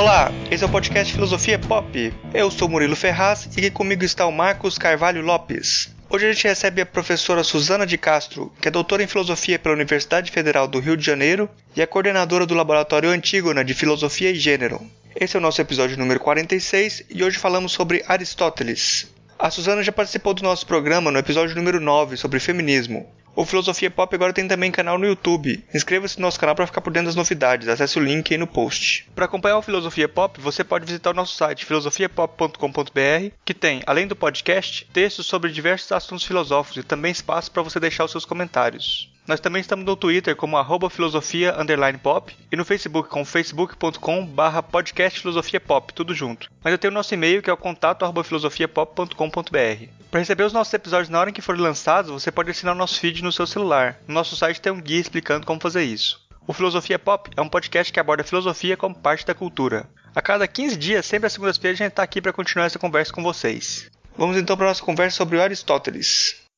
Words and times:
Olá, 0.00 0.32
esse 0.50 0.64
é 0.64 0.66
o 0.66 0.70
podcast 0.70 1.12
Filosofia 1.12 1.58
Pop. 1.58 2.14
Eu 2.32 2.50
sou 2.50 2.70
Murilo 2.70 2.96
Ferraz 2.96 3.44
e 3.54 3.58
aqui 3.58 3.70
comigo 3.70 4.02
está 4.02 4.24
o 4.24 4.32
Marcos 4.32 4.78
Carvalho 4.78 5.20
Lopes. 5.20 5.94
Hoje 6.08 6.26
a 6.26 6.32
gente 6.32 6.48
recebe 6.48 6.80
a 6.80 6.86
professora 6.86 7.44
Suzana 7.44 7.86
de 7.86 7.98
Castro, 7.98 8.50
que 8.62 8.68
é 8.68 8.70
doutora 8.70 9.02
em 9.02 9.06
filosofia 9.06 9.58
pela 9.58 9.74
Universidade 9.74 10.30
Federal 10.30 10.66
do 10.66 10.80
Rio 10.80 10.96
de 10.96 11.04
Janeiro 11.04 11.50
e 11.76 11.82
é 11.82 11.86
coordenadora 11.86 12.46
do 12.46 12.54
Laboratório 12.54 13.10
Antígona 13.10 13.62
de 13.62 13.74
Filosofia 13.74 14.30
e 14.30 14.36
Gênero. 14.36 14.80
Esse 15.14 15.36
é 15.36 15.38
o 15.38 15.42
nosso 15.42 15.60
episódio 15.60 15.98
número 15.98 16.18
46 16.18 17.04
e 17.10 17.22
hoje 17.22 17.36
falamos 17.36 17.72
sobre 17.72 18.02
Aristóteles. 18.08 19.06
A 19.38 19.50
Suzana 19.50 19.82
já 19.82 19.92
participou 19.92 20.32
do 20.32 20.42
nosso 20.42 20.66
programa 20.66 21.10
no 21.10 21.18
episódio 21.18 21.54
número 21.54 21.78
9 21.78 22.16
sobre 22.16 22.40
feminismo. 22.40 23.06
O 23.40 23.46
Filosofia 23.46 23.90
Pop 23.90 24.14
agora 24.14 24.34
tem 24.34 24.46
também 24.46 24.70
canal 24.70 24.98
no 24.98 25.06
YouTube. 25.06 25.64
Inscreva-se 25.72 26.18
no 26.18 26.26
nosso 26.26 26.38
canal 26.38 26.54
para 26.54 26.66
ficar 26.66 26.82
por 26.82 26.92
dentro 26.92 27.06
das 27.06 27.16
novidades. 27.16 27.68
Acesse 27.68 27.98
o 27.98 28.02
link 28.02 28.30
aí 28.30 28.36
no 28.36 28.46
post. 28.46 29.08
Para 29.14 29.24
acompanhar 29.24 29.56
o 29.56 29.62
Filosofia 29.62 30.06
Pop, 30.06 30.38
você 30.38 30.62
pode 30.62 30.84
visitar 30.84 31.08
o 31.08 31.14
nosso 31.14 31.36
site 31.36 31.64
filosofiapop.com.br, 31.64 33.34
que 33.42 33.54
tem, 33.54 33.82
além 33.86 34.06
do 34.06 34.14
podcast, 34.14 34.86
textos 34.92 35.24
sobre 35.24 35.50
diversos 35.50 35.90
assuntos 35.90 36.26
filosóficos 36.26 36.82
e 36.82 36.86
também 36.86 37.12
espaço 37.12 37.50
para 37.50 37.62
você 37.62 37.80
deixar 37.80 38.04
os 38.04 38.10
seus 38.10 38.26
comentários. 38.26 39.10
Nós 39.30 39.38
também 39.38 39.60
estamos 39.60 39.84
no 39.84 39.94
Twitter 39.94 40.34
como 40.34 40.56
arroba 40.56 40.90
filosofia 40.90 41.54
pop 42.02 42.36
e 42.50 42.56
no 42.56 42.64
Facebook 42.64 43.08
com 43.08 43.24
facebook.com 43.24 44.26
barra 44.26 44.60
podcast 44.60 45.20
filosofia 45.20 45.60
pop, 45.60 45.94
tudo 45.94 46.12
junto. 46.12 46.50
Mas 46.64 46.72
eu 46.72 46.78
tenho 46.78 46.90
o 46.90 46.94
nosso 46.94 47.14
e-mail 47.14 47.40
que 47.40 47.48
é 47.48 47.52
o 47.52 47.56
contato 47.56 48.02
arroba 48.02 48.24
filosofiapop.com.br. 48.24 49.86
Para 50.10 50.18
receber 50.18 50.42
os 50.42 50.52
nossos 50.52 50.74
episódios 50.74 51.08
na 51.08 51.20
hora 51.20 51.30
em 51.30 51.32
que 51.32 51.40
forem 51.40 51.62
lançados, 51.62 52.10
você 52.10 52.32
pode 52.32 52.50
assinar 52.50 52.74
o 52.74 52.78
nosso 52.78 52.98
feed 52.98 53.22
no 53.22 53.30
seu 53.30 53.46
celular. 53.46 54.00
No 54.08 54.14
nosso 54.14 54.34
site 54.34 54.60
tem 54.60 54.72
um 54.72 54.80
guia 54.80 55.00
explicando 55.00 55.46
como 55.46 55.60
fazer 55.60 55.84
isso. 55.84 56.20
O 56.44 56.52
Filosofia 56.52 56.98
Pop 56.98 57.30
é 57.36 57.40
um 57.40 57.48
podcast 57.48 57.92
que 57.92 58.00
aborda 58.00 58.24
filosofia 58.24 58.76
como 58.76 58.96
parte 58.96 59.24
da 59.24 59.32
cultura. 59.32 59.88
A 60.12 60.20
cada 60.20 60.48
15 60.48 60.76
dias, 60.76 61.06
sempre 61.06 61.28
às 61.28 61.32
segundas-feiras, 61.32 61.80
a 61.80 61.84
gente 61.84 61.92
está 61.92 62.02
aqui 62.02 62.20
para 62.20 62.32
continuar 62.32 62.66
essa 62.66 62.80
conversa 62.80 63.12
com 63.12 63.22
vocês. 63.22 63.88
Vamos 64.18 64.36
então 64.36 64.56
para 64.56 64.66
a 64.66 64.70
nossa 64.70 64.82
conversa 64.82 65.18
sobre 65.18 65.40
Aristóteles. 65.40 66.49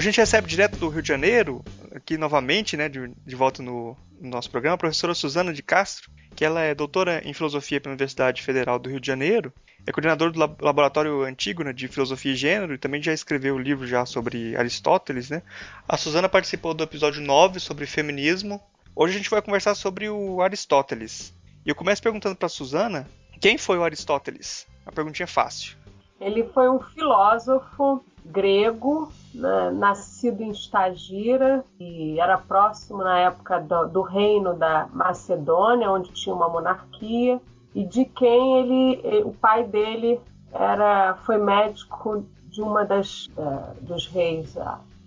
A 0.00 0.02
gente 0.02 0.16
recebe 0.16 0.48
direto 0.48 0.78
do 0.78 0.88
Rio 0.88 1.02
de 1.02 1.08
Janeiro, 1.08 1.62
aqui 1.94 2.16
novamente, 2.16 2.74
né, 2.74 2.88
de, 2.88 3.08
de 3.08 3.36
volta 3.36 3.62
no, 3.62 3.94
no, 4.18 4.30
nosso 4.30 4.50
programa, 4.50 4.74
a 4.74 4.78
professora 4.78 5.12
Suzana 5.12 5.52
de 5.52 5.62
Castro, 5.62 6.10
que 6.34 6.42
ela 6.42 6.62
é 6.62 6.74
doutora 6.74 7.20
em 7.22 7.34
filosofia 7.34 7.78
pela 7.78 7.92
Universidade 7.92 8.40
Federal 8.42 8.78
do 8.78 8.88
Rio 8.88 8.98
de 8.98 9.06
Janeiro, 9.06 9.52
é 9.86 9.92
coordenadora 9.92 10.30
do 10.30 10.38
Laboratório 10.38 11.22
Antígona 11.22 11.68
né, 11.68 11.74
de 11.74 11.86
Filosofia 11.86 12.32
e 12.32 12.36
Gênero 12.36 12.72
e 12.72 12.78
também 12.78 13.02
já 13.02 13.12
escreveu 13.12 13.56
um 13.56 13.58
livro 13.58 13.86
já 13.86 14.06
sobre 14.06 14.56
Aristóteles, 14.56 15.28
né? 15.28 15.42
A 15.86 15.98
Suzana 15.98 16.30
participou 16.30 16.72
do 16.72 16.84
episódio 16.84 17.20
9 17.20 17.60
sobre 17.60 17.84
feminismo. 17.84 18.58
Hoje 18.96 19.14
a 19.14 19.16
gente 19.18 19.30
vai 19.30 19.42
conversar 19.42 19.74
sobre 19.74 20.08
o 20.08 20.40
Aristóteles. 20.40 21.34
E 21.64 21.68
eu 21.68 21.74
começo 21.74 22.02
perguntando 22.02 22.36
para 22.36 22.46
a 22.46 22.50
Suzana, 22.50 23.06
quem 23.38 23.58
foi 23.58 23.76
o 23.76 23.84
Aristóteles? 23.84 24.66
A 24.86 24.92
perguntinha 24.92 25.26
fácil. 25.26 25.76
Ele 26.20 26.44
foi 26.52 26.68
um 26.68 26.78
filósofo 26.80 28.04
grego, 28.24 29.10
né, 29.34 29.70
nascido 29.70 30.42
em 30.42 30.50
Stagira, 30.50 31.64
e 31.78 32.18
era 32.20 32.38
próximo 32.38 32.98
na 32.98 33.18
época 33.18 33.60
do, 33.60 33.88
do, 33.88 34.02
reino 34.02 34.54
da 34.54 34.88
Macedônia, 34.92 35.90
onde 35.90 36.12
tinha 36.12 36.34
uma 36.34 36.48
monarquia, 36.48 37.40
e 37.74 37.84
de 37.84 38.04
quem 38.04 38.58
ele, 38.58 39.22
o 39.24 39.32
pai 39.32 39.64
dele 39.64 40.20
era, 40.52 41.14
foi 41.24 41.38
médico 41.38 42.24
de 42.48 42.60
uma 42.60 42.84
das 42.84 43.26
uh, 43.26 43.80
dos 43.80 44.06
reis. 44.08 44.56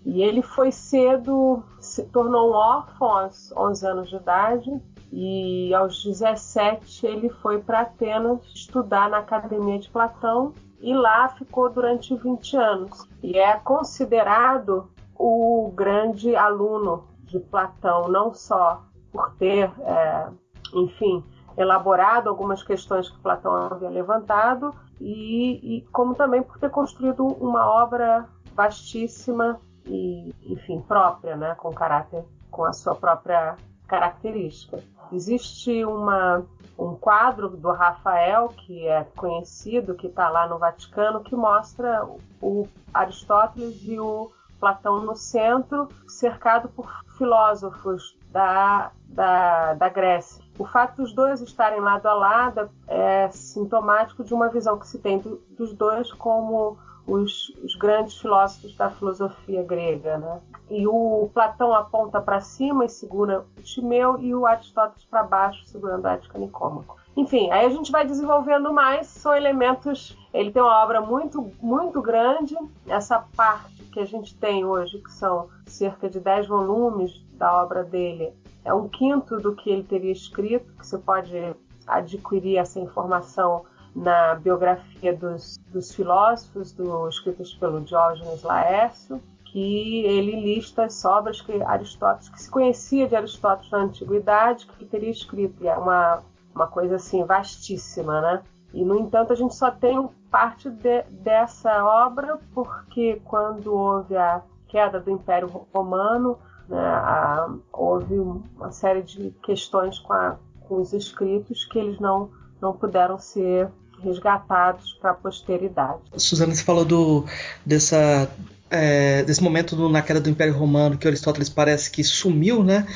E 0.06 0.22
ele 0.22 0.42
foi 0.42 0.72
cedo, 0.72 1.64
se 1.80 2.04
tornou 2.06 2.52
um 2.52 2.54
órfão 2.54 3.08
aos 3.08 3.52
11 3.56 3.88
anos 3.88 4.10
de 4.10 4.16
idade, 4.16 4.82
e 5.12 5.74
aos 5.74 6.04
17 6.04 7.06
ele 7.06 7.30
foi 7.30 7.60
para 7.60 7.82
Atenas 7.82 8.40
estudar 8.54 9.10
na 9.10 9.20
Academia 9.20 9.78
de 9.78 9.88
Platão 9.90 10.54
e 10.84 10.94
lá 10.94 11.30
ficou 11.30 11.70
durante 11.70 12.14
20 12.14 12.58
anos. 12.58 13.08
E 13.24 13.40
é 13.40 13.56
considerado 13.56 14.90
o 15.16 15.72
grande 15.74 16.36
aluno 16.36 17.06
de 17.24 17.40
Platão, 17.40 18.10
não 18.10 18.34
só 18.34 18.84
por 19.10 19.34
ter, 19.36 19.72
é, 19.80 20.28
enfim, 20.74 21.24
elaborado 21.58 22.30
algumas 22.30 22.62
questões 22.62 23.10
que 23.10 23.18
Platão 23.20 23.56
havia 23.56 23.90
levantado, 23.90 24.76
e, 25.00 25.78
e, 25.78 25.82
como 25.92 26.16
também 26.16 26.44
por 26.44 26.60
ter 26.60 26.70
construído 26.70 27.26
uma 27.26 27.66
obra 27.66 28.28
vastíssima 28.54 29.60
e, 29.86 30.36
enfim, 30.44 30.82
própria, 30.82 31.38
né, 31.38 31.56
com 31.56 31.72
caráter, 31.74 32.26
com 32.52 32.66
a 32.66 32.74
sua 32.74 32.94
própria 32.94 33.56
característica. 33.88 34.80
Existe 35.12 35.84
uma 35.86 36.44
um 36.78 36.96
quadro 36.96 37.50
do 37.50 37.72
Rafael, 37.72 38.50
que 38.50 38.88
é 38.88 39.04
conhecido, 39.16 39.94
que 39.94 40.08
está 40.08 40.30
lá 40.30 40.48
no 40.48 40.58
Vaticano, 40.58 41.24
que 41.24 41.36
mostra 41.36 42.04
o 42.42 42.68
Aristóteles 42.94 43.80
e 43.84 44.00
o 44.00 44.32
Platão 44.60 45.02
no 45.02 45.16
centro, 45.16 45.88
cercado 46.08 46.70
por 46.70 46.90
filósofos 47.18 48.18
da, 48.32 48.92
da, 49.08 49.74
da 49.74 49.90
Grécia. 49.90 50.44
O 50.58 50.66
fato 50.66 51.02
dos 51.02 51.14
dois 51.14 51.42
estarem 51.42 51.80
lado 51.80 52.08
a 52.08 52.14
lado 52.14 52.70
é 52.88 53.30
sintomático 53.30 54.24
de 54.24 54.34
uma 54.34 54.50
visão 54.50 54.78
que 54.80 54.88
se 54.88 55.00
tem 55.00 55.20
do, 55.20 55.42
dos 55.50 55.74
dois 55.74 56.12
como 56.14 56.78
os, 57.06 57.50
os, 57.64 57.76
grandes 57.76 58.18
filósofos 58.18 58.76
da 58.76 58.90
filosofia 58.90 59.64
grega, 59.64 60.18
né? 60.18 60.40
E 60.70 60.88
o 60.88 61.30
Platão 61.34 61.74
aponta 61.74 62.22
para 62.22 62.40
cima 62.40 62.86
e 62.86 62.90
segura 62.90 63.46
o 63.58 63.62
Timeu 63.62 64.20
e 64.20 64.34
o 64.34 64.46
Aristóteles 64.46 65.04
para 65.06 65.24
baixo 65.24 65.66
segurando 65.66 66.06
o 66.06 66.08
Ética 66.08 66.38
Nicômaco. 66.38 66.98
Enfim, 67.16 67.52
aí 67.52 67.66
a 67.66 67.70
gente 67.70 67.92
vai 67.92 68.06
desenvolvendo 68.06 68.74
mais, 68.74 69.08
são 69.08 69.36
elementos. 69.36 70.18
Ele 70.34 70.52
tem 70.52 70.62
uma 70.62 70.82
obra 70.84 71.00
muito, 71.02 71.52
muito 71.62 72.02
grande. 72.02 72.58
Essa 72.88 73.24
parte 73.36 73.84
que 73.84 74.00
a 74.00 74.06
gente 74.06 74.36
tem 74.36 74.66
hoje, 74.66 74.98
que 75.00 75.12
são 75.12 75.50
cerca 75.68 76.10
de 76.10 76.20
10 76.20 76.48
volumes 76.48 77.24
da 77.34 77.62
obra 77.62 77.84
dele, 77.84 78.34
é 78.66 78.74
um 78.74 78.88
quinto 78.88 79.38
do 79.38 79.54
que 79.54 79.70
ele 79.70 79.84
teria 79.84 80.12
escrito, 80.12 80.74
que 80.78 80.88
você 80.88 80.98
pode 80.98 81.56
adquirir 81.86 82.58
essa 82.58 82.80
informação 82.80 83.66
na 83.96 84.36
biografia 84.36 85.16
dos, 85.16 85.58
dos 85.68 85.94
filósofos, 85.94 86.72
do, 86.74 87.08
escritos 87.08 87.54
pelo 87.54 87.82
Diógenes 87.82 88.44
Laércio, 88.44 89.22
que 89.46 90.04
ele 90.06 90.42
lista 90.42 90.86
as 90.86 91.06
obras 91.06 91.40
que 91.40 91.62
Aristóteles, 91.62 92.30
que 92.30 92.42
se 92.42 92.50
conhecia 92.50 93.08
de 93.08 93.16
Aristóteles 93.16 93.72
na 93.72 93.80
antiguidade, 93.80 94.66
que 94.66 94.86
teria 94.86 95.12
escrito. 95.12 95.64
E 95.64 95.68
é 95.68 95.78
uma, 95.78 96.24
uma 96.56 96.68
coisa 96.68 96.96
assim 96.96 97.24
vastíssima, 97.24 98.20
né? 98.20 98.44
E, 98.74 98.84
no 98.84 98.98
entanto, 98.98 99.32
a 99.32 99.36
gente 99.36 99.54
só 99.54 99.70
tem 99.70 100.10
parte 100.32 100.68
de, 100.72 101.04
dessa 101.04 101.86
obra 101.86 102.40
porque 102.56 103.22
quando 103.24 103.72
houve 103.72 104.18
a 104.18 104.42
queda 104.68 105.00
do 105.00 105.12
Império 105.12 105.48
Romano, 105.72 106.40
né, 106.68 106.84
a, 106.84 107.54
houve 107.72 108.18
uma 108.18 108.72
série 108.72 109.04
de 109.04 109.30
questões 109.44 110.00
com, 110.00 110.14
a, 110.14 110.38
com 110.62 110.82
os 110.82 110.92
escritos 110.92 111.64
que 111.66 111.78
eles 111.78 112.00
não, 112.00 112.32
não 112.60 112.74
puderam 112.74 113.20
ser 113.20 113.70
resgatados 114.04 114.98
para 115.02 115.12
a 115.12 115.14
posteridade. 115.14 116.02
Suzana, 116.18 116.54
você 116.54 116.64
falou 116.64 116.86
do, 116.86 117.26
dessa 117.66 118.30
é, 118.74 119.22
desse 119.22 119.44
momento 119.44 119.76
do, 119.76 119.88
na 119.88 120.02
queda 120.02 120.20
do 120.20 120.30
Império 120.30 120.56
Romano 120.56 120.98
que 120.98 121.08
Aristóteles 121.08 121.48
parece 121.48 121.92
que 121.92 122.04
sumiu, 122.04 122.64
né? 122.64 122.88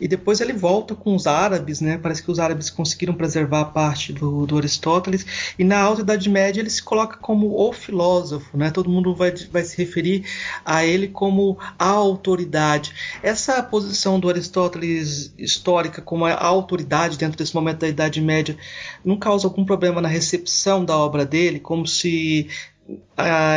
E 0.00 0.08
depois 0.08 0.40
ele 0.40 0.54
volta 0.54 0.94
com 0.94 1.14
os 1.14 1.26
árabes, 1.26 1.82
né? 1.82 1.98
Parece 1.98 2.22
que 2.22 2.30
os 2.30 2.38
árabes 2.38 2.70
conseguiram 2.70 3.12
preservar 3.12 3.60
a 3.60 3.64
parte 3.66 4.14
do, 4.14 4.46
do 4.46 4.56
Aristóteles. 4.56 5.26
E 5.58 5.62
na 5.62 5.78
Alta 5.78 6.00
Idade 6.00 6.30
Média 6.30 6.60
ele 6.60 6.70
se 6.70 6.82
coloca 6.82 7.18
como 7.18 7.54
o 7.54 7.70
filósofo, 7.70 8.56
né? 8.56 8.70
Todo 8.70 8.88
mundo 8.88 9.14
vai, 9.14 9.30
vai 9.50 9.62
se 9.62 9.76
referir 9.76 10.24
a 10.64 10.86
ele 10.86 11.08
como 11.08 11.58
a 11.78 11.88
autoridade. 11.88 12.94
Essa 13.22 13.62
posição 13.62 14.18
do 14.18 14.30
Aristóteles 14.30 15.34
histórica 15.36 16.00
como 16.00 16.24
a 16.24 16.34
autoridade 16.34 17.18
dentro 17.18 17.36
desse 17.36 17.54
momento 17.54 17.80
da 17.80 17.88
Idade 17.88 18.22
Média 18.22 18.56
não 19.04 19.18
causa 19.18 19.46
algum 19.46 19.66
problema 19.66 20.00
na 20.00 20.08
recepção 20.08 20.82
da 20.82 20.96
obra 20.96 21.26
dele, 21.26 21.60
como 21.60 21.86
se 21.86 22.48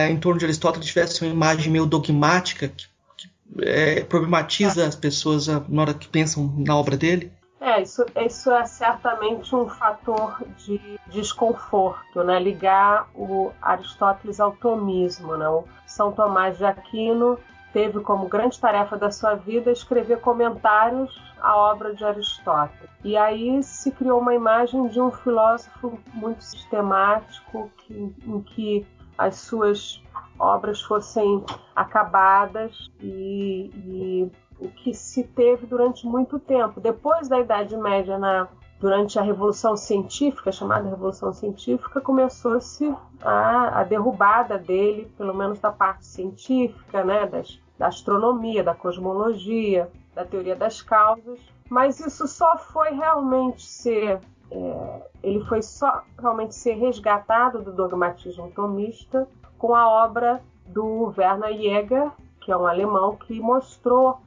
em 0.10 0.20
torno 0.20 0.40
de 0.40 0.46
Aristóteles 0.46 0.88
tivesse 0.88 1.24
uma 1.24 1.32
imagem 1.32 1.72
meio 1.72 1.86
dogmática 1.86 2.68
que, 2.68 2.88
que 3.18 3.30
é, 3.62 4.02
problematiza 4.02 4.86
as 4.86 4.96
pessoas 4.96 5.48
na 5.48 5.82
hora 5.82 5.94
que 5.94 6.08
pensam 6.08 6.54
na 6.58 6.76
obra 6.76 6.98
dele? 6.98 7.32
É, 7.62 7.82
isso, 7.82 8.06
isso 8.16 8.52
é 8.52 8.66
certamente 8.66 9.54
um 9.54 9.68
fator 9.68 10.42
de 10.58 10.80
desconforto, 11.08 12.24
né? 12.24 12.40
Ligar 12.40 13.10
o 13.14 13.52
Aristóteles 13.62 14.40
ao 14.40 14.54
tomismo, 14.54 15.36
né? 15.36 15.48
O 15.50 15.66
São 15.86 16.12
Tomás 16.14 16.58
de 16.58 16.64
Aquino 16.64 17.38
teve 17.74 18.00
como 18.00 18.30
grande 18.30 18.58
tarefa 18.60 18.98
da 18.98 19.12
sua 19.12 19.36
vida 19.36 19.72
escrever 19.72 20.22
comentários 20.22 21.22
à 21.40 21.56
obra 21.58 21.94
de 21.94 22.04
Aristóteles. 22.04 22.90
E 23.04 23.18
aí 23.18 23.62
se 23.62 23.92
criou 23.92 24.22
uma 24.22 24.34
imagem 24.34 24.88
de 24.88 25.00
um 25.02 25.12
filósofo 25.12 26.00
muito 26.14 26.44
sistemático, 26.44 27.70
que, 27.78 27.94
em 27.94 28.42
que 28.42 28.88
as 29.20 29.36
suas 29.36 30.02
obras 30.40 30.82
fossem 30.82 31.44
acabadas 31.76 32.90
e, 33.02 33.70
e 33.76 34.32
o 34.58 34.70
que 34.70 34.94
se 34.94 35.26
teve 35.26 35.68
durante 35.68 36.08
muito 36.08 36.40
tempo. 36.40 36.80
Depois 36.80 37.28
da 37.28 37.38
Idade 37.38 37.76
Média, 37.76 38.18
na, 38.18 38.48
durante 38.80 39.20
a 39.20 39.22
Revolução 39.22 39.76
Científica, 39.76 40.54
chamada 40.54 40.90
Revolução 40.90 41.34
Científica, 41.34 42.00
começou-se 42.00 42.96
a, 43.22 43.82
a, 43.82 43.84
derrubada 43.84 44.58
dele, 44.58 45.12
pelo 45.18 45.34
menos 45.34 45.60
da 45.60 45.70
parte 45.70 46.06
científica, 46.06 47.04
né, 47.04 47.26
das, 47.26 47.60
da 47.78 47.88
astronomia, 47.88 48.64
da 48.64 48.74
cosmologia, 48.74 49.92
da 50.16 50.24
teoria 50.24 50.56
das 50.56 50.82
causas. 50.82 51.40
Mas 51.70 52.00
isso 52.00 52.26
só 52.26 52.58
foi 52.58 52.92
realmente 52.92 53.64
ser 53.64 54.22
é, 54.52 55.02
ele 55.22 55.44
foi 55.46 55.62
só 55.62 56.04
realmente 56.18 56.56
ser 56.56 56.74
resgatado 56.74 57.62
do 57.62 57.72
dogmatismo 57.72 58.52
tomista 58.52 59.28
com 59.58 59.76
a 59.76 59.88
obra 59.88 60.42
do 60.66 61.14
Werner 61.18 61.56
Jäger, 61.56 62.12
que 62.42 62.52
é 62.52 62.58
um 62.58 62.66
alemão 62.66 63.16
que 63.16 63.40
mostrou, 63.40 64.20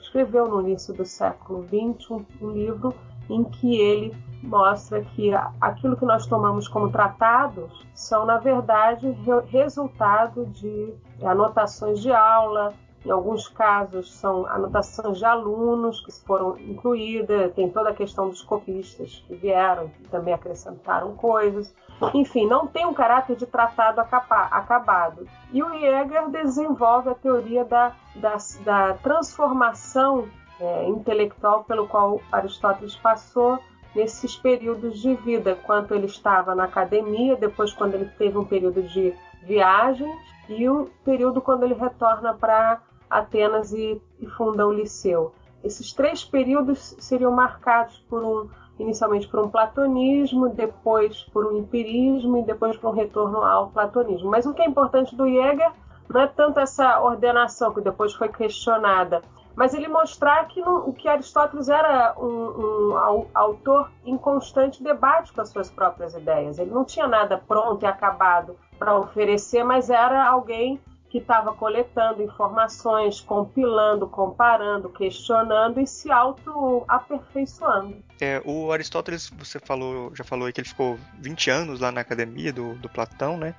escreveu 0.00 0.48
no 0.48 0.60
início 0.62 0.92
do 0.94 1.04
século 1.04 1.64
XX 1.64 2.10
um, 2.40 2.50
livro 2.50 2.94
em 3.28 3.44
que 3.44 3.76
ele 3.76 4.14
mostra 4.42 5.02
que 5.02 5.30
aquilo 5.60 5.96
que 5.96 6.04
nós 6.04 6.26
tomamos 6.26 6.66
como 6.66 6.90
tratados 6.90 7.86
são, 7.94 8.24
na 8.24 8.38
verdade, 8.38 9.14
resultado 9.48 10.46
de 10.46 10.94
anotações 11.22 12.00
de 12.00 12.10
aula, 12.10 12.74
em 13.04 13.10
alguns 13.10 13.48
casos, 13.48 14.12
são 14.12 14.46
anotações 14.46 15.18
de 15.18 15.24
alunos 15.24 16.04
que 16.04 16.12
foram 16.26 16.58
incluídas, 16.58 17.52
tem 17.54 17.70
toda 17.70 17.90
a 17.90 17.94
questão 17.94 18.28
dos 18.28 18.42
copistas 18.42 19.24
que 19.26 19.34
vieram, 19.34 19.88
que 19.88 20.08
também 20.08 20.34
acrescentaram 20.34 21.16
coisas. 21.16 21.74
Enfim, 22.12 22.46
não 22.46 22.66
tem 22.66 22.84
um 22.84 22.92
caráter 22.92 23.36
de 23.36 23.46
tratado 23.46 24.00
acabado. 24.00 25.26
E 25.50 25.62
o 25.62 25.70
Jäger 25.78 26.28
desenvolve 26.28 27.08
a 27.08 27.14
teoria 27.14 27.64
da, 27.64 27.92
da, 28.16 28.36
da 28.64 28.94
transformação 28.94 30.28
é, 30.60 30.86
intelectual 30.86 31.64
pelo 31.64 31.88
qual 31.88 32.20
Aristóteles 32.30 32.96
passou 32.96 33.58
nesses 33.94 34.36
períodos 34.36 35.00
de 35.00 35.14
vida, 35.14 35.58
quanto 35.66 35.94
ele 35.94 36.06
estava 36.06 36.54
na 36.54 36.64
academia, 36.64 37.34
depois 37.34 37.72
quando 37.72 37.94
ele 37.94 38.10
teve 38.18 38.36
um 38.36 38.44
período 38.44 38.82
de 38.82 39.14
viagens 39.42 40.14
e 40.48 40.68
o 40.68 40.90
período 41.04 41.40
quando 41.40 41.64
ele 41.64 41.74
retorna 41.74 42.34
para 42.34 42.80
Atenas 43.10 43.72
e, 43.72 44.00
e 44.20 44.26
funda 44.26 44.66
o 44.66 44.72
Liceu. 44.72 45.34
Esses 45.62 45.92
três 45.92 46.24
períodos 46.24 46.94
seriam 46.98 47.32
marcados 47.32 47.98
por 48.08 48.22
um 48.24 48.48
inicialmente 48.78 49.28
por 49.28 49.40
um 49.40 49.48
platonismo, 49.50 50.48
depois 50.48 51.22
por 51.24 51.46
um 51.46 51.58
empirismo 51.58 52.38
e 52.38 52.42
depois 52.42 52.76
por 52.76 52.88
um 52.88 52.94
retorno 52.94 53.42
ao 53.42 53.68
platonismo. 53.68 54.30
Mas 54.30 54.46
o 54.46 54.54
que 54.54 54.62
é 54.62 54.66
importante 54.66 55.14
do 55.14 55.28
Jäger 55.28 55.70
não 56.08 56.20
é 56.22 56.26
tanto 56.26 56.58
essa 56.58 57.00
ordenação 57.00 57.72
que 57.72 57.80
depois 57.80 58.14
foi 58.14 58.28
questionada, 58.28 59.22
mas 59.54 59.74
ele 59.74 59.88
mostrar 59.88 60.46
que, 60.48 60.60
no, 60.60 60.92
que 60.92 61.08
Aristóteles 61.08 61.68
era 61.68 62.14
um, 62.18 62.94
um, 62.94 63.26
autor 63.34 63.90
em 64.04 64.16
constante 64.16 64.82
debate 64.82 65.32
com 65.32 65.40
as 65.40 65.50
suas 65.50 65.70
próprias 65.70 66.14
ideias. 66.14 66.58
Ele 66.58 66.70
não 66.70 66.84
tinha 66.84 67.06
nada 67.06 67.36
pronto 67.36 67.82
e 67.82 67.86
acabado 67.86 68.56
para 68.78 68.96
oferecer, 68.96 69.62
mas 69.62 69.90
era 69.90 70.26
alguém 70.26 70.80
que 71.10 71.18
estava 71.18 71.52
coletando 71.52 72.22
informações, 72.22 73.20
compilando, 73.20 74.06
comparando, 74.06 74.88
questionando 74.88 75.80
e 75.80 75.86
se 75.86 76.08
auto-aperfeiçoando. 76.10 77.96
É, 78.20 78.40
o 78.44 78.70
Aristóteles, 78.70 79.28
você 79.36 79.58
falou, 79.58 80.14
já 80.14 80.22
falou 80.22 80.46
aí 80.46 80.52
que 80.52 80.60
ele 80.60 80.68
ficou 80.68 80.96
20 81.18 81.50
anos 81.50 81.80
lá 81.80 81.90
na 81.90 82.00
academia 82.00 82.52
do, 82.52 82.74
do 82.74 82.88
Platão, 82.88 83.36
né? 83.36 83.56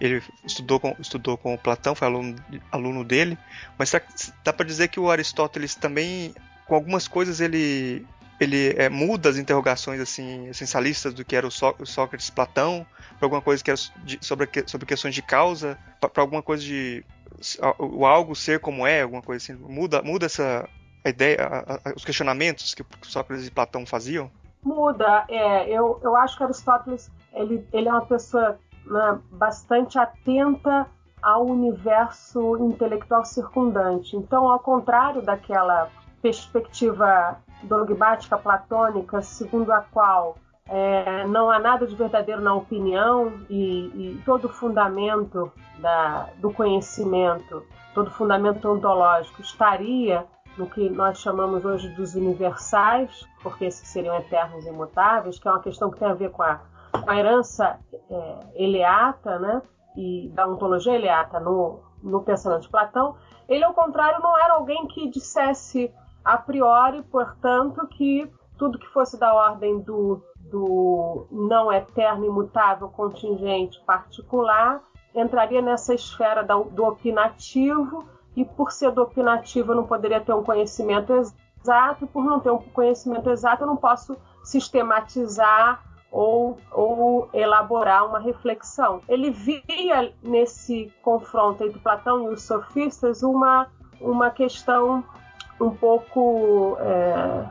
Ele 0.00 0.22
estudou 0.44 0.78
com, 0.78 0.94
estudou 1.00 1.36
com 1.36 1.52
o 1.54 1.58
Platão, 1.58 1.92
foi 1.96 2.06
aluno, 2.06 2.36
aluno 2.70 3.04
dele, 3.04 3.36
mas 3.76 3.90
dá, 3.90 4.00
dá 4.44 4.52
para 4.52 4.64
dizer 4.64 4.86
que 4.86 5.00
o 5.00 5.10
Aristóteles 5.10 5.74
também, 5.74 6.32
com 6.68 6.76
algumas 6.76 7.08
coisas, 7.08 7.40
ele 7.40 8.06
ele 8.42 8.74
é, 8.76 8.88
muda 8.88 9.28
as 9.28 9.36
interrogações 9.36 10.00
assim 10.00 10.48
essencialistas 10.48 11.14
do 11.14 11.24
que 11.24 11.36
era 11.36 11.46
o, 11.46 11.50
Só, 11.50 11.74
o 11.78 11.86
Sócrates 11.86 12.30
Platão 12.30 12.86
para 13.18 13.26
alguma 13.26 13.40
coisa 13.40 13.62
que 13.62 13.70
era 13.70 13.78
de, 14.04 14.18
sobre, 14.20 14.48
sobre 14.66 14.86
questões 14.86 15.14
de 15.14 15.22
causa 15.22 15.78
para 16.00 16.22
alguma 16.22 16.42
coisa 16.42 16.62
de 16.62 17.04
o 17.78 18.04
algo 18.04 18.34
ser 18.34 18.60
como 18.60 18.86
é 18.86 19.02
alguma 19.02 19.22
coisa 19.22 19.42
assim. 19.42 19.62
Muda 19.62 20.02
muda 20.02 20.26
essa 20.26 20.68
a 21.04 21.08
ideia 21.08 21.38
a, 21.40 21.74
a, 21.74 21.94
os 21.94 22.04
questionamentos 22.04 22.74
que 22.74 22.84
Sócrates 23.02 23.46
e 23.46 23.50
Platão 23.50 23.86
faziam? 23.86 24.30
Muda 24.62 25.24
é 25.28 25.68
eu, 25.68 26.00
eu 26.02 26.16
acho 26.16 26.36
que 26.36 26.44
Aristóteles 26.44 27.10
ele, 27.32 27.66
ele 27.72 27.88
é 27.88 27.92
uma 27.92 28.06
pessoa 28.06 28.58
né, 28.84 29.18
bastante 29.30 29.98
atenta 29.98 30.86
ao 31.20 31.46
universo 31.46 32.56
intelectual 32.58 33.24
circundante. 33.24 34.16
Então 34.16 34.48
ao 34.48 34.58
contrário 34.58 35.22
daquela 35.22 35.88
perspectiva 36.22 37.36
dogmática 37.64 38.38
platônica, 38.38 39.20
segundo 39.20 39.72
a 39.72 39.80
qual 39.80 40.36
é, 40.68 41.26
não 41.26 41.50
há 41.50 41.58
nada 41.58 41.86
de 41.86 41.94
verdadeiro 41.94 42.40
na 42.40 42.54
opinião 42.54 43.32
e, 43.50 44.14
e 44.14 44.22
todo 44.24 44.46
o 44.46 44.48
fundamento 44.48 45.52
da, 45.78 46.28
do 46.38 46.52
conhecimento, 46.52 47.64
todo 47.92 48.08
o 48.08 48.12
fundamento 48.12 48.68
ontológico 48.70 49.42
estaria 49.42 50.24
no 50.56 50.66
que 50.68 50.88
nós 50.88 51.18
chamamos 51.18 51.64
hoje 51.64 51.88
dos 51.90 52.14
universais, 52.14 53.26
porque 53.42 53.64
esses 53.64 53.88
seriam 53.88 54.16
eternos 54.16 54.64
e 54.64 54.68
imutáveis, 54.68 55.38
que 55.38 55.48
é 55.48 55.50
uma 55.50 55.62
questão 55.62 55.90
que 55.90 55.98
tem 55.98 56.08
a 56.08 56.14
ver 56.14 56.30
com 56.30 56.42
a, 56.42 56.60
com 56.92 57.10
a 57.10 57.16
herança 57.16 57.78
é, 58.10 58.38
eleata, 58.54 59.38
né? 59.38 59.62
E 59.96 60.30
da 60.34 60.46
ontologia 60.46 60.94
eleata 60.94 61.40
no, 61.40 61.80
no 62.02 62.22
pensamento 62.22 62.62
de 62.62 62.68
Platão. 62.68 63.16
Ele, 63.48 63.64
ao 63.64 63.74
contrário, 63.74 64.22
não 64.22 64.38
era 64.38 64.54
alguém 64.54 64.86
que 64.86 65.08
dissesse 65.08 65.92
a 66.24 66.36
priori, 66.36 67.02
portanto, 67.02 67.86
que 67.88 68.30
tudo 68.58 68.78
que 68.78 68.86
fosse 68.88 69.18
da 69.18 69.34
ordem 69.34 69.80
do, 69.80 70.22
do 70.50 71.26
não 71.30 71.72
eterno, 71.72 72.26
imutável, 72.26 72.88
contingente, 72.88 73.80
particular, 73.84 74.80
entraria 75.14 75.60
nessa 75.60 75.94
esfera 75.94 76.42
do 76.42 76.84
opinativo, 76.84 78.06
e 78.36 78.44
por 78.44 78.72
ser 78.72 78.92
do 78.92 79.02
opinativo 79.02 79.72
eu 79.72 79.76
não 79.76 79.86
poderia 79.86 80.20
ter 80.20 80.32
um 80.32 80.42
conhecimento 80.42 81.12
exato, 81.12 82.06
por 82.06 82.24
não 82.24 82.40
ter 82.40 82.50
um 82.50 82.58
conhecimento 82.58 83.28
exato 83.28 83.64
eu 83.64 83.66
não 83.66 83.76
posso 83.76 84.16
sistematizar 84.42 85.82
ou, 86.10 86.58
ou 86.70 87.28
elaborar 87.32 88.06
uma 88.06 88.18
reflexão. 88.18 89.02
Ele 89.08 89.30
via 89.30 90.12
nesse 90.22 90.92
confronto 91.02 91.64
entre 91.64 91.78
Platão 91.78 92.30
e 92.30 92.34
os 92.34 92.42
sofistas 92.42 93.22
uma, 93.22 93.68
uma 94.00 94.30
questão 94.30 95.04
um 95.62 95.70
pouco, 95.70 96.76
é, 96.80 97.46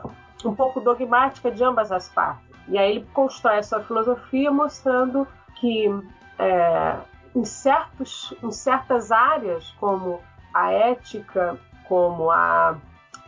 um 0.45 0.53
pouco 0.53 0.81
dogmática 0.81 1.49
de 1.49 1.63
ambas 1.63 1.91
as 1.91 2.09
partes. 2.09 2.45
E 2.67 2.77
aí 2.77 2.91
ele 2.91 3.07
constrói 3.13 3.59
a 3.59 3.63
sua 3.63 3.81
filosofia 3.81 4.51
mostrando 4.51 5.27
que 5.55 5.87
é, 6.37 6.97
em, 7.33 7.45
certos, 7.45 8.33
em 8.43 8.51
certas 8.51 9.11
áreas, 9.11 9.73
como 9.79 10.19
a 10.53 10.71
ética, 10.71 11.57
como 11.87 12.29
a, 12.29 12.75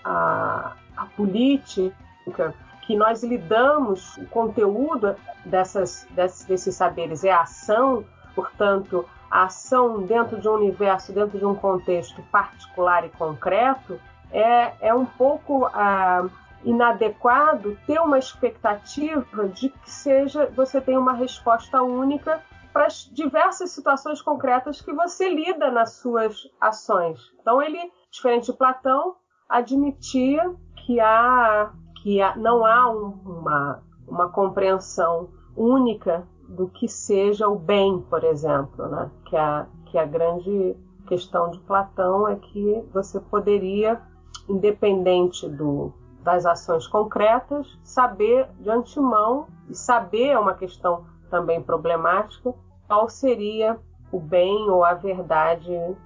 a, 0.04 0.74
a 0.98 1.06
política, 1.16 2.54
que 2.82 2.96
nós 2.96 3.24
lidamos, 3.24 4.18
o 4.18 4.26
conteúdo 4.26 5.16
dessas, 5.46 6.06
desses, 6.12 6.46
desses 6.46 6.76
saberes 6.76 7.24
é 7.24 7.32
a 7.32 7.42
ação, 7.42 8.04
portanto, 8.36 9.06
a 9.32 9.44
ação 9.46 10.02
dentro 10.02 10.40
de 10.40 10.48
um 10.48 10.54
universo, 10.54 11.14
dentro 11.14 11.40
de 11.40 11.46
um 11.46 11.56
contexto 11.56 12.22
particular 12.24 13.06
e 13.06 13.10
concreto, 13.10 14.00
é, 14.34 14.74
é 14.82 14.94
um 14.94 15.06
pouco 15.06 15.66
ah, 15.68 16.26
inadequado 16.66 17.78
ter 17.86 18.00
uma 18.00 18.18
expectativa 18.18 19.48
de 19.48 19.70
que 19.70 19.90
seja 19.90 20.52
você 20.56 20.82
tenha 20.82 21.00
uma 21.00 21.14
resposta 21.14 21.82
única 21.82 22.42
para 22.74 22.88
as 22.88 23.08
diversas 23.14 23.70
situações 23.72 24.22
concretas 24.22 24.82
que 24.82 24.92
você 24.92 25.30
lida 25.30 25.70
nas 25.70 25.94
suas 25.94 26.50
ações. 26.60 27.20
Então 27.40 27.62
ele, 27.62 27.80
diferente 28.10 28.52
de 28.52 28.58
Platão, 28.58 29.16
admitia 29.48 30.56
que 30.84 31.00
há 31.00 31.72
que 32.02 32.20
há, 32.22 32.36
não 32.36 32.66
há 32.66 32.92
um, 32.92 33.14
uma, 33.26 33.84
uma 34.08 34.30
compreensão 34.30 35.30
única 35.56 36.28
do 36.50 36.68
que 36.68 36.88
seja 36.88 37.48
o 37.48 37.58
bem, 37.58 38.02
por 38.10 38.24
exemplo, 38.26 38.88
né? 38.88 39.10
que, 39.26 39.38
a, 39.38 39.66
que 39.86 39.98
a 39.98 40.06
grande 40.06 40.76
questão 41.08 41.50
de 41.50 41.60
Platão 41.60 42.28
é 42.28 42.36
que 42.36 42.84
você 42.94 43.20
poderia 43.20 44.02
independente 44.48 45.48
do, 45.48 45.92
das 46.24 46.46
ações 46.46 46.88
concretas, 46.88 47.68
saber 47.84 48.48
de 48.60 48.70
antemão, 48.70 49.48
e 49.70 49.76
saber 49.76 50.30
é 50.30 50.40
uma 50.40 50.54
questão 50.54 51.06
também 51.30 51.62
problemática, 51.62 52.54
qual 52.88 53.10
seria 53.10 53.80
o 54.12 54.20
bem 54.20 54.70
ou 54.70 54.84
a 54.84 54.94
verdade 54.94 55.74
é, 55.74 55.98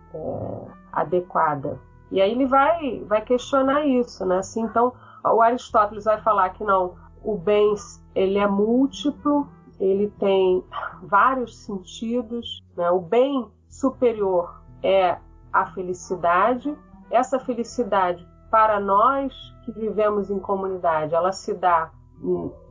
adequada. 0.91 1.79
E 2.09 2.21
aí 2.21 2.31
ele 2.31 2.45
vai, 2.45 3.03
vai 3.05 3.21
questionar 3.21 3.85
isso, 3.85 4.25
né? 4.25 4.37
Assim, 4.37 4.61
então, 4.61 4.93
o 5.25 5.41
Aristóteles 5.41 6.05
vai 6.05 6.21
falar 6.21 6.49
que 6.51 6.63
não, 6.63 6.95
o 7.23 7.35
bem 7.35 7.75
ele 8.15 8.37
é 8.37 8.47
múltiplo, 8.47 9.47
ele 9.79 10.09
tem 10.19 10.63
vários 11.03 11.57
sentidos, 11.57 12.63
né? 12.75 12.89
O 12.89 12.99
bem 12.99 13.47
superior 13.69 14.61
é 14.81 15.17
a 15.51 15.65
felicidade. 15.67 16.75
Essa 17.09 17.39
felicidade, 17.39 18.27
para 18.49 18.79
nós 18.79 19.33
que 19.63 19.71
vivemos 19.71 20.29
em 20.29 20.39
comunidade, 20.39 21.13
ela 21.13 21.31
se 21.31 21.53
dá 21.53 21.91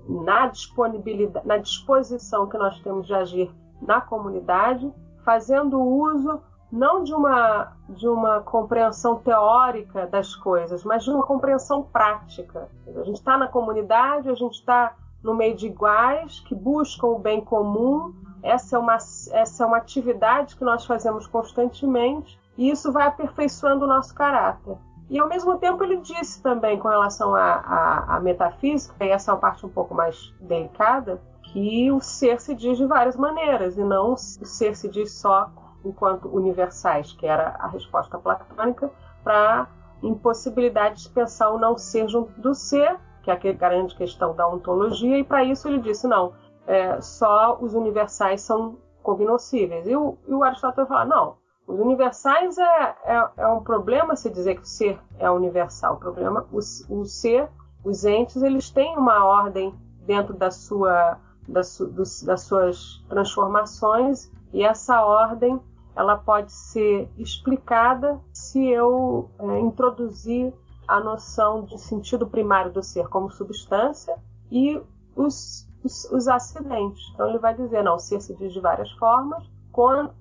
na 0.08 0.46
disponibilidade, 0.48 1.46
na 1.46 1.58
disposição 1.58 2.48
que 2.48 2.56
nós 2.56 2.80
temos 2.80 3.06
de 3.06 3.14
agir 3.14 3.50
na 3.80 4.00
comunidade, 4.00 4.92
fazendo 5.24 5.80
uso 5.80 6.40
não 6.70 7.02
de 7.02 7.14
uma, 7.14 7.72
de 7.88 8.08
uma 8.08 8.40
compreensão 8.40 9.16
teórica 9.16 10.06
das 10.06 10.34
coisas, 10.34 10.84
mas 10.84 11.04
de 11.04 11.10
uma 11.10 11.24
compreensão 11.24 11.82
prática. 11.82 12.68
A 12.86 13.04
gente 13.04 13.16
está 13.16 13.38
na 13.38 13.46
comunidade, 13.46 14.28
a 14.28 14.34
gente 14.34 14.54
está 14.54 14.94
no 15.22 15.34
meio 15.34 15.56
de 15.56 15.66
iguais 15.66 16.40
que 16.40 16.54
buscam 16.54 17.08
o 17.08 17.18
bem 17.18 17.40
comum. 17.40 18.14
Essa 18.42 18.76
é, 18.76 18.78
uma, 18.78 18.94
essa 18.94 19.64
é 19.64 19.66
uma 19.66 19.76
atividade 19.76 20.56
que 20.56 20.64
nós 20.64 20.84
fazemos 20.84 21.26
constantemente 21.26 22.38
e 22.56 22.70
isso 22.70 22.92
vai 22.92 23.06
aperfeiçoando 23.06 23.84
o 23.84 23.88
nosso 23.88 24.14
caráter. 24.14 24.76
E 25.08 25.18
ao 25.18 25.28
mesmo 25.28 25.56
tempo 25.58 25.84
ele 25.84 25.98
disse 25.98 26.42
também 26.42 26.78
com 26.78 26.88
relação 26.88 27.34
à 27.34 28.18
metafísica, 28.22 29.04
e 29.04 29.10
essa 29.10 29.30
é 29.30 29.34
uma 29.34 29.40
parte 29.40 29.64
um 29.64 29.68
pouco 29.68 29.94
mais 29.94 30.34
delicada, 30.40 31.20
que 31.52 31.90
o 31.92 32.00
ser 32.00 32.40
se 32.40 32.54
diz 32.54 32.76
de 32.76 32.86
várias 32.86 33.16
maneiras, 33.16 33.78
e 33.78 33.84
não 33.84 34.12
o 34.12 34.16
ser 34.16 34.74
se 34.74 34.88
diz 34.88 35.12
só 35.12 35.48
enquanto 35.84 36.28
universais, 36.28 37.12
que 37.12 37.26
era 37.26 37.56
a 37.60 37.68
resposta 37.68 38.18
platônica, 38.18 38.90
para 39.22 39.68
impossibilidade 40.02 41.04
de 41.04 41.08
pensar 41.10 41.50
o 41.50 41.58
não 41.58 41.78
ser 41.78 42.08
junto 42.08 42.32
do 42.40 42.52
ser, 42.52 42.98
que 43.22 43.30
é 43.30 43.34
a 43.34 43.52
grande 43.52 43.94
questão 43.94 44.34
da 44.34 44.48
ontologia, 44.48 45.18
e 45.18 45.24
para 45.24 45.44
isso 45.44 45.68
ele 45.68 45.80
disse: 45.80 46.06
não, 46.06 46.32
é, 46.66 47.00
só 47.00 47.58
os 47.60 47.74
universais 47.74 48.40
são 48.40 48.78
cognoscíveis. 49.02 49.86
E 49.86 49.96
o, 49.96 50.18
e 50.26 50.34
o 50.34 50.42
Aristóteles 50.42 50.88
fala: 50.88 51.04
não, 51.04 51.36
os 51.66 51.80
universais 51.80 52.56
é, 52.58 52.96
é, 53.04 53.28
é, 53.38 53.46
um 53.48 53.62
problema 53.62 54.14
se 54.14 54.30
dizer 54.30 54.54
que 54.54 54.62
o 54.62 54.66
ser 54.66 54.98
é 55.18 55.28
universal. 55.30 55.94
O 55.94 55.98
problema, 55.98 56.46
o, 56.52 56.58
o 56.58 57.04
ser, 57.04 57.48
os 57.84 58.04
entes, 58.04 58.42
eles 58.42 58.70
têm 58.70 58.96
uma 58.96 59.24
ordem 59.24 59.74
dentro 60.06 60.34
da 60.34 60.50
sua, 60.50 61.18
da 61.48 61.62
su, 61.62 61.86
das 62.24 62.42
suas 62.42 63.04
transformações 63.08 64.30
e 64.52 64.62
essa 64.62 65.04
ordem 65.04 65.60
ela 65.96 66.16
pode 66.16 66.52
ser 66.52 67.10
explicada 67.16 68.20
se 68.32 68.64
eu 68.68 69.30
é, 69.38 69.58
introduzir 69.60 70.52
a 70.86 71.00
noção 71.00 71.64
de 71.64 71.80
sentido 71.80 72.26
primário 72.26 72.72
do 72.72 72.82
ser 72.82 73.08
como 73.08 73.30
substância 73.30 74.16
e 74.50 74.80
os, 75.16 75.66
os, 75.82 76.04
os 76.12 76.28
acidentes. 76.28 77.02
Então 77.12 77.28
ele 77.28 77.38
vai 77.38 77.54
dizer, 77.54 77.82
não, 77.82 77.96
o 77.96 77.98
ser 77.98 78.20
se 78.20 78.36
diz 78.36 78.52
de 78.52 78.60
várias 78.60 78.90
formas, 78.92 79.42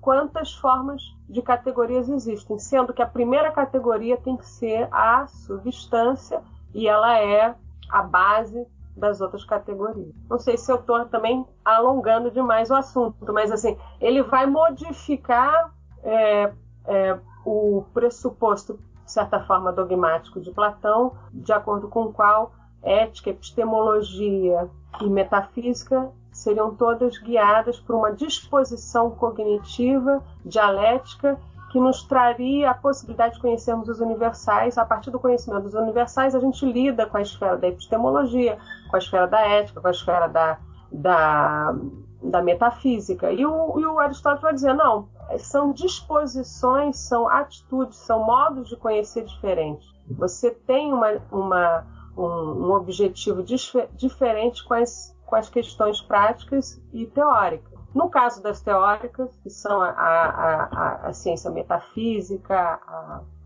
quantas 0.00 0.52
formas 0.54 1.02
de 1.28 1.40
categorias 1.40 2.08
existem, 2.10 2.58
sendo 2.58 2.92
que 2.92 3.00
a 3.00 3.06
primeira 3.06 3.50
categoria 3.50 4.16
tem 4.18 4.36
que 4.36 4.46
ser 4.46 4.86
a 4.92 5.26
substância 5.26 6.42
e 6.74 6.86
ela 6.86 7.18
é 7.18 7.54
a 7.88 8.02
base 8.02 8.66
das 8.94 9.20
outras 9.20 9.44
categorias. 9.44 10.14
Não 10.28 10.38
sei 10.38 10.58
se 10.58 10.70
eu 10.70 10.76
estou 10.76 11.06
também 11.06 11.46
alongando 11.64 12.30
demais 12.30 12.70
o 12.70 12.74
assunto, 12.74 13.32
mas 13.32 13.50
assim, 13.50 13.78
ele 14.00 14.22
vai 14.22 14.46
modificar 14.46 15.72
é, 16.02 16.52
é, 16.86 17.18
o 17.44 17.84
pressuposto, 17.94 18.78
de 19.04 19.12
certa 19.12 19.40
forma, 19.40 19.72
dogmático 19.72 20.40
de 20.40 20.50
Platão, 20.50 21.16
de 21.32 21.52
acordo 21.52 21.88
com 21.88 22.04
o 22.04 22.12
qual 22.12 22.52
ética, 22.82 23.30
epistemologia 23.30 24.68
e 25.00 25.08
metafísica 25.08 26.10
seriam 26.32 26.74
todas 26.74 27.18
guiadas 27.18 27.80
por 27.80 27.96
uma 27.96 28.12
disposição 28.12 29.10
cognitiva, 29.10 30.22
dialética, 30.44 31.38
que 31.70 31.80
nos 31.80 32.02
traria 32.04 32.70
a 32.70 32.74
possibilidade 32.74 33.34
de 33.34 33.40
conhecermos 33.40 33.88
os 33.88 34.00
universais. 34.00 34.78
A 34.78 34.84
partir 34.84 35.10
do 35.10 35.18
conhecimento 35.18 35.64
dos 35.64 35.74
universais, 35.74 36.34
a 36.34 36.40
gente 36.40 36.64
lida 36.64 37.06
com 37.06 37.16
a 37.16 37.22
esfera 37.22 37.56
da 37.56 37.68
epistemologia, 37.68 38.58
com 38.88 38.96
a 38.96 38.98
esfera 38.98 39.26
da 39.26 39.40
ética, 39.40 39.80
com 39.80 39.88
a 39.88 39.90
esfera 39.90 40.28
da, 40.28 40.58
da, 40.92 41.74
da 42.22 42.42
metafísica. 42.42 43.32
E 43.32 43.44
o, 43.44 43.80
e 43.80 43.86
o 43.86 43.98
Aristóteles 43.98 44.42
vai 44.42 44.54
dizer: 44.54 44.74
não, 44.74 45.08
são 45.38 45.72
disposições, 45.72 46.98
são 46.98 47.28
atitudes, 47.28 47.98
são 47.98 48.24
modos 48.24 48.68
de 48.68 48.76
conhecer 48.76 49.24
diferentes. 49.24 49.88
Você 50.10 50.50
tem 50.50 50.92
uma, 50.92 51.20
uma, 51.32 51.84
um, 52.16 52.22
um 52.22 52.72
objetivo 52.72 53.42
dif 53.42 53.74
diferente 53.94 54.64
com 54.64 54.74
as 54.74 55.16
com 55.26 55.34
as 55.34 55.48
questões 55.48 56.00
práticas 56.00 56.80
e 56.92 57.04
teóricas. 57.06 57.76
No 57.94 58.08
caso 58.08 58.42
das 58.42 58.60
teóricas, 58.60 59.36
que 59.42 59.50
são 59.50 59.82
a, 59.82 59.88
a, 59.90 60.64
a, 60.64 61.06
a 61.08 61.12
ciência 61.12 61.50
metafísica, 61.50 62.78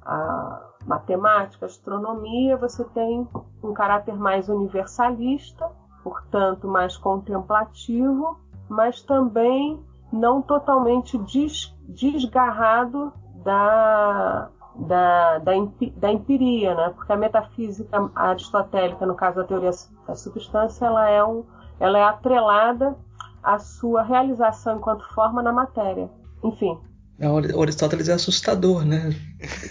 a, 0.02 0.70
matemática, 0.86 1.64
a 1.64 1.68
astronomia, 1.68 2.56
você 2.56 2.84
tem 2.84 3.28
um 3.62 3.72
caráter 3.72 4.16
mais 4.16 4.48
universalista, 4.48 5.70
portanto, 6.02 6.66
mais 6.66 6.96
contemplativo, 6.96 8.38
mas 8.68 9.02
também 9.02 9.82
não 10.12 10.42
totalmente 10.42 11.16
des, 11.18 11.74
desgarrado 11.88 13.12
da, 13.44 14.50
da, 14.74 15.38
da, 15.38 15.52
da, 15.96 16.12
empiria, 16.12 16.74
né? 16.74 16.92
porque 16.94 17.12
a 17.12 17.16
metafísica 17.16 18.10
aristotélica, 18.14 19.04
no 19.06 19.14
caso 19.14 19.36
da 19.36 19.44
teoria 19.44 19.70
da 20.06 20.14
substância, 20.14 20.84
ela 20.84 21.08
é 21.08 21.24
um, 21.24 21.44
ela 21.78 21.98
é 21.98 22.02
atrelada 22.02 22.96
à 23.42 23.58
sua 23.58 24.02
realização 24.02 24.76
enquanto 24.76 25.02
forma 25.14 25.42
na 25.42 25.52
matéria. 25.52 26.08
Enfim. 26.42 26.78
É, 27.18 27.28
o 27.28 27.62
Aristóteles 27.62 28.08
é 28.08 28.14
assustador, 28.14 28.84
né? 28.84 29.14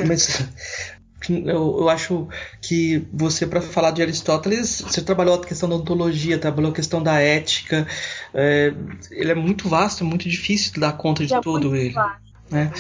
Mas 0.08 0.48
eu, 1.30 1.80
eu, 1.80 1.90
acho 1.90 2.28
que 2.62 3.08
você, 3.12 3.48
para 3.48 3.62
falar 3.62 3.92
de 3.92 4.02
Aristóteles, 4.02 4.82
você 4.82 5.02
trabalhou 5.02 5.36
a 5.36 5.44
questão 5.44 5.68
da 5.68 5.76
ontologia, 5.76 6.38
trabalhou 6.38 6.72
a 6.72 6.76
questão 6.76 7.02
da 7.02 7.20
ética. 7.20 7.88
É, 8.34 8.74
ele 9.10 9.32
é 9.32 9.36
muito 9.36 9.68
vasto, 9.68 10.04
é 10.04 10.08
muito 10.08 10.30
difícil 10.30 10.80
dar 10.80 10.94
conta 10.94 11.26
de 11.26 11.34
é 11.34 11.42
tudo 11.42 11.76
ele. 11.76 11.96
Né? 12.52 12.72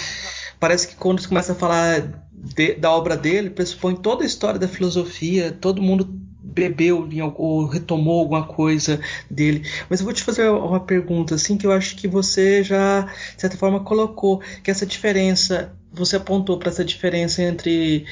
Parece 0.60 0.88
que 0.88 0.96
quando 0.96 1.22
você 1.22 1.28
começa 1.28 1.54
a 1.54 1.56
falar 1.56 2.25
de, 2.32 2.74
da 2.75 2.92
obra 2.92 3.16
dele, 3.16 3.50
pressupõe 3.50 3.96
toda 3.96 4.24
a 4.24 4.28
história 4.28 4.60
da 4.60 4.68
filosofia, 4.68 5.51
todo 5.51 5.82
mundo 5.82 6.20
bebeu 6.42 7.08
ou 7.36 7.66
retomou 7.66 8.20
alguma 8.20 8.46
coisa 8.46 9.00
dele. 9.30 9.68
Mas 9.89 10.00
eu 10.00 10.06
vou 10.06 10.13
te 10.13 10.24
fazer 10.24 10.50
uma 10.50 10.80
pergunta 10.80 11.36
assim 11.36 11.58
que 11.58 11.66
eu 11.66 11.72
acho 11.72 11.96
que 11.96 12.08
você 12.08 12.63
já 12.63 13.01
de 13.01 13.42
certa 13.42 13.58
forma 13.58 13.82
colocou 13.82 14.42
que 14.63 14.72
essa 14.72 14.86
diferença 14.86 15.74
você 15.92 16.18
apontou 16.18 16.58
para 16.58 16.70
essa 16.70 16.86
diferença 16.86 17.42
entre 17.42 18.06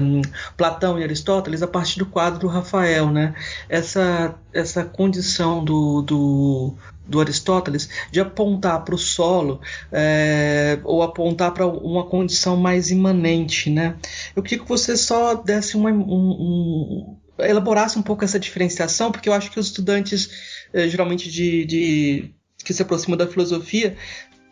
um, 0.00 0.22
Platão 0.56 0.98
e 0.98 1.02
Aristóteles 1.02 1.62
a 1.62 1.66
partir 1.66 1.98
do 1.98 2.06
quadro 2.06 2.40
do 2.40 2.48
Rafael, 2.48 3.10
né? 3.10 3.34
Essa 3.68 4.34
essa 4.52 4.84
condição 4.84 5.62
do, 5.62 6.02
do 6.02 6.74
do 7.08 7.20
Aristóteles 7.20 7.88
de 8.12 8.20
apontar 8.20 8.84
para 8.84 8.94
o 8.94 8.98
solo 8.98 9.60
é, 9.90 10.78
ou 10.84 11.02
apontar 11.02 11.52
para 11.52 11.66
uma 11.66 12.04
condição 12.04 12.56
mais 12.56 12.90
imanente, 12.90 13.70
né? 13.70 13.96
Eu 14.36 14.42
queria 14.42 14.62
que 14.62 14.68
você 14.68 14.96
só 14.96 15.34
desse 15.34 15.76
uma, 15.76 15.90
um, 15.90 15.96
um, 15.96 17.16
elaborasse 17.38 17.98
um 17.98 18.02
pouco 18.02 18.24
essa 18.24 18.38
diferenciação, 18.38 19.10
porque 19.10 19.28
eu 19.28 19.32
acho 19.32 19.50
que 19.50 19.58
os 19.58 19.66
estudantes, 19.66 20.28
eh, 20.72 20.88
geralmente 20.88 21.30
de, 21.30 21.64
de, 21.64 22.34
que 22.64 22.74
se 22.74 22.82
aproximam 22.82 23.16
da 23.16 23.26
filosofia, 23.26 23.96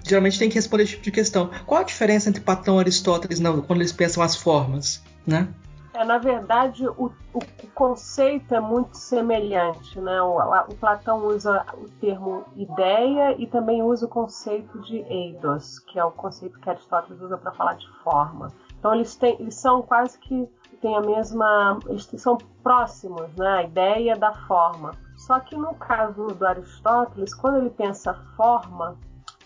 geralmente 0.05 0.39
têm 0.39 0.49
que 0.49 0.55
responder 0.55 0.85
esse 0.85 0.93
tipo 0.93 1.05
de 1.05 1.11
questão. 1.11 1.51
Qual 1.67 1.81
a 1.81 1.85
diferença 1.85 2.29
entre 2.29 2.41
Platão 2.41 2.77
e 2.77 2.81
Aristóteles 2.81 3.41
quando 3.67 3.81
eles 3.81 3.93
pensam 3.93 4.23
as 4.23 4.37
formas, 4.37 5.03
né? 5.27 5.49
É, 5.97 6.05
na 6.05 6.19
verdade, 6.19 6.87
o, 6.87 7.11
o, 7.33 7.41
conceito 7.75 8.55
é 8.55 8.61
muito 8.61 8.95
semelhante. 8.95 9.99
Né? 9.99 10.21
O, 10.21 10.37
o, 10.39 10.77
Platão 10.77 11.27
usa 11.27 11.65
o 11.73 11.89
termo 11.99 12.45
ideia 12.55 13.35
e 13.41 13.47
também 13.47 13.83
usa 13.83 14.05
o 14.05 14.09
conceito 14.09 14.79
de 14.83 14.99
eidos, 14.99 15.79
que 15.79 15.99
é 15.99 16.05
o 16.05 16.11
conceito 16.11 16.61
que 16.61 16.69
Aristóteles 16.69 17.23
usa 17.23 17.39
para 17.39 17.51
falar 17.53 17.75
de 17.77 17.89
forma. 18.05 18.53
Então, 18.79 18.95
eles, 18.95 19.17
têm, 19.17 19.41
eles 19.41 19.55
são 19.55 19.81
quase 19.81 20.19
que 20.19 20.47
têm 20.83 20.95
a 20.95 21.01
mesma. 21.01 21.79
Eles 21.87 22.05
são 22.19 22.37
próximos, 22.63 23.35
né? 23.35 23.49
A 23.49 23.63
ideia 23.63 24.17
da 24.17 24.35
forma. 24.47 24.91
Só 25.17 25.41
que 25.41 25.57
no 25.57 25.75
caso 25.77 26.27
do 26.27 26.47
Aristóteles, 26.47 27.35
quando 27.35 27.57
ele 27.57 27.71
pensa 27.71 28.13
forma, 28.37 28.99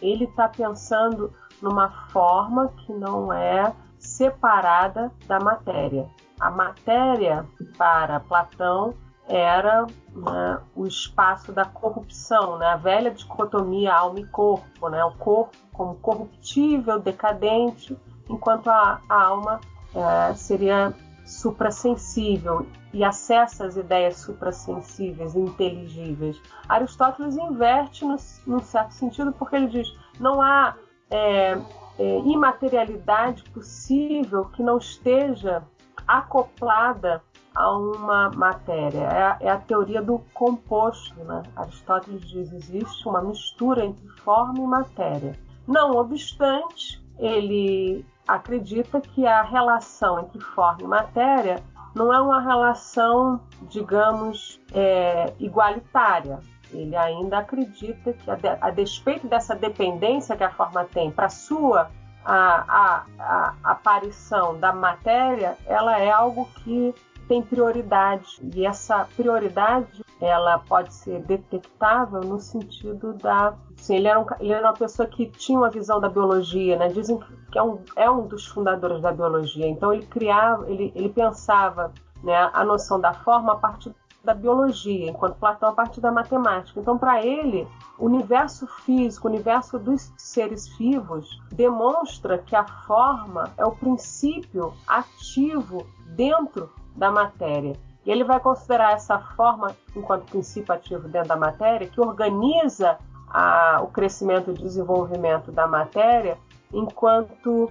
ele 0.02 0.24
está 0.24 0.48
pensando 0.48 1.32
numa 1.62 2.08
forma 2.08 2.72
que 2.78 2.92
não 2.92 3.32
é 3.32 3.72
separada 4.00 5.12
da 5.28 5.38
matéria. 5.38 6.08
A 6.40 6.50
matéria, 6.50 7.46
para 7.76 8.20
Platão, 8.20 8.94
era 9.28 9.86
né, 10.12 10.60
o 10.74 10.86
espaço 10.86 11.52
da 11.52 11.64
corrupção, 11.64 12.58
né, 12.58 12.66
a 12.66 12.76
velha 12.76 13.10
dicotomia 13.10 13.94
alma 13.94 14.18
e 14.20 14.26
corpo, 14.26 14.88
né, 14.88 15.04
o 15.04 15.12
corpo 15.12 15.56
como 15.72 15.94
corruptível, 15.96 16.98
decadente, 16.98 17.96
enquanto 18.28 18.68
a, 18.68 19.00
a 19.08 19.22
alma 19.22 19.60
é, 19.94 20.34
seria 20.34 20.92
suprassensível 21.24 22.66
e 22.92 23.04
acessa 23.04 23.64
as 23.64 23.76
ideias 23.76 24.16
suprassensíveis, 24.16 25.36
inteligíveis. 25.36 26.40
Aristóteles 26.68 27.36
inverte 27.36 28.04
no, 28.04 28.16
num 28.46 28.60
certo 28.60 28.92
sentido 28.92 29.32
porque 29.32 29.54
ele 29.54 29.68
diz 29.68 29.88
não 30.18 30.42
há 30.42 30.74
é, 31.08 31.56
é, 31.98 32.18
imaterialidade 32.24 33.44
possível 33.50 34.46
que 34.46 34.62
não 34.62 34.78
esteja 34.78 35.62
acoplada 36.06 37.22
a 37.54 37.76
uma 37.76 38.30
matéria. 38.30 39.00
É 39.00 39.22
a, 39.22 39.36
é 39.40 39.48
a 39.50 39.58
teoria 39.58 40.02
do 40.02 40.20
composto. 40.32 41.14
Né? 41.24 41.42
Aristóteles 41.56 42.26
diz 42.28 42.52
existe 42.52 43.08
uma 43.08 43.22
mistura 43.22 43.84
entre 43.84 44.06
forma 44.22 44.58
e 44.58 44.66
matéria. 44.66 45.38
Não 45.66 45.96
obstante, 45.96 47.02
ele 47.18 48.04
acredita 48.26 49.00
que 49.00 49.26
a 49.26 49.42
relação 49.42 50.20
entre 50.20 50.40
forma 50.40 50.82
e 50.82 50.86
matéria 50.86 51.62
não 51.94 52.12
é 52.12 52.20
uma 52.20 52.40
relação, 52.40 53.40
digamos, 53.62 54.60
é, 54.72 55.32
igualitária. 55.38 56.38
Ele 56.72 56.94
ainda 56.94 57.38
acredita 57.38 58.12
que, 58.12 58.30
a, 58.30 58.36
de, 58.36 58.48
a, 58.48 58.70
despeito 58.70 59.26
dessa 59.26 59.56
dependência 59.56 60.36
que 60.36 60.44
a 60.44 60.50
forma 60.50 60.84
tem 60.84 61.10
para 61.10 61.28
sua 61.28 61.90
a, 62.24 62.64
a, 62.68 63.04
a 63.18 63.54
aparição 63.70 64.58
da 64.58 64.72
matéria, 64.72 65.56
ela 65.66 65.98
é 65.98 66.10
algo 66.10 66.46
que 66.62 66.94
tem 67.30 67.42
prioridade. 67.42 68.40
E 68.54 68.66
essa 68.66 69.06
prioridade 69.16 70.04
ela 70.20 70.58
pode 70.58 70.92
ser 70.92 71.22
detectável 71.22 72.20
no 72.20 72.40
sentido 72.40 73.14
da 73.14 73.54
assim, 73.78 73.96
ele, 73.96 74.08
era 74.08 74.20
um, 74.20 74.26
ele 74.40 74.52
era 74.52 74.66
uma 74.66 74.74
pessoa 74.74 75.08
que 75.08 75.26
tinha 75.26 75.56
uma 75.56 75.70
visão 75.70 76.00
da 76.00 76.08
biologia 76.08 76.76
né? 76.76 76.88
Dizem 76.88 77.18
que 77.50 77.58
é 77.58 77.62
um, 77.62 77.78
é 77.96 78.10
um 78.10 78.26
dos 78.26 78.46
fundadores 78.46 79.00
da 79.00 79.12
biologia. 79.12 79.66
Então 79.68 79.92
ele 79.92 80.04
criava 80.06 80.68
ele, 80.68 80.92
ele 80.94 81.08
pensava 81.08 81.92
né, 82.22 82.50
a 82.52 82.64
noção 82.64 83.00
da 83.00 83.14
forma 83.14 83.52
a 83.52 83.56
partir 83.56 83.94
da 84.22 84.34
biologia, 84.34 85.10
enquanto 85.10 85.36
Platão 85.36 85.70
a 85.70 85.72
partir 85.72 86.00
da 86.00 86.12
matemática. 86.12 86.78
Então, 86.78 86.98
para 86.98 87.24
ele, 87.24 87.66
o 87.98 88.06
universo 88.06 88.66
físico, 88.84 89.26
o 89.26 89.30
universo 89.30 89.78
dos 89.78 90.12
seres 90.16 90.68
vivos, 90.76 91.40
demonstra 91.52 92.38
que 92.38 92.54
a 92.54 92.64
forma 92.86 93.50
é 93.56 93.64
o 93.64 93.72
princípio 93.72 94.74
ativo 94.86 95.86
dentro 96.14 96.70
da 96.96 97.10
matéria. 97.10 97.74
E 98.04 98.10
ele 98.10 98.24
vai 98.24 98.40
considerar 98.40 98.92
essa 98.92 99.18
forma, 99.18 99.76
enquanto 99.94 100.30
princípio 100.30 100.74
ativo 100.74 101.08
dentro 101.08 101.28
da 101.28 101.36
matéria, 101.36 101.88
que 101.88 102.00
organiza 102.00 102.98
a, 103.28 103.80
o 103.82 103.88
crescimento 103.88 104.50
e 104.50 104.54
desenvolvimento 104.54 105.52
da 105.52 105.66
matéria 105.66 106.36
enquanto 106.72 107.70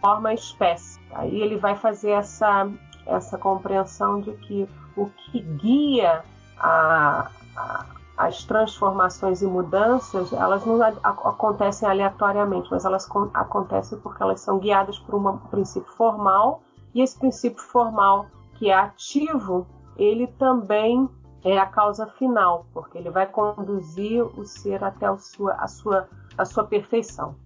forma 0.00 0.34
espécie. 0.34 1.00
Aí 1.12 1.40
ele 1.40 1.56
vai 1.56 1.76
fazer 1.76 2.10
essa, 2.10 2.68
essa 3.06 3.38
compreensão 3.38 4.20
de 4.20 4.32
que 4.32 4.68
o 4.96 5.06
que 5.06 5.40
guia 5.40 6.22
a, 6.58 7.30
a, 7.56 7.86
as 8.16 8.44
transformações 8.44 9.42
e 9.42 9.46
mudanças, 9.46 10.32
elas 10.32 10.64
não 10.64 10.82
acontecem 10.82 11.88
aleatoriamente, 11.88 12.68
mas 12.70 12.84
elas 12.84 13.08
acontecem 13.34 13.98
porque 13.98 14.22
elas 14.22 14.40
são 14.40 14.58
guiadas 14.58 14.98
por 14.98 15.14
um 15.14 15.36
princípio 15.36 15.92
formal 15.92 16.62
e 16.94 17.02
esse 17.02 17.18
princípio 17.18 17.62
formal, 17.62 18.26
que 18.54 18.70
é 18.70 18.74
ativo, 18.74 19.66
ele 19.98 20.26
também 20.26 21.08
é 21.44 21.58
a 21.58 21.66
causa 21.66 22.06
final, 22.18 22.66
porque 22.72 22.96
ele 22.96 23.10
vai 23.10 23.26
conduzir 23.26 24.22
o 24.22 24.44
ser 24.46 24.82
até 24.82 25.04
a 25.06 25.16
sua, 25.18 25.52
a 25.54 25.68
sua, 25.68 26.08
a 26.38 26.44
sua 26.46 26.64
perfeição. 26.64 27.36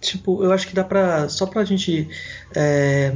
Tipo, 0.00 0.44
eu 0.44 0.52
acho 0.52 0.68
que 0.68 0.74
dá 0.74 0.84
para 0.84 1.28
só 1.28 1.46
para 1.46 1.62
a 1.62 1.64
gente 1.64 2.08
é, 2.54 3.12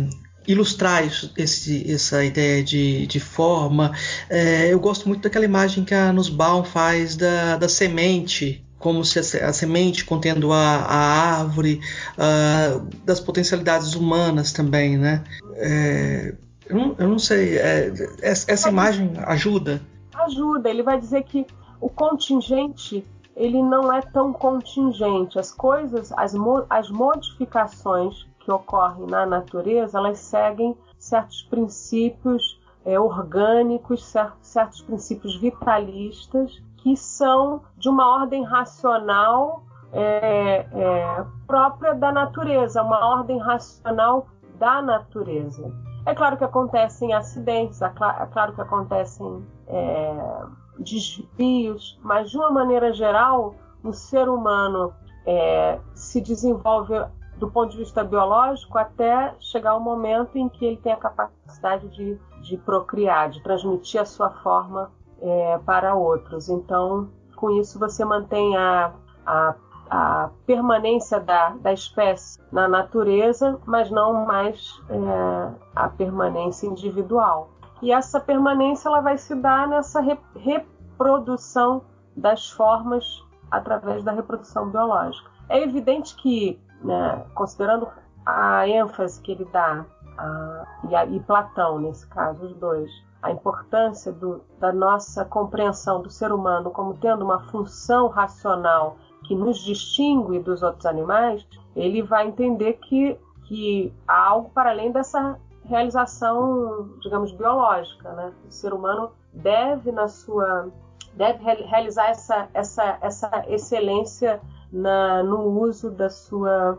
ilustrar 0.46 1.06
isso, 1.06 1.32
esse, 1.36 1.90
essa 1.90 2.24
ideia 2.24 2.62
de, 2.62 3.06
de 3.06 3.20
forma. 3.20 3.92
É, 4.28 4.72
eu 4.72 4.78
gosto 4.78 5.08
muito 5.08 5.22
daquela 5.22 5.44
imagem 5.44 5.84
que 5.84 5.94
a 5.94 6.12
Nussbaum 6.12 6.64
faz 6.64 7.16
da, 7.16 7.56
da 7.56 7.68
semente 7.68 8.64
como 8.84 9.02
se 9.02 9.18
a, 9.18 9.50
semente 9.50 10.04
contendo 10.04 10.52
a, 10.52 10.58
a 10.58 11.38
árvore, 11.38 11.80
uh, 12.18 12.86
das 13.02 13.18
potencialidades 13.18 13.94
humanas 13.94 14.52
também, 14.52 14.98
né? 14.98 15.24
É, 15.54 16.34
eu, 16.68 16.76
não, 16.76 16.94
eu, 16.98 17.08
não, 17.08 17.18
sei, 17.18 17.56
é, 17.56 17.90
essa 18.20 18.68
imagem 18.68 19.12
ajuda? 19.24 19.80
Ajuda, 20.14 20.68
ele 20.68 20.82
vai 20.82 21.00
dizer 21.00 21.22
que 21.22 21.46
o 21.80 21.88
contingente 21.88 23.02
ele 23.34 23.62
não 23.62 23.90
é 23.90 24.02
tão 24.02 24.34
contingente. 24.34 25.38
As 25.38 25.50
coisas, 25.50 26.12
as, 26.12 26.34
as 26.68 26.90
modificações 26.90 28.26
que 28.44 28.52
ocorrem 28.52 29.06
na 29.06 29.24
natureza, 29.24 29.98
elas 29.98 30.18
seguem 30.18 30.76
certos 30.98 31.42
princípios 31.42 32.60
é, 32.84 33.00
orgânicos, 33.00 34.04
certos, 34.04 34.46
certos 34.46 34.82
princípios 34.82 35.36
vitalistas 35.36 36.62
que 36.76 36.96
são 36.96 37.62
de 37.78 37.88
uma 37.88 38.06
ordem 38.20 38.44
racional 38.44 39.62
é, 39.92 40.66
é, 40.70 41.24
própria 41.46 41.94
da 41.94 42.12
natureza, 42.12 42.82
uma 42.82 43.16
ordem 43.16 43.38
racional 43.38 44.26
da 44.58 44.82
natureza. 44.82 45.72
É 46.04 46.14
claro 46.14 46.36
que 46.36 46.44
acontecem 46.44 47.14
acidentes, 47.14 47.80
é, 47.80 47.86
é 47.86 48.26
claro 48.26 48.52
que 48.54 48.60
acontecem 48.60 49.46
é, 49.66 50.42
desvios, 50.78 51.98
mas 52.02 52.30
de 52.30 52.36
uma 52.36 52.50
maneira 52.50 52.92
geral, 52.92 53.54
o 53.82 53.92
ser 53.92 54.28
humano 54.28 54.92
é, 55.26 55.78
se 55.94 56.20
desenvolve 56.20 56.94
do 57.38 57.50
ponto 57.50 57.72
de 57.72 57.78
vista 57.78 58.04
biológico 58.04 58.78
até 58.78 59.34
chegar 59.40 59.74
o 59.76 59.80
momento 59.80 60.36
em 60.36 60.48
que 60.48 60.64
ele 60.64 60.76
tem 60.76 60.92
a 60.92 60.96
capacidade 60.96 61.88
de, 61.88 62.18
de 62.42 62.56
procriar, 62.58 63.30
de 63.30 63.42
transmitir 63.42 64.00
a 64.00 64.04
sua 64.04 64.30
forma 64.30 64.90
é, 65.20 65.58
para 65.64 65.94
outros. 65.94 66.48
Então, 66.48 67.10
com 67.36 67.50
isso, 67.50 67.78
você 67.78 68.04
mantém 68.04 68.56
a, 68.56 68.92
a, 69.26 69.54
a 69.90 70.30
permanência 70.46 71.20
da, 71.20 71.50
da 71.50 71.72
espécie 71.72 72.40
na 72.52 72.68
natureza, 72.68 73.58
mas 73.66 73.90
não 73.90 74.24
mais 74.24 74.80
é, 74.88 75.50
a 75.74 75.88
permanência 75.88 76.66
individual. 76.66 77.50
E 77.82 77.92
essa 77.92 78.20
permanência 78.20 78.88
ela 78.88 79.00
vai 79.00 79.18
se 79.18 79.34
dar 79.34 79.68
nessa 79.68 80.00
re, 80.00 80.18
reprodução 80.36 81.82
das 82.16 82.48
formas 82.50 83.04
através 83.50 84.02
da 84.02 84.12
reprodução 84.12 84.70
biológica. 84.70 85.30
É 85.48 85.62
evidente 85.62 86.16
que, 86.16 86.58
né, 86.84 87.24
considerando 87.34 87.88
a 88.24 88.68
ênfase 88.68 89.20
que 89.20 89.32
ele 89.32 89.44
dá, 89.46 89.84
a, 90.16 90.66
e, 90.88 90.94
a, 90.94 91.06
e 91.06 91.18
Platão, 91.20 91.78
nesse 91.78 92.06
caso, 92.06 92.44
os 92.44 92.54
dois, 92.56 92.90
a 93.22 93.30
importância 93.30 94.12
do, 94.12 94.42
da 94.58 94.72
nossa 94.72 95.24
compreensão 95.24 96.02
do 96.02 96.10
ser 96.10 96.30
humano 96.30 96.70
como 96.70 96.94
tendo 96.94 97.24
uma 97.24 97.40
função 97.48 98.08
racional 98.08 98.96
que 99.24 99.34
nos 99.34 99.58
distingue 99.58 100.38
dos 100.38 100.62
outros 100.62 100.84
animais, 100.84 101.46
ele 101.74 102.02
vai 102.02 102.28
entender 102.28 102.74
que, 102.74 103.18
que 103.46 103.92
há 104.06 104.28
algo 104.28 104.50
para 104.50 104.70
além 104.70 104.92
dessa 104.92 105.38
realização, 105.64 106.90
digamos, 107.00 107.32
biológica. 107.32 108.12
Né? 108.12 108.32
O 108.46 108.52
ser 108.52 108.74
humano 108.74 109.10
deve, 109.32 109.90
na 109.90 110.08
sua, 110.08 110.68
deve 111.14 111.42
realizar 111.42 112.10
essa, 112.10 112.48
essa, 112.52 112.98
essa 113.00 113.44
excelência 113.48 114.40
na, 114.74 115.22
no 115.22 115.60
uso 115.60 115.88
da 115.88 116.10
sua, 116.10 116.76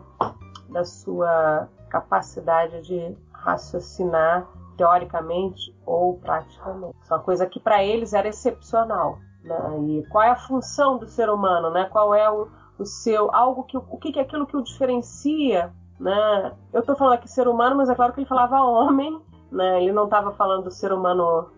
da 0.68 0.84
sua 0.84 1.66
capacidade 1.88 2.82
de 2.82 3.16
raciocinar 3.32 4.46
teoricamente 4.76 5.74
ou 5.86 6.18
praticamente. 6.18 6.94
Isso 7.02 7.14
é 7.14 7.16
uma 7.16 7.22
coisa 7.22 7.46
que 7.46 7.58
para 7.58 7.82
eles 7.82 8.12
era 8.12 8.28
excepcional. 8.28 9.18
Né? 9.42 9.56
E 9.88 10.06
qual 10.10 10.22
é 10.22 10.30
a 10.30 10.36
função 10.36 10.98
do 10.98 11.06
ser 11.06 11.30
humano? 11.30 11.70
Né? 11.70 11.86
Qual 11.86 12.14
é 12.14 12.30
o, 12.30 12.48
o 12.78 12.84
seu 12.84 13.34
algo 13.34 13.64
que 13.64 13.78
o 13.78 13.96
que 13.96 14.18
é 14.18 14.22
aquilo 14.22 14.46
que 14.46 14.56
o 14.58 14.62
diferencia? 14.62 15.72
Né? 15.98 16.52
Eu 16.74 16.80
estou 16.80 16.96
falando 16.96 17.14
aqui 17.14 17.30
ser 17.30 17.48
humano, 17.48 17.76
mas 17.76 17.88
é 17.88 17.94
claro 17.94 18.12
que 18.12 18.20
ele 18.20 18.28
falava 18.28 18.60
homem. 18.60 19.18
Né? 19.50 19.82
Ele 19.82 19.92
não 19.92 20.04
estava 20.04 20.32
falando 20.32 20.64
do 20.64 20.70
ser 20.70 20.92
humano 20.92 21.48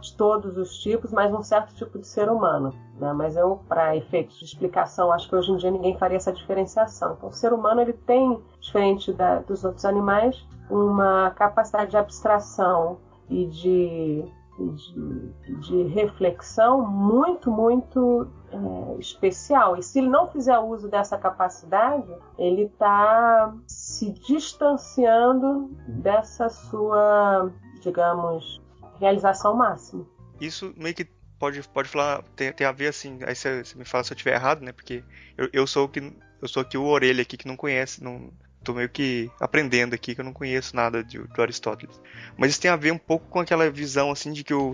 de 0.00 0.14
todos 0.16 0.58
os 0.58 0.78
tipos, 0.78 1.10
mas 1.10 1.32
um 1.32 1.42
certo 1.42 1.74
tipo 1.74 1.98
de 1.98 2.06
ser 2.06 2.28
humano. 2.28 2.74
Né? 2.98 3.12
Mas 3.12 3.36
eu, 3.36 3.60
para 3.68 3.96
efeitos 3.96 4.38
de 4.38 4.44
explicação, 4.44 5.10
acho 5.10 5.28
que 5.28 5.34
hoje 5.34 5.50
em 5.52 5.56
dia 5.56 5.70
ninguém 5.70 5.96
faria 5.96 6.16
essa 6.16 6.32
diferenciação. 6.32 7.14
Então, 7.16 7.28
o 7.30 7.32
ser 7.32 7.52
humano 7.52 7.80
ele 7.80 7.94
tem, 7.94 8.42
diferente 8.60 9.12
da, 9.12 9.38
dos 9.40 9.64
outros 9.64 9.84
animais, 9.84 10.46
uma 10.68 11.30
capacidade 11.30 11.90
de 11.90 11.96
abstração 11.96 12.98
e 13.28 13.46
de, 13.46 14.24
de, 14.58 15.56
de 15.60 15.82
reflexão 15.84 16.86
muito, 16.86 17.50
muito 17.50 18.28
é, 18.50 18.98
especial. 18.98 19.76
E 19.76 19.82
se 19.82 19.98
ele 19.98 20.08
não 20.08 20.28
fizer 20.28 20.58
uso 20.58 20.88
dessa 20.88 21.16
capacidade, 21.16 22.14
ele 22.38 22.64
está 22.64 23.54
se 23.66 24.12
distanciando 24.12 25.70
dessa 25.88 26.50
sua, 26.50 27.50
digamos, 27.80 28.62
realização 29.04 29.56
máxima. 29.56 30.06
Isso 30.40 30.74
meio 30.76 30.94
que 30.94 31.06
pode, 31.38 31.62
pode 31.68 31.88
falar, 31.88 32.22
tem, 32.36 32.52
tem 32.52 32.66
a 32.66 32.72
ver 32.72 32.88
assim, 32.88 33.18
aí 33.26 33.34
você, 33.34 33.64
você 33.64 33.78
me 33.78 33.84
fala 33.84 34.04
se 34.04 34.12
eu 34.12 34.14
estiver 34.14 34.34
errado, 34.34 34.62
né? 34.62 34.72
Porque 34.72 35.04
eu, 35.36 35.48
eu 35.52 35.66
sou 35.66 35.88
que 35.88 36.00
eu 36.40 36.48
sou 36.48 36.62
aqui 36.62 36.76
o 36.76 36.84
orelha 36.84 37.22
aqui 37.22 37.36
que 37.36 37.46
não 37.46 37.56
conhece, 37.56 38.02
não 38.02 38.30
tô 38.62 38.72
meio 38.72 38.88
que 38.88 39.30
aprendendo 39.40 39.94
aqui 39.94 40.14
que 40.14 40.20
eu 40.20 40.24
não 40.24 40.32
conheço 40.32 40.74
nada 40.74 41.04
de, 41.04 41.18
do 41.18 41.42
Aristóteles. 41.42 42.00
Mas 42.36 42.50
isso 42.50 42.60
tem 42.60 42.70
a 42.70 42.76
ver 42.76 42.92
um 42.92 42.98
pouco 42.98 43.26
com 43.28 43.40
aquela 43.40 43.70
visão 43.70 44.10
assim 44.10 44.32
de 44.32 44.42
que 44.42 44.54
o, 44.54 44.72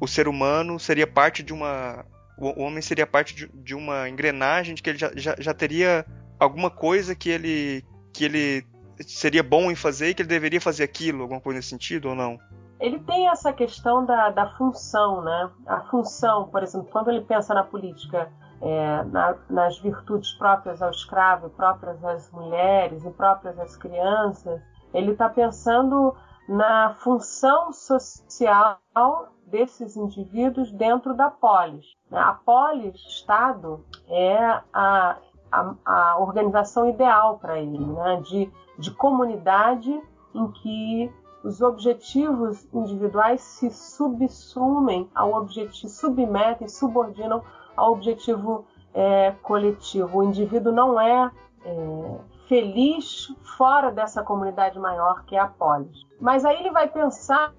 o 0.00 0.08
ser 0.08 0.26
humano 0.26 0.78
seria 0.78 1.06
parte 1.06 1.42
de 1.42 1.52
uma 1.52 2.04
o 2.38 2.62
homem 2.62 2.80
seria 2.80 3.06
parte 3.06 3.34
de, 3.34 3.48
de 3.48 3.74
uma 3.74 4.08
engrenagem 4.08 4.74
de 4.74 4.82
que 4.82 4.88
ele 4.88 4.98
já, 4.98 5.12
já, 5.14 5.36
já 5.38 5.52
teria 5.52 6.06
alguma 6.38 6.70
coisa 6.70 7.14
que 7.14 7.28
ele 7.28 7.84
que 8.12 8.24
ele 8.24 8.66
seria 9.06 9.42
bom 9.42 9.70
em 9.70 9.74
fazer 9.74 10.08
e 10.08 10.14
que 10.14 10.22
ele 10.22 10.28
deveria 10.28 10.60
fazer 10.60 10.84
aquilo, 10.84 11.22
alguma 11.22 11.40
coisa 11.40 11.58
nesse 11.58 11.68
sentido 11.68 12.08
ou 12.08 12.14
não? 12.14 12.38
Ele 12.80 12.98
tem 12.98 13.28
essa 13.28 13.52
questão 13.52 14.04
da, 14.06 14.30
da 14.30 14.48
função, 14.56 15.20
né? 15.20 15.50
A 15.66 15.80
função, 15.82 16.48
por 16.48 16.62
exemplo, 16.62 16.88
quando 16.90 17.10
ele 17.10 17.20
pensa 17.20 17.52
na 17.52 17.62
política, 17.62 18.32
é, 18.62 19.04
na, 19.04 19.36
nas 19.50 19.78
virtudes 19.78 20.32
próprias 20.32 20.80
ao 20.80 20.90
escravo, 20.90 21.50
próprias 21.50 22.02
às 22.02 22.30
mulheres 22.30 23.04
e 23.04 23.10
próprias 23.10 23.58
às 23.58 23.76
crianças, 23.76 24.62
ele 24.94 25.12
está 25.12 25.28
pensando 25.28 26.16
na 26.48 26.94
função 26.94 27.70
social 27.72 28.78
desses 29.46 29.96
indivíduos 29.96 30.72
dentro 30.72 31.14
da 31.14 31.30
polis. 31.30 31.84
A 32.10 32.32
polis, 32.32 32.96
Estado, 32.96 33.84
é 34.08 34.38
a, 34.72 35.16
a, 35.52 35.74
a 35.84 36.18
organização 36.18 36.88
ideal 36.88 37.38
para 37.38 37.58
ele, 37.58 37.78
né? 37.78 38.20
de, 38.22 38.50
de 38.78 38.90
comunidade 38.92 39.90
em 40.34 40.50
que 40.52 41.12
os 41.42 41.60
objetivos 41.60 42.68
individuais 42.72 43.40
se 43.40 43.70
subsumem 43.70 45.08
ao 45.14 45.34
objetivo, 45.34 45.88
submetem, 45.88 46.68
subordinam 46.68 47.42
ao 47.76 47.92
objetivo 47.92 48.64
é, 48.92 49.32
coletivo. 49.42 50.18
O 50.18 50.24
indivíduo 50.24 50.72
não 50.72 51.00
é, 51.00 51.30
é, 51.64 52.16
feliz 52.48 53.28
fora 53.56 53.90
dessa 53.90 54.22
comunidade 54.22 54.78
maior 54.78 55.24
que 55.24 55.36
é 55.36 55.40
a 55.40 55.46
polis. 55.46 56.06
Mas 56.20 56.44
aí 56.44 56.58
ele 56.58 56.70
vai 56.70 56.88
pensar 56.88 57.54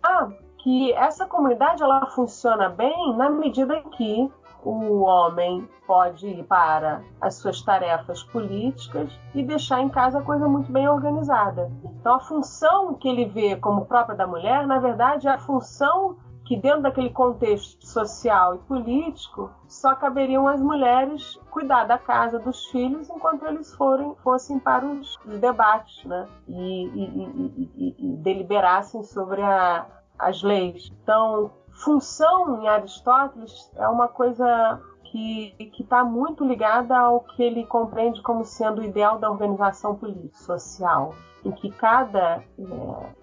que 0.57 0.91
essa 0.93 1.25
comunidade 1.25 1.81
ela 1.81 2.05
funciona 2.07 2.69
bem 2.69 3.15
na 3.15 3.29
medida 3.29 3.75
em 3.75 3.89
que 3.89 4.31
o 4.63 5.01
homem 5.01 5.67
pode 5.87 6.27
ir 6.27 6.43
para 6.43 7.01
as 7.19 7.35
suas 7.35 7.61
tarefas 7.61 8.23
políticas 8.23 9.09
e 9.33 9.43
deixar 9.43 9.81
em 9.81 9.89
casa 9.89 10.19
a 10.19 10.23
coisa 10.23 10.47
muito 10.47 10.71
bem 10.71 10.87
organizada. 10.87 11.71
Então, 11.83 12.15
a 12.15 12.19
função 12.19 12.93
que 12.93 13.07
ele 13.07 13.25
vê 13.25 13.55
como 13.55 13.85
própria 13.85 14.15
da 14.15 14.27
mulher, 14.27 14.65
na 14.67 14.79
verdade, 14.79 15.27
é 15.27 15.31
a 15.31 15.39
função 15.39 16.17
que, 16.45 16.57
dentro 16.57 16.81
daquele 16.81 17.09
contexto 17.09 17.85
social 17.85 18.55
e 18.55 18.57
político, 18.59 19.49
só 19.67 19.95
caberiam 19.95 20.47
as 20.47 20.61
mulheres 20.61 21.39
cuidar 21.49 21.85
da 21.85 21.97
casa 21.97 22.39
dos 22.39 22.65
filhos 22.67 23.09
enquanto 23.09 23.45
eles 23.45 23.73
forem, 23.75 24.15
fossem 24.23 24.59
para 24.59 24.85
os 24.85 25.17
debates 25.39 26.03
né? 26.05 26.27
e, 26.47 26.85
e, 26.87 27.71
e, 27.77 27.95
e 27.97 28.17
deliberassem 28.17 29.03
sobre 29.03 29.41
a, 29.41 29.85
as 30.19 30.43
leis. 30.43 30.91
Então, 31.01 31.51
função 31.83 32.61
em 32.61 32.67
Aristóteles 32.67 33.71
é 33.75 33.87
uma 33.87 34.07
coisa 34.07 34.81
que 35.11 35.53
está 35.79 36.05
muito 36.05 36.45
ligada 36.45 36.97
ao 36.97 37.21
que 37.21 37.43
ele 37.43 37.65
compreende 37.65 38.21
como 38.21 38.45
sendo 38.45 38.79
o 38.79 38.83
ideal 38.83 39.19
da 39.19 39.29
organização 39.29 39.95
política, 39.95 40.37
social, 40.37 41.13
em 41.43 41.51
que 41.51 41.69
cada, 41.69 42.37
é, 42.37 42.43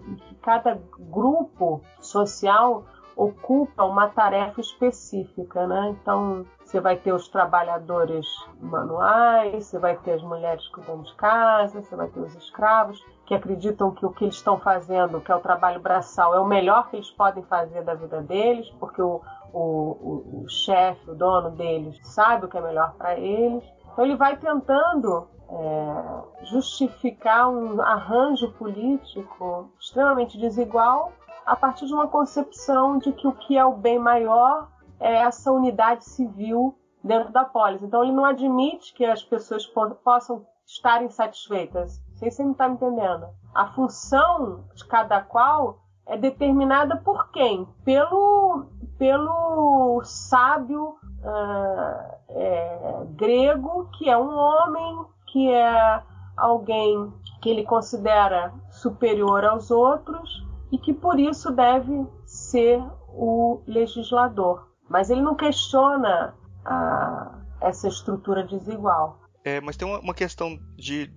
em 0.07 0.15
que 0.15 0.35
cada 0.35 0.79
grupo 0.99 1.81
social 1.99 2.83
ocupa 3.15 3.83
uma 3.83 4.07
tarefa 4.07 4.61
específica, 4.61 5.67
né? 5.67 5.89
Então, 5.89 6.45
você 6.63 6.79
vai 6.79 6.95
ter 6.95 7.11
os 7.11 7.27
trabalhadores 7.27 8.25
manuais, 8.61 9.65
você 9.65 9.79
vai 9.79 9.97
ter 9.97 10.13
as 10.13 10.21
mulheres 10.21 10.65
cuidando 10.69 11.03
de 11.03 11.13
casa, 11.15 11.81
você 11.81 11.95
vai 11.95 12.07
ter 12.07 12.19
os 12.19 12.35
escravos 12.35 13.03
que 13.29 13.35
acreditam 13.35 13.91
que 13.91 14.03
o 14.03 14.09
que 14.09 14.23
eles 14.23 14.37
estão 14.37 14.59
fazendo, 14.59 15.21
que 15.21 15.31
é 15.31 15.35
o 15.35 15.39
trabalho 15.39 15.79
braçal, 15.79 16.33
é 16.33 16.39
o 16.39 16.47
melhor 16.47 16.89
que 16.89 16.95
eles 16.95 17.11
podem 17.11 17.43
fazer 17.43 17.83
da 17.83 17.93
vida 17.93 18.23
deles, 18.23 18.67
porque 18.79 18.99
o, 18.99 19.21
o, 19.53 19.61
o, 19.61 20.41
o 20.41 20.49
chefe, 20.49 21.11
o 21.11 21.13
dono 21.13 21.51
deles, 21.51 21.95
sabe 22.01 22.45
o 22.45 22.49
que 22.49 22.57
é 22.57 22.61
melhor 22.61 22.95
para 22.95 23.19
eles. 23.19 23.63
Então 23.93 24.03
ele 24.03 24.15
vai 24.15 24.35
tentando 24.35 25.27
é, 25.47 26.45
justificar 26.45 27.47
um 27.51 27.79
arranjo 27.79 28.51
político 28.53 29.71
extremamente 29.79 30.35
desigual 30.39 31.11
a 31.45 31.55
partir 31.55 31.85
de 31.85 31.93
uma 31.93 32.07
concepção 32.07 32.97
de 32.97 33.11
que 33.11 33.27
o 33.27 33.33
que 33.33 33.55
é 33.55 33.63
o 33.63 33.73
bem 33.73 33.99
maior 33.99 34.69
é 34.99 35.17
essa 35.17 35.51
unidade 35.51 36.03
civil 36.03 36.75
dentro 37.03 37.31
da 37.31 37.45
polis. 37.45 37.83
Então 37.83 38.03
ele 38.03 38.11
não 38.11 38.25
admite 38.25 38.91
que 38.91 39.05
as 39.05 39.23
pessoas 39.23 39.67
po 39.67 39.91
possam 40.03 40.43
estar 40.65 41.03
insatisfeitas. 41.03 42.08
Sei 42.19 42.29
se 42.29 42.37
você 42.37 42.43
não 42.43 42.51
está 42.51 42.67
me 42.67 42.75
entendendo. 42.75 43.27
A 43.55 43.67
função 43.67 44.65
de 44.75 44.85
cada 44.85 45.21
qual 45.21 45.79
é 46.05 46.17
determinada 46.17 46.97
por 46.97 47.31
quem? 47.31 47.65
Pelo, 47.85 48.65
pelo 48.97 50.01
sábio 50.03 50.97
uh, 51.23 52.15
é, 52.29 53.05
grego, 53.11 53.89
que 53.97 54.09
é 54.09 54.17
um 54.17 54.35
homem, 54.35 55.05
que 55.27 55.49
é 55.49 56.03
alguém 56.35 57.13
que 57.41 57.49
ele 57.49 57.63
considera 57.63 58.53
superior 58.69 59.45
aos 59.45 59.71
outros 59.71 60.45
e 60.73 60.77
que 60.77 60.93
por 60.93 61.17
isso 61.17 61.51
deve 61.51 62.05
ser 62.25 62.83
o 63.07 63.61
legislador. 63.65 64.67
Mas 64.89 65.09
ele 65.09 65.21
não 65.21 65.35
questiona 65.35 66.35
a, 66.65 67.31
essa 67.61 67.87
estrutura 67.87 68.43
desigual. 68.43 69.19
É, 69.43 69.61
mas 69.61 69.77
tem 69.77 69.87
uma, 69.87 69.99
uma 69.99 70.13
questão 70.13 70.57
de, 70.75 71.07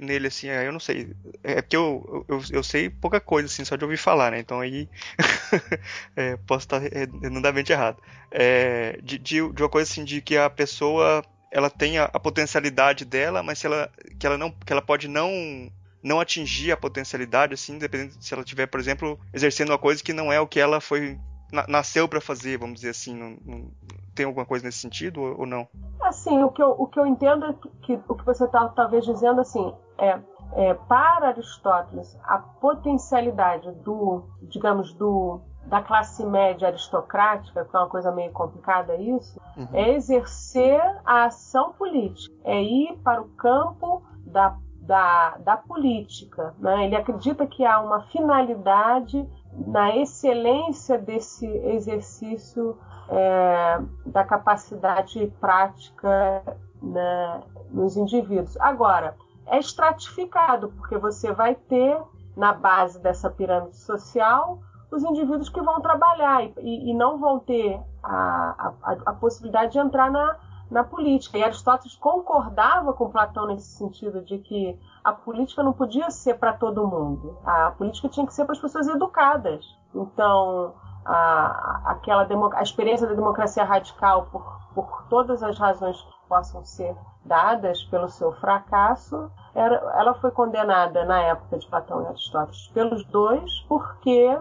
nele, 0.00 0.28
assim, 0.28 0.48
é, 0.48 0.66
eu 0.66 0.72
não 0.72 0.80
sei. 0.80 1.14
É 1.42 1.60
porque 1.60 1.76
eu, 1.76 2.24
eu, 2.28 2.42
eu, 2.50 2.62
sei 2.62 2.88
pouca 2.88 3.20
coisa, 3.20 3.46
assim, 3.46 3.64
só 3.64 3.76
de 3.76 3.84
ouvir 3.84 3.96
falar, 3.96 4.30
né? 4.30 4.38
Então 4.38 4.60
aí 4.60 4.88
é, 6.16 6.36
posso 6.46 6.66
estar 6.66 6.78
redundamente 6.78 7.72
errado. 7.72 8.00
É, 8.30 8.98
de, 9.02 9.18
de, 9.18 9.52
de, 9.52 9.62
uma 9.62 9.68
coisa 9.68 9.90
assim, 9.90 10.04
de 10.04 10.20
que 10.20 10.36
a 10.36 10.48
pessoa 10.48 11.24
ela 11.50 11.68
tem 11.68 11.98
a, 11.98 12.04
a 12.04 12.20
potencialidade 12.20 13.04
dela, 13.04 13.42
mas 13.42 13.64
ela, 13.64 13.90
que 14.18 14.26
ela 14.26 14.38
não 14.38 14.50
que 14.50 14.72
ela 14.72 14.82
pode 14.82 15.08
não 15.08 15.70
não 16.02 16.20
atingir 16.20 16.72
a 16.72 16.76
potencialidade, 16.76 17.54
assim, 17.54 17.78
dependendo 17.78 18.14
se 18.20 18.32
ela 18.32 18.42
tiver, 18.42 18.66
por 18.66 18.80
exemplo, 18.80 19.20
exercendo 19.34 19.70
uma 19.70 19.78
coisa 19.78 20.02
que 20.02 20.12
não 20.12 20.32
é 20.32 20.40
o 20.40 20.46
que 20.46 20.58
ela 20.58 20.80
foi 20.80 21.18
na, 21.52 21.66
nasceu 21.68 22.08
para 22.08 22.20
fazer, 22.20 22.58
vamos 22.58 22.76
dizer 22.76 22.90
assim. 22.90 23.14
Não, 23.14 23.36
não, 23.44 23.70
tem 24.14 24.26
alguma 24.26 24.44
coisa 24.44 24.64
nesse 24.64 24.78
sentido 24.78 25.20
ou, 25.20 25.40
ou, 25.40 25.46
não? 25.46 25.68
Assim, 26.00 26.42
o 26.42 26.50
que 26.50 26.62
eu, 26.62 26.74
o 26.78 26.86
que 26.86 26.98
eu 26.98 27.06
entendo 27.06 27.46
é 27.46 27.52
que, 27.52 27.68
que 27.96 28.00
o 28.08 28.14
que 28.14 28.24
você 28.24 28.44
está 28.44 28.68
talvez 28.68 29.04
dizendo 29.04 29.40
assim 29.40 29.72
é, 29.98 30.18
é 30.54 30.74
para 30.74 31.28
Aristóteles 31.28 32.18
a 32.24 32.38
potencialidade 32.38 33.70
do, 33.82 34.24
digamos, 34.42 34.92
do 34.94 35.40
da 35.66 35.82
classe 35.82 36.24
média 36.24 36.68
aristocrática, 36.68 37.64
que 37.64 37.76
é 37.76 37.78
uma 37.78 37.88
coisa 37.88 38.10
meio 38.10 38.32
complicada 38.32 38.96
isso, 38.96 39.38
uhum. 39.56 39.68
é 39.72 39.90
exercer 39.90 40.80
a 41.04 41.26
ação 41.26 41.72
política, 41.74 42.34
é 42.44 42.60
ir 42.62 42.98
para 43.04 43.20
o 43.20 43.28
campo 43.28 44.02
da 44.24 44.56
da, 44.90 45.36
da 45.44 45.56
política. 45.56 46.52
Né? 46.58 46.86
Ele 46.86 46.96
acredita 46.96 47.46
que 47.46 47.64
há 47.64 47.78
uma 47.78 48.02
finalidade 48.08 49.24
na 49.52 49.96
excelência 49.96 50.98
desse 50.98 51.46
exercício 51.46 52.76
é, 53.08 53.80
da 54.04 54.24
capacidade 54.24 55.32
prática 55.40 56.42
né, 56.82 57.40
nos 57.70 57.96
indivíduos. 57.96 58.56
Agora, 58.60 59.14
é 59.46 59.60
estratificado, 59.60 60.70
porque 60.70 60.98
você 60.98 61.32
vai 61.32 61.54
ter 61.54 61.96
na 62.36 62.52
base 62.52 62.98
dessa 63.00 63.30
pirâmide 63.30 63.76
social 63.76 64.58
os 64.90 65.04
indivíduos 65.04 65.48
que 65.48 65.60
vão 65.60 65.80
trabalhar 65.80 66.42
e, 66.58 66.90
e 66.90 66.94
não 66.94 67.16
vão 67.16 67.38
ter 67.38 67.80
a, 68.02 68.72
a, 68.82 68.96
a 69.06 69.12
possibilidade 69.12 69.72
de 69.72 69.78
entrar 69.78 70.10
na, 70.10 70.36
na 70.70 70.84
política. 70.84 71.36
E 71.36 71.42
Aristóteles 71.42 71.96
concordava 71.96 72.92
com 72.92 73.10
Platão 73.10 73.46
nesse 73.46 73.76
sentido 73.76 74.22
de 74.22 74.38
que 74.38 74.78
a 75.02 75.12
política 75.12 75.62
não 75.62 75.72
podia 75.72 76.10
ser 76.10 76.38
para 76.38 76.52
todo 76.52 76.86
mundo. 76.86 77.38
A 77.44 77.72
política 77.72 78.08
tinha 78.08 78.26
que 78.26 78.34
ser 78.34 78.44
para 78.44 78.52
as 78.52 78.60
pessoas 78.60 78.86
educadas. 78.86 79.64
Então, 79.94 80.74
a, 81.04 81.82
aquela 81.86 82.26
a 82.54 82.62
experiência 82.62 83.06
da 83.06 83.14
democracia 83.14 83.64
radical, 83.64 84.26
por, 84.30 84.60
por 84.74 85.04
todas 85.08 85.42
as 85.42 85.58
razões 85.58 86.00
que 86.00 86.28
possam 86.28 86.64
ser 86.64 86.96
dadas 87.24 87.82
pelo 87.84 88.08
seu 88.08 88.32
fracasso, 88.34 89.30
era, 89.54 89.74
ela 89.98 90.14
foi 90.14 90.30
condenada 90.30 91.04
na 91.04 91.20
época 91.20 91.58
de 91.58 91.66
Platão 91.66 92.02
e 92.02 92.06
Aristóteles 92.06 92.68
pelos 92.68 93.04
dois, 93.06 93.60
porque 93.68 94.38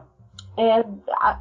é, 0.58 0.86
a, 1.20 1.40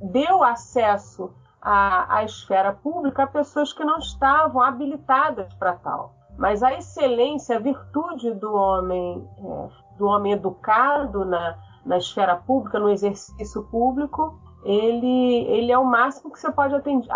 deu 0.00 0.42
acesso 0.42 1.32
à, 1.66 2.18
à 2.18 2.24
esfera 2.24 2.72
pública 2.72 3.26
pessoas 3.26 3.72
que 3.72 3.84
não 3.84 3.98
estavam 3.98 4.62
habilitadas 4.62 5.52
para 5.54 5.72
tal. 5.72 6.14
Mas 6.38 6.62
a 6.62 6.72
excelência, 6.74 7.56
a 7.56 7.58
virtude 7.58 8.32
do 8.34 8.54
homem, 8.54 9.28
é, 9.36 9.68
do 9.98 10.06
homem 10.06 10.34
educado 10.34 11.24
na, 11.24 11.58
na 11.84 11.98
esfera 11.98 12.36
pública, 12.36 12.78
no 12.78 12.88
exercício 12.88 13.64
público, 13.64 14.38
ele, 14.64 15.44
ele 15.48 15.70
é 15.70 15.78
o 15.78 15.84
máximo 15.84 16.32
que 16.32 16.40
você 16.40 16.50
pode 16.50 16.74
atingir, 16.74 17.08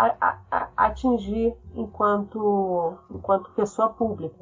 atingir 0.77 1.55
enquanto, 1.75 2.97
enquanto 3.09 3.51
pessoa 3.51 3.89
pública. 3.89 4.35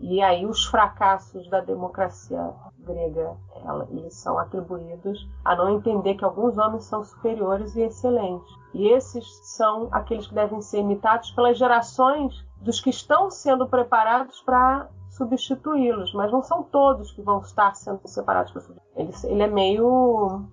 E 0.00 0.22
aí 0.22 0.46
os 0.46 0.64
fracassos 0.64 1.48
da 1.50 1.60
democracia 1.60 2.54
grega 2.78 3.36
ela, 3.64 3.86
eles 3.90 4.14
são 4.14 4.38
atribuídos 4.38 5.28
a 5.44 5.56
não 5.56 5.76
entender 5.76 6.14
que 6.14 6.24
alguns 6.24 6.56
homens 6.56 6.84
são 6.84 7.04
superiores 7.04 7.74
e 7.76 7.82
excelentes. 7.82 8.48
E 8.72 8.88
esses 8.88 9.24
são 9.56 9.88
aqueles 9.92 10.26
que 10.26 10.34
devem 10.34 10.60
ser 10.60 10.78
imitados 10.78 11.30
pelas 11.32 11.58
gerações 11.58 12.46
dos 12.60 12.80
que 12.80 12.90
estão 12.90 13.30
sendo 13.30 13.68
preparados 13.68 14.40
para 14.42 14.88
substituí-los, 15.10 16.12
mas 16.14 16.30
não 16.30 16.42
são 16.42 16.62
todos 16.62 17.10
que 17.12 17.22
vão 17.22 17.40
estar 17.40 17.74
sendo 17.74 18.00
separados 18.04 18.52
para 18.52 18.62
ele, 18.96 19.10
ele 19.24 19.42
é 19.42 19.46
meio 19.46 20.46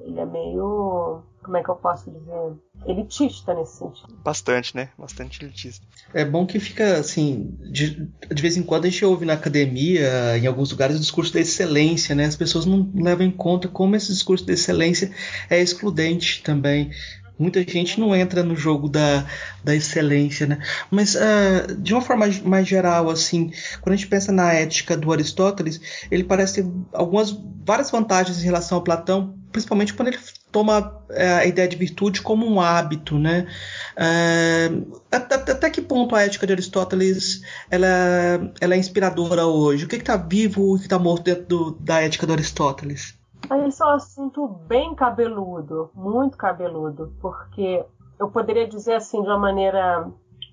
ele 0.00 0.18
é 0.18 0.24
meio 0.24 1.22
como 1.42 1.56
é 1.56 1.62
que 1.62 1.68
eu 1.68 1.74
posso 1.74 2.10
dizer 2.10 2.52
elitista 2.86 3.54
nesse 3.54 3.78
sentido. 3.78 4.14
Bastante, 4.22 4.74
né? 4.76 4.90
Bastante 4.98 5.44
elitista. 5.44 5.86
É 6.14 6.24
bom 6.24 6.46
que 6.46 6.58
fica 6.58 6.98
assim, 6.98 7.56
de, 7.70 8.08
de 8.32 8.42
vez 8.42 8.56
em 8.56 8.62
quando 8.62 8.84
a 8.84 8.88
gente 8.88 9.04
ouve 9.04 9.24
na 9.24 9.34
academia, 9.34 10.38
em 10.38 10.46
alguns 10.46 10.70
lugares, 10.70 10.96
o 10.96 11.00
discurso 11.00 11.32
da 11.32 11.40
excelência, 11.40 12.14
né? 12.14 12.24
As 12.24 12.36
pessoas 12.36 12.66
não 12.66 12.90
levam 12.94 13.26
em 13.26 13.30
conta 13.30 13.68
como 13.68 13.96
esse 13.96 14.08
discurso 14.08 14.46
da 14.46 14.52
excelência 14.52 15.10
é 15.48 15.60
excludente 15.60 16.42
também 16.42 16.90
muita 17.40 17.62
gente 17.62 17.98
não 17.98 18.14
entra 18.14 18.42
no 18.42 18.54
jogo 18.54 18.86
da, 18.86 19.26
da 19.64 19.74
excelência, 19.74 20.46
né? 20.46 20.58
Mas 20.90 21.14
uh, 21.14 21.74
de 21.78 21.94
uma 21.94 22.02
forma 22.02 22.26
mais 22.44 22.68
geral, 22.68 23.08
assim, 23.08 23.50
quando 23.80 23.94
a 23.94 23.96
gente 23.96 24.08
pensa 24.08 24.30
na 24.30 24.52
ética 24.52 24.94
do 24.94 25.10
Aristóteles, 25.10 25.80
ele 26.10 26.22
parece 26.22 26.62
ter 26.62 26.70
algumas 26.92 27.34
várias 27.64 27.90
vantagens 27.90 28.40
em 28.40 28.44
relação 28.44 28.76
ao 28.76 28.84
Platão, 28.84 29.38
principalmente 29.50 29.94
quando 29.94 30.08
ele 30.08 30.18
toma 30.50 30.80
uh, 30.80 31.38
a 31.40 31.46
ideia 31.46 31.68
de 31.68 31.76
virtude 31.76 32.22
como 32.22 32.46
um 32.46 32.60
hábito, 32.60 33.18
né? 33.18 33.46
Uh, 33.96 35.00
até, 35.10 35.34
até, 35.52 35.70
que 35.70 35.80
ponto 35.80 36.14
a 36.14 36.22
ética 36.22 36.46
de 36.46 36.52
Aristóteles 36.52 37.42
ela, 37.70 37.88
ela 38.60 38.74
é 38.74 38.78
inspiradora 38.78 39.46
hoje? 39.46 39.84
O 39.84 39.88
que 39.88 39.96
está 39.96 40.16
vivo 40.16 40.72
e 40.72 40.74
o 40.74 40.78
que 40.78 40.84
está 40.84 40.98
morto 40.98 41.24
dentro 41.24 41.46
do, 41.46 41.70
da 41.72 42.00
ética 42.00 42.26
do 42.26 42.32
Aristóteles? 42.32 43.18
Esse 43.66 43.82
é 43.82 43.86
um 43.86 43.90
assunto 43.90 44.46
bem 44.46 44.94
cabeludo, 44.94 45.90
muito 45.94 46.36
cabeludo, 46.36 47.12
porque 47.20 47.84
eu 48.18 48.30
poderia 48.30 48.68
dizer 48.68 48.94
assim 48.94 49.22
de 49.22 49.28
uma 49.28 49.38
maneira 49.38 50.08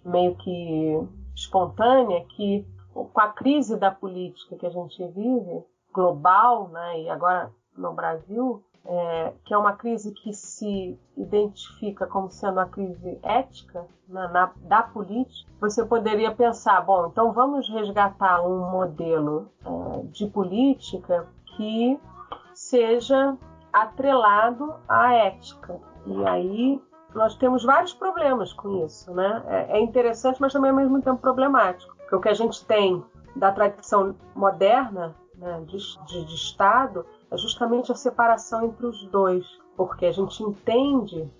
meio 0.05 0.35
que 0.35 0.99
espontânea 1.35 2.23
que 2.35 2.65
com 2.93 3.21
a 3.21 3.27
crise 3.27 3.77
da 3.77 3.91
política 3.91 4.55
que 4.55 4.65
a 4.65 4.69
gente 4.69 4.97
vive, 5.09 5.63
global, 5.93 6.69
né, 6.69 7.01
e 7.01 7.09
agora 7.09 7.51
no 7.77 7.93
Brasil, 7.93 8.63
é, 8.87 9.33
que 9.43 9.53
é 9.53 9.57
uma 9.57 9.73
crise 9.73 10.13
que 10.13 10.31
se 10.31 10.97
identifica 11.17 12.07
como 12.07 12.31
sendo 12.31 12.53
uma 12.53 12.67
crise 12.67 13.19
ética 13.21 13.85
na, 14.07 14.29
na, 14.29 14.51
da 14.61 14.81
política, 14.81 15.49
você 15.59 15.85
poderia 15.85 16.31
pensar, 16.31 16.79
bom, 16.81 17.07
então 17.07 17.33
vamos 17.33 17.69
resgatar 17.69 18.41
um 18.41 18.71
modelo 18.71 19.51
é, 19.65 20.03
de 20.05 20.27
política 20.27 21.27
que 21.57 21.99
seja 22.53 23.37
atrelado 23.73 24.75
à 24.87 25.13
ética. 25.13 25.79
E 26.05 26.25
aí 26.25 26.81
nós 27.13 27.35
temos 27.35 27.65
vários 27.65 27.93
problemas 27.93 28.53
com 28.53 28.85
isso, 28.85 29.13
né? 29.13 29.43
É, 29.47 29.77
é 29.77 29.81
interessante, 29.81 30.39
mas 30.39 30.53
também 30.53 30.71
ao 30.71 30.77
mesmo 30.77 31.01
tempo 31.01 31.17
problemático. 31.17 31.93
Porque 31.97 32.15
o 32.15 32.21
que 32.21 32.29
a 32.29 32.33
gente 32.33 32.65
tem 32.65 33.03
da 33.35 33.51
tradição 33.51 34.15
moderna 34.33 35.13
né, 35.35 35.61
de, 35.65 35.77
de, 36.05 36.25
de 36.25 36.35
Estado 36.35 37.05
é 37.31 37.37
justamente 37.37 37.91
a 37.91 37.95
separação 37.95 38.65
entre 38.65 38.85
os 38.85 39.05
dois, 39.07 39.45
porque 39.75 40.05
a 40.05 40.11
gente 40.11 40.41
entende 40.43 41.31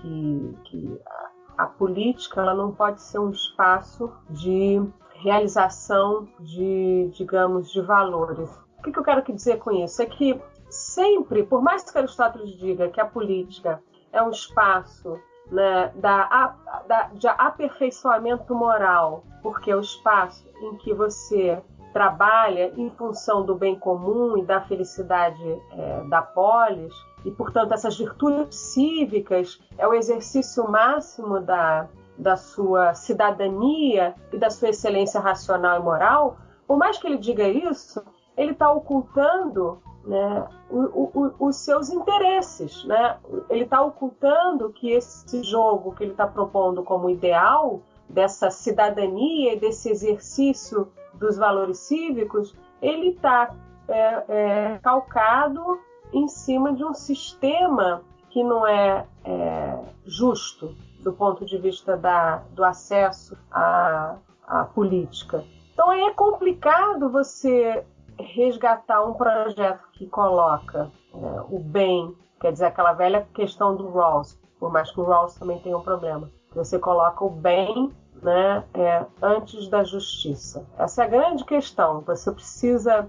que, 0.00 0.58
que 0.64 1.00
a, 1.06 1.64
a 1.64 1.66
política 1.66 2.40
ela 2.40 2.54
não 2.54 2.72
pode 2.72 3.02
ser 3.02 3.18
um 3.18 3.30
espaço 3.30 4.12
de 4.30 4.82
realização 5.14 6.28
de, 6.40 7.10
digamos, 7.12 7.72
de 7.72 7.80
valores. 7.80 8.50
O 8.78 8.82
que, 8.82 8.92
que 8.92 8.98
eu 8.98 9.04
quero 9.04 9.32
dizer 9.32 9.58
com 9.58 9.72
isso? 9.72 10.00
É 10.00 10.06
que 10.06 10.40
sempre, 10.70 11.42
por 11.42 11.60
mais 11.62 11.82
que 11.82 11.98
Aristóteles 11.98 12.56
diga 12.58 12.88
que 12.88 13.00
a 13.00 13.06
política 13.06 13.82
é 14.12 14.22
um 14.22 14.30
espaço 14.30 15.18
né, 15.50 15.92
da, 15.96 16.54
da, 16.86 17.02
de 17.08 17.26
aperfeiçoamento 17.26 18.54
moral, 18.54 19.24
porque 19.42 19.70
é 19.70 19.76
o 19.76 19.80
espaço 19.80 20.46
em 20.60 20.76
que 20.76 20.92
você 20.94 21.60
trabalha 21.98 22.72
em 22.76 22.88
função 22.90 23.44
do 23.44 23.56
bem 23.56 23.76
comum 23.76 24.38
e 24.38 24.44
da 24.44 24.60
felicidade 24.60 25.42
é, 25.72 26.04
da 26.08 26.22
polis, 26.22 26.94
e 27.24 27.30
portanto 27.32 27.72
essas 27.74 27.98
virtudes 27.98 28.56
cívicas 28.56 29.60
é 29.76 29.84
o 29.84 29.92
exercício 29.92 30.70
máximo 30.70 31.40
da, 31.40 31.88
da 32.16 32.36
sua 32.36 32.94
cidadania 32.94 34.14
e 34.32 34.38
da 34.38 34.48
sua 34.48 34.68
excelência 34.68 35.20
racional 35.20 35.80
e 35.80 35.82
moral, 35.82 36.36
por 36.68 36.78
mais 36.78 36.98
que 36.98 37.08
ele 37.08 37.18
diga 37.18 37.48
isso, 37.48 38.00
ele 38.36 38.52
está 38.52 38.70
ocultando 38.70 39.82
né, 40.04 40.46
o, 40.70 40.78
o, 40.78 41.48
os 41.48 41.56
seus 41.56 41.90
interesses. 41.90 42.84
Né? 42.84 43.16
Ele 43.50 43.64
está 43.64 43.82
ocultando 43.82 44.70
que 44.70 44.92
esse 44.92 45.42
jogo 45.42 45.96
que 45.96 46.04
ele 46.04 46.12
está 46.12 46.28
propondo 46.28 46.84
como 46.84 47.10
ideal, 47.10 47.82
dessa 48.08 48.50
cidadania 48.50 49.54
e 49.54 49.60
desse 49.60 49.90
exercício 49.90 50.88
dos 51.14 51.36
valores 51.36 51.78
cívicos, 51.78 52.54
ele 52.80 53.08
está 53.08 53.54
é, 53.88 54.24
é, 54.28 54.78
calcado 54.82 55.80
em 56.12 56.28
cima 56.28 56.72
de 56.72 56.84
um 56.84 56.94
sistema 56.94 58.02
que 58.30 58.42
não 58.42 58.66
é, 58.66 59.06
é 59.24 59.78
justo 60.04 60.74
do 61.02 61.12
ponto 61.12 61.44
de 61.44 61.58
vista 61.58 61.96
da, 61.96 62.42
do 62.52 62.64
acesso 62.64 63.36
à, 63.50 64.16
à 64.46 64.64
política. 64.64 65.44
Então 65.72 65.92
é 65.92 66.12
complicado 66.12 67.10
você 67.10 67.84
resgatar 68.18 69.04
um 69.04 69.14
projeto 69.14 69.88
que 69.92 70.06
coloca 70.06 70.90
é, 71.14 71.40
o 71.48 71.58
bem, 71.60 72.14
quer 72.40 72.52
dizer, 72.52 72.66
aquela 72.66 72.92
velha 72.92 73.26
questão 73.32 73.76
do 73.76 73.88
Rawls, 73.90 74.38
por 74.58 74.72
mais 74.72 74.90
que 74.90 75.00
o 75.00 75.04
Rawls 75.04 75.34
também 75.36 75.60
tenha 75.60 75.76
um 75.76 75.82
problema, 75.82 76.30
você 76.58 76.78
coloca 76.78 77.24
o 77.24 77.30
bem 77.30 77.94
né, 78.20 78.64
é, 78.74 79.06
antes 79.22 79.68
da 79.68 79.84
justiça. 79.84 80.66
Essa 80.76 81.02
é 81.02 81.06
a 81.06 81.08
grande 81.08 81.44
questão. 81.44 82.00
Você 82.00 82.32
precisa. 82.32 83.08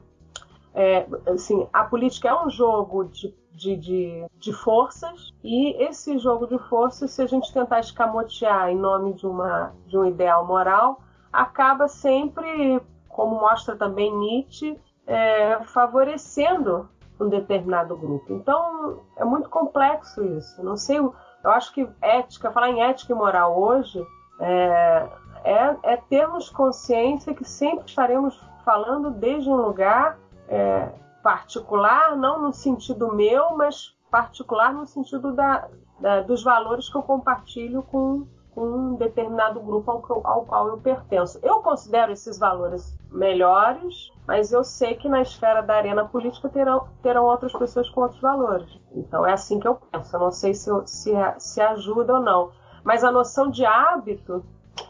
É, 0.74 1.08
assim, 1.28 1.68
a 1.74 1.84
política 1.84 2.30
é 2.30 2.46
um 2.46 2.50
jogo 2.50 3.06
de, 3.06 3.36
de, 3.52 3.76
de, 3.76 4.26
de, 4.38 4.54
forças, 4.54 5.34
e 5.44 5.72
esse 5.84 6.20
jogo 6.20 6.46
de 6.46 6.60
forças, 6.70 7.10
se 7.10 7.24
a 7.24 7.26
gente 7.26 7.52
tentar 7.52 7.80
escamotear 7.80 8.70
em 8.70 8.78
nome 8.78 9.14
de, 9.14 9.26
uma, 9.26 9.74
de 9.88 9.98
um 9.98 10.06
ideal 10.06 10.46
moral, 10.46 11.02
acaba 11.34 11.88
sempre, 11.88 12.80
como 13.08 13.42
mostra 13.42 13.76
também 13.76 14.16
Nietzsche, 14.16 14.80
é, 15.08 15.60
favorecendo 15.66 16.88
um 17.20 17.28
determinado 17.28 17.98
grupo. 17.98 18.32
Então 18.32 19.02
é 19.18 19.26
muito 19.26 19.50
complexo 19.50 20.24
isso. 20.38 20.64
Não 20.64 20.78
sei, 20.78 21.00
eu 21.44 21.52
acho 21.52 21.74
que 21.74 21.88
ética, 22.02 22.52
falar 22.52 22.70
em 22.70 22.82
ética 22.82 23.14
e 23.14 23.16
moral 23.16 23.60
hoje 23.60 24.06
é, 24.40 25.10
é, 25.44 25.76
é 25.84 25.98
termos 25.98 26.50
consciência 26.50 27.34
que 27.34 27.46
sempre 27.46 27.86
estaremos 27.86 28.40
falando 28.64 29.10
desde 29.10 29.50
um 29.50 29.56
lugar 29.56 30.18
é, 30.48 30.90
particular, 31.24 32.16
não 32.16 32.42
no 32.42 32.54
sentido 32.54 33.14
meu, 33.14 33.56
mas 33.56 33.96
particular 34.12 34.74
no 34.74 34.86
sentido 34.86 35.34
da, 35.34 35.68
da, 36.00 36.22
dos 36.22 36.44
valores 36.44 36.90
que 36.90 36.98
eu 36.98 37.04
compartilho 37.04 37.84
com, 37.84 38.28
com 38.54 38.62
um 38.62 38.96
determinado 38.96 39.60
grupo 39.60 39.92
ao, 39.92 40.28
ao 40.28 40.46
qual 40.46 40.68
eu 40.68 40.78
pertenço. 40.78 41.40
Eu 41.42 41.62
considero 41.62 42.12
esses 42.12 42.38
valores 42.38 42.98
melhores, 43.12 44.12
mas 44.28 44.52
eu 44.52 44.64
sei 44.64 44.96
que 44.96 45.08
na 45.08 45.22
esfera 45.22 45.62
da 45.62 45.76
arena 45.76 46.06
política 46.06 46.50
terão, 46.50 46.88
terão 47.02 47.26
outras 47.26 47.54
pessoas 47.54 47.90
com 47.90 48.02
outros 48.02 48.22
valores. 48.22 48.70
Então 48.94 49.26
é 49.26 49.34
assim 49.34 49.60
que 49.60 49.68
eu 49.68 49.76
penso. 49.76 50.16
Eu 50.16 50.20
não 50.20 50.32
sei 50.32 50.54
se, 50.54 50.70
se, 50.86 51.12
se 51.38 51.62
ajuda 51.62 52.16
ou 52.16 52.22
não. 52.22 52.52
Mas 52.84 53.04
a 53.04 53.12
noção 53.12 53.50
de 53.50 53.66
hábito, 53.66 54.44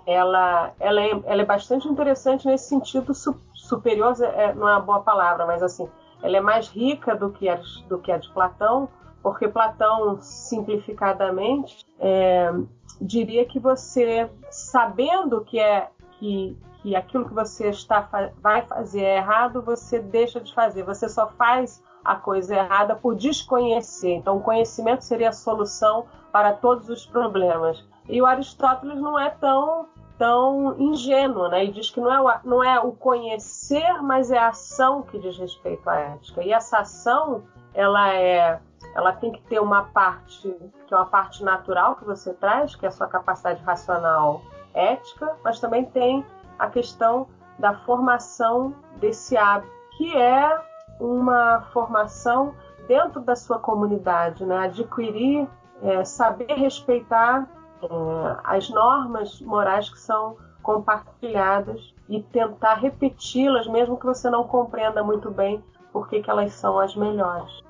ela, 0.06 0.72
ela, 0.80 1.02
é, 1.02 1.22
ela 1.26 1.41
é 1.41 1.45
bastante 1.45 1.88
interessante 1.88 2.48
nesse 2.48 2.69
sentido 2.69 3.13
su, 3.13 3.36
superior, 3.54 4.13
é, 4.22 4.54
não 4.54 4.67
é 4.67 4.74
uma 4.74 4.82
boa 4.82 5.02
palavra, 5.02 5.45
mas 5.45 5.62
assim, 5.62 5.89
ela 6.22 6.38
é 6.38 6.41
mais 6.41 6.67
rica 6.69 7.15
do 7.15 7.32
que 7.32 7.48
a, 7.48 7.60
do 7.88 8.00
que 8.00 8.12
a 8.12 8.17
de 8.17 8.30
Platão, 8.32 8.89
porque 9.22 9.48
Platão, 9.48 10.17
simplificadamente, 10.22 11.86
é, 12.00 12.52
diria 13.02 13.46
que 13.46 13.60
você, 13.60 14.30
sabendo 14.50 15.42
que 15.42 15.60
é 15.60 15.90
que, 16.14 16.58
que 16.82 16.96
aquilo 16.96 17.26
que 17.26 17.34
você 17.34 17.70
está 17.70 18.08
vai 18.42 18.62
fazer 18.64 19.02
é 19.02 19.18
errado, 19.18 19.62
você 19.62 20.00
deixa 20.00 20.40
de 20.40 20.54
fazer. 20.54 20.84
Você 20.84 21.08
só 21.08 21.28
faz 21.30 21.84
a 22.04 22.16
coisa 22.16 22.56
errada 22.56 22.96
por 22.96 23.16
desconhecer. 23.16 24.16
Então, 24.16 24.38
o 24.38 24.42
conhecimento 24.42 25.04
seria 25.04 25.30
a 25.30 25.34
solução 25.34 26.06
para 26.32 26.54
todos 26.54 26.90
os 26.90 27.06
problemas. 27.06 27.84
E 28.08 28.22
o 28.22 28.26
Aristóteles 28.26 29.00
não 29.00 29.18
é 29.18 29.30
tão 29.30 29.88
tão 30.18 30.78
ingênuo, 30.78 31.48
né? 31.48 31.64
Ele 31.64 31.72
diz 31.72 31.90
que 31.90 32.02
não 32.02 32.12
é, 32.12 32.22
o, 32.22 32.40
não 32.44 32.64
é 32.64 32.78
o 32.78 32.92
conhecer, 32.92 34.02
mas 34.04 34.30
é 34.30 34.38
a 34.38 34.50
ação 34.50 35.02
que 35.02 35.18
diz 35.18 35.38
respeito 35.38 35.90
à 35.90 35.96
ética. 35.96 36.44
E 36.44 36.52
essa 36.52 36.80
ação, 36.80 37.46
ela 37.74 38.14
é 38.14 38.60
ela 38.96 39.13
tem 39.13 39.32
que 39.32 39.42
ter 39.44 39.60
uma 39.60 39.84
parte 39.84 40.54
que 40.88 40.94
é 40.94 40.98
uma 40.98 41.06
parte 41.06 41.44
natural 41.44 41.96
que 41.96 42.06
você 42.06 42.34
traz, 42.34 42.76
que 42.76 42.86
é 42.86 42.89
a 42.89 42.92
sua 42.92 43.08
capacidade 43.08 43.63
racional 43.63 44.42
ética, 44.74 45.36
mas 45.44 45.60
também 45.60 45.86
tem 45.86 46.26
a 46.58 46.68
questão 46.68 47.28
da 47.60 47.74
formação 47.74 48.74
desse 48.98 49.38
hábito, 49.38 49.72
que 49.98 50.18
é 50.18 50.62
uma 51.00 51.62
formação 51.74 52.56
dentro 52.88 53.22
da 53.22 53.36
sua 53.36 53.60
comunidade, 53.60 54.46
né? 54.46 54.65
adquirir, 54.65 55.48
é, 55.82 56.04
saber 56.04 56.54
respeitar 56.54 57.48
é, 57.84 57.88
as 58.44 58.70
normas 58.70 59.39
morais 59.42 59.89
que 59.89 60.00
são 60.00 60.38
compartilhadas 60.63 61.94
e 62.08 62.22
tentar 62.22 62.76
repeti-las, 62.76 63.68
mesmo 63.68 63.98
que 63.98 64.06
você 64.06 64.30
não 64.30 64.44
compreenda 64.44 65.04
muito 65.04 65.30
bem 65.30 65.63
por 65.94 66.08
que, 66.08 66.22
que 66.22 66.30
elas 66.30 66.54
são 66.54 66.80
as 66.80 66.96
melhores. 66.96 67.69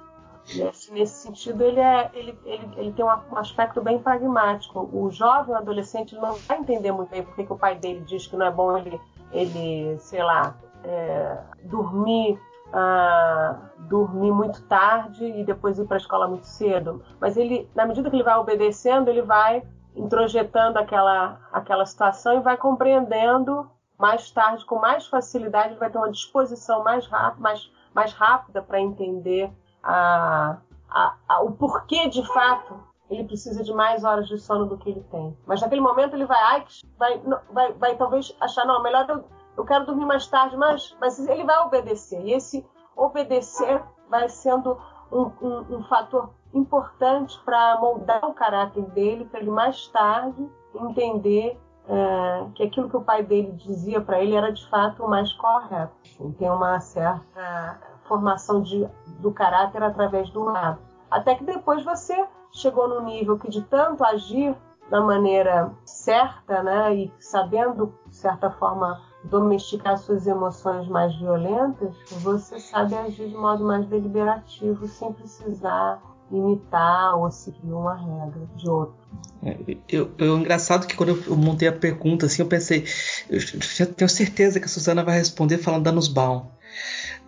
Nesse, 0.55 0.91
nesse 0.91 1.13
sentido, 1.27 1.63
ele, 1.63 1.79
é, 1.79 2.09
ele, 2.13 2.39
ele, 2.45 2.69
ele 2.77 2.91
tem 2.93 3.05
um 3.05 3.37
aspecto 3.37 3.81
bem 3.81 3.99
pragmático. 3.99 4.89
O 4.91 5.09
jovem, 5.11 5.53
o 5.53 5.57
adolescente, 5.57 6.15
não 6.15 6.33
vai 6.33 6.57
entender 6.57 6.91
muito 6.91 7.09
bem 7.09 7.23
por 7.23 7.35
que, 7.35 7.45
o 7.51 7.57
pai 7.57 7.75
dele 7.75 8.01
diz 8.01 8.27
que 8.27 8.35
não 8.35 8.45
é 8.45 8.51
bom 8.51 8.77
ele, 8.77 8.99
ele 9.31 9.97
sei 9.99 10.23
lá, 10.23 10.55
é, 10.83 11.37
dormir 11.63 12.39
ah, 12.71 13.57
dormir 13.79 14.31
muito 14.31 14.61
tarde 14.63 15.25
e 15.25 15.43
depois 15.43 15.79
ir 15.79 15.85
para 15.85 15.97
a 15.97 15.99
escola 15.99 16.27
muito 16.27 16.45
cedo. 16.45 17.03
Mas 17.19 17.35
ele, 17.35 17.69
na 17.75 17.85
medida 17.85 18.09
que 18.09 18.15
ele 18.15 18.23
vai 18.23 18.35
obedecendo, 18.35 19.09
ele 19.09 19.21
vai 19.21 19.63
introjetando 19.95 20.77
aquela, 20.77 21.39
aquela 21.51 21.85
situação 21.85 22.37
e 22.37 22.41
vai 22.41 22.57
compreendendo 22.57 23.69
mais 23.97 24.31
tarde, 24.31 24.63
com 24.65 24.75
mais 24.79 25.07
facilidade, 25.07 25.69
ele 25.69 25.79
vai 25.79 25.89
ter 25.89 25.97
uma 25.97 26.11
disposição 26.11 26.83
mais, 26.83 27.09
mais, 27.37 27.69
mais 27.93 28.13
rápida 28.13 28.61
para 28.61 28.79
entender 28.79 29.51
a, 29.83 30.57
a, 30.89 31.15
a, 31.27 31.41
o 31.41 31.51
porquê 31.51 32.07
de 32.07 32.25
fato 32.33 32.79
ele 33.09 33.23
precisa 33.23 33.63
de 33.63 33.73
mais 33.73 34.03
horas 34.03 34.27
de 34.27 34.37
sono 34.37 34.67
do 34.67 34.77
que 34.77 34.89
ele 34.89 35.03
tem. 35.11 35.35
Mas 35.45 35.61
naquele 35.61 35.81
momento 35.81 36.15
ele 36.15 36.25
vai, 36.25 36.41
ai, 36.41 36.65
vai, 36.97 37.21
vai, 37.51 37.73
vai 37.73 37.95
talvez 37.95 38.35
achar, 38.39 38.65
não, 38.65 38.83
melhor 38.83 39.09
eu, 39.09 39.23
eu 39.57 39.65
quero 39.65 39.85
dormir 39.85 40.05
mais 40.05 40.27
tarde, 40.27 40.55
mas, 40.55 40.95
mas 41.01 41.19
ele 41.27 41.43
vai 41.43 41.57
obedecer. 41.59 42.21
E 42.23 42.33
esse 42.33 42.65
obedecer 42.95 43.83
vai 44.09 44.29
sendo 44.29 44.79
um, 45.11 45.31
um, 45.41 45.77
um 45.77 45.83
fator 45.83 46.29
importante 46.53 47.39
para 47.43 47.79
moldar 47.79 48.23
o 48.25 48.33
caráter 48.33 48.83
dele, 48.91 49.25
para 49.25 49.39
ele 49.39 49.49
mais 49.49 49.87
tarde 49.87 50.47
entender 50.73 51.59
é, 51.87 52.45
que 52.53 52.63
aquilo 52.63 52.89
que 52.89 52.97
o 52.97 53.01
pai 53.01 53.23
dele 53.23 53.51
dizia 53.53 53.99
para 53.99 54.21
ele 54.21 54.35
era 54.35 54.51
de 54.51 54.67
fato 54.69 55.03
o 55.03 55.09
mais 55.09 55.33
correto. 55.33 55.93
Tem 56.37 56.49
uma 56.49 56.79
certa 56.79 57.79
formação 58.09 58.61
de, 58.61 58.85
do 59.19 59.31
caráter 59.31 59.81
através 59.81 60.29
do 60.31 60.49
hábito. 60.49 60.83
Até 61.09 61.35
que 61.35 61.45
depois 61.45 61.85
você 61.85 62.25
chegou 62.51 62.89
no 62.89 63.01
nível 63.05 63.37
que 63.39 63.49
de 63.49 63.61
tanto 63.61 64.03
agir 64.03 64.55
da 64.89 64.99
maneira 64.99 65.71
certa, 65.85 66.63
né, 66.63 66.95
e 66.95 67.13
sabendo 67.19 67.93
de 68.07 68.15
certa 68.15 68.49
forma 68.49 68.99
domesticar 69.23 69.97
suas 69.97 70.25
emoções 70.25 70.87
mais 70.87 71.15
violentas, 71.15 71.95
você 72.21 72.59
sabe 72.59 72.95
agir 72.95 73.29
de 73.29 73.35
modo 73.35 73.63
mais 73.63 73.85
deliberativo, 73.85 74.87
sem 74.87 75.13
precisar 75.13 76.01
imitar 76.31 77.17
ou 77.17 77.29
seguir 77.31 77.71
uma 77.71 77.95
regra 77.95 78.47
de 78.55 78.69
outro. 78.69 78.95
É, 79.43 79.57
eu, 79.87 80.11
eu, 80.17 80.37
engraçado 80.37 80.87
que 80.87 80.95
quando 80.95 81.19
eu 81.27 81.35
montei 81.35 81.67
a 81.67 81.73
pergunta, 81.73 82.25
assim, 82.25 82.41
eu 82.41 82.47
pensei, 82.47 82.85
eu 83.29 83.39
já 83.39 83.85
tenho 83.85 84.09
certeza 84.09 84.59
que 84.59 84.65
a 84.65 84.69
Suzana 84.69 85.03
vai 85.03 85.17
responder 85.17 85.57
falando 85.57 85.83
da 85.83 85.91
Nussbaum. 85.91 86.47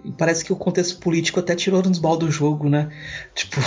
E 0.04 0.12
parece 0.12 0.44
que 0.44 0.54
o 0.54 0.56
contexto 0.56 1.00
político 1.00 1.40
até 1.40 1.56
tirou 1.56 1.82
Nussbaum 1.82 2.18
do 2.18 2.32
jogo, 2.32 2.70
né? 2.70 2.92
Tipo. 3.36 3.58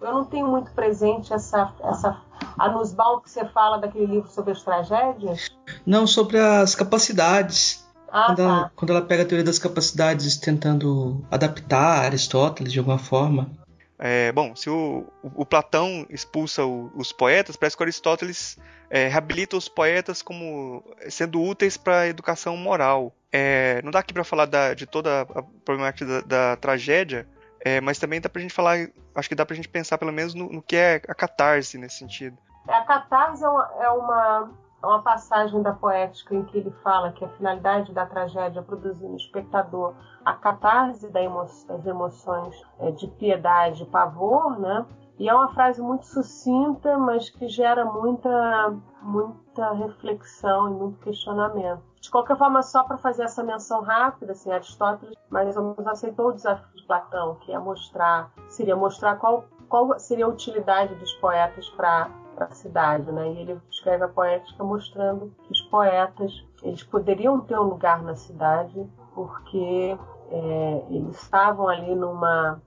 Eu 0.00 0.12
não 0.12 0.24
tenho 0.24 0.46
muito 0.46 0.70
presente 0.72 1.32
essa, 1.32 1.72
essa 1.82 2.20
a 2.58 2.68
Nussbaum 2.68 3.20
que 3.20 3.30
você 3.30 3.44
fala 3.46 3.78
daquele 3.78 4.06
livro 4.06 4.30
sobre 4.30 4.52
as 4.52 4.62
tragédias? 4.62 5.50
Não, 5.84 6.06
sobre 6.06 6.38
as 6.38 6.74
capacidades. 6.74 7.84
Ah, 8.08 8.26
quando, 8.26 8.36
tá. 8.36 8.42
ela, 8.42 8.72
quando 8.76 8.90
ela 8.90 9.02
pega 9.02 9.22
a 9.22 9.26
teoria 9.26 9.44
das 9.44 9.58
capacidades 9.58 10.36
tentando 10.36 11.24
adaptar 11.30 12.04
Aristóteles 12.04 12.72
de 12.72 12.78
alguma 12.78 12.98
forma. 12.98 13.50
É, 13.98 14.30
bom, 14.32 14.54
se 14.54 14.68
o, 14.68 15.06
o 15.22 15.44
Platão 15.44 16.06
expulsa 16.10 16.64
o, 16.64 16.90
os 16.94 17.12
poetas, 17.12 17.56
parece 17.56 17.76
que 17.76 17.82
Aristóteles 17.82 18.58
é, 18.90 19.08
reabilita 19.08 19.56
os 19.56 19.68
poetas 19.68 20.22
como 20.22 20.84
sendo 21.08 21.42
úteis 21.42 21.76
para 21.76 22.00
a 22.00 22.08
educação 22.08 22.56
moral. 22.56 23.12
É, 23.32 23.80
não 23.82 23.90
dá 23.90 23.98
aqui 23.98 24.14
para 24.14 24.24
falar 24.24 24.46
da, 24.46 24.74
de 24.74 24.86
toda 24.86 25.22
a 25.22 25.42
problemática 25.64 26.06
da, 26.06 26.20
da 26.20 26.56
tragédia, 26.56 27.28
é, 27.64 27.80
mas 27.80 27.98
também 27.98 28.20
dá 28.20 28.28
pra 28.28 28.40
gente 28.40 28.54
falar, 28.54 28.76
acho 29.14 29.28
que 29.28 29.34
dá 29.34 29.44
pra 29.44 29.56
gente 29.56 29.68
pensar 29.68 29.98
pelo 29.98 30.12
menos 30.12 30.34
no, 30.34 30.48
no 30.48 30.62
que 30.62 30.76
é 30.76 30.96
a 31.08 31.14
catarse 31.14 31.76
nesse 31.78 31.98
sentido. 31.98 32.38
A 32.68 32.82
catarse 32.82 33.44
é 33.44 33.48
uma, 33.48 33.72
é 33.80 33.90
uma, 33.90 34.50
é 34.82 34.86
uma 34.86 35.02
passagem 35.02 35.62
da 35.62 35.72
poética 35.72 36.34
em 36.34 36.44
que 36.44 36.58
ele 36.58 36.70
fala 36.82 37.12
que 37.12 37.24
a 37.24 37.28
finalidade 37.30 37.92
da 37.92 38.06
tragédia 38.06 38.60
é 38.60 38.62
produzir 38.62 39.06
no 39.06 39.16
espectador 39.16 39.94
a 40.24 40.34
catarse 40.34 41.08
das 41.10 41.86
emoções 41.86 42.54
é, 42.80 42.90
de 42.92 43.06
piedade 43.08 43.82
e 43.82 43.86
pavor, 43.86 44.58
né? 44.58 44.86
E 45.18 45.28
é 45.28 45.34
uma 45.34 45.48
frase 45.54 45.80
muito 45.80 46.06
sucinta, 46.06 46.98
mas 46.98 47.30
que 47.30 47.48
gera 47.48 47.84
muita, 47.84 48.74
muita 49.00 49.72
reflexão 49.72 50.70
e 50.70 50.74
muito 50.74 50.98
questionamento. 51.00 51.82
De 52.00 52.10
qualquer 52.10 52.36
forma, 52.36 52.62
só 52.62 52.84
para 52.84 52.98
fazer 52.98 53.22
essa 53.22 53.42
menção 53.42 53.80
rápida, 53.82 54.32
assim, 54.32 54.52
Aristóteles 54.52 55.16
mais 55.30 55.56
ou 55.56 55.74
aceitou 55.86 56.28
o 56.28 56.32
desafio 56.32 56.76
de 56.76 56.86
Platão, 56.86 57.36
que 57.36 57.52
é 57.52 57.58
mostrar, 57.58 58.30
seria 58.48 58.76
mostrar 58.76 59.16
qual, 59.16 59.44
qual 59.68 59.98
seria 59.98 60.26
a 60.26 60.28
utilidade 60.28 60.94
dos 60.96 61.12
poetas 61.14 61.68
para 61.70 62.10
a 62.38 62.50
cidade, 62.50 63.10
né? 63.10 63.32
E 63.32 63.38
ele 63.38 63.60
escreve 63.70 64.04
a 64.04 64.08
poética 64.08 64.62
mostrando 64.62 65.32
que 65.42 65.52
os 65.52 65.62
poetas 65.62 66.44
eles 66.62 66.82
poderiam 66.82 67.40
ter 67.40 67.58
um 67.58 67.64
lugar 67.64 68.02
na 68.02 68.14
cidade 68.14 68.86
porque 69.14 69.98
é, 70.30 70.84
eles 70.90 71.22
estavam 71.22 71.68
ali 71.68 71.94
numa 71.94 72.60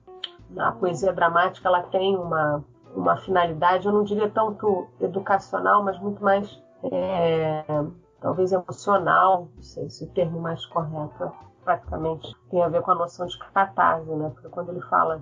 a 0.58 0.72
poesia 0.72 1.14
dramática 1.14 1.68
ela 1.68 1.84
tem 1.84 2.18
uma, 2.18 2.64
uma 2.96 3.18
finalidade, 3.18 3.86
eu 3.86 3.94
não 3.94 4.04
diria 4.04 4.30
tanto 4.30 4.88
educacional, 5.00 5.84
mas 5.84 6.00
muito 6.00 6.24
mais 6.24 6.62
é, 6.92 7.64
talvez 8.22 8.52
emocional, 8.52 9.50
não 9.56 9.64
sei 9.64 9.90
se 9.90 10.04
o 10.04 10.08
termo 10.08 10.40
mais 10.40 10.66
correto 10.66 11.32
praticamente 11.64 12.36
tem 12.50 12.64
a 12.64 12.68
ver 12.68 12.82
com 12.82 12.92
a 12.92 12.96
noção 12.96 13.28
de 13.28 13.38
catarse, 13.54 14.10
né? 14.10 14.32
Porque 14.34 14.50
quando 14.50 14.70
ele 14.70 14.82
fala 14.82 15.22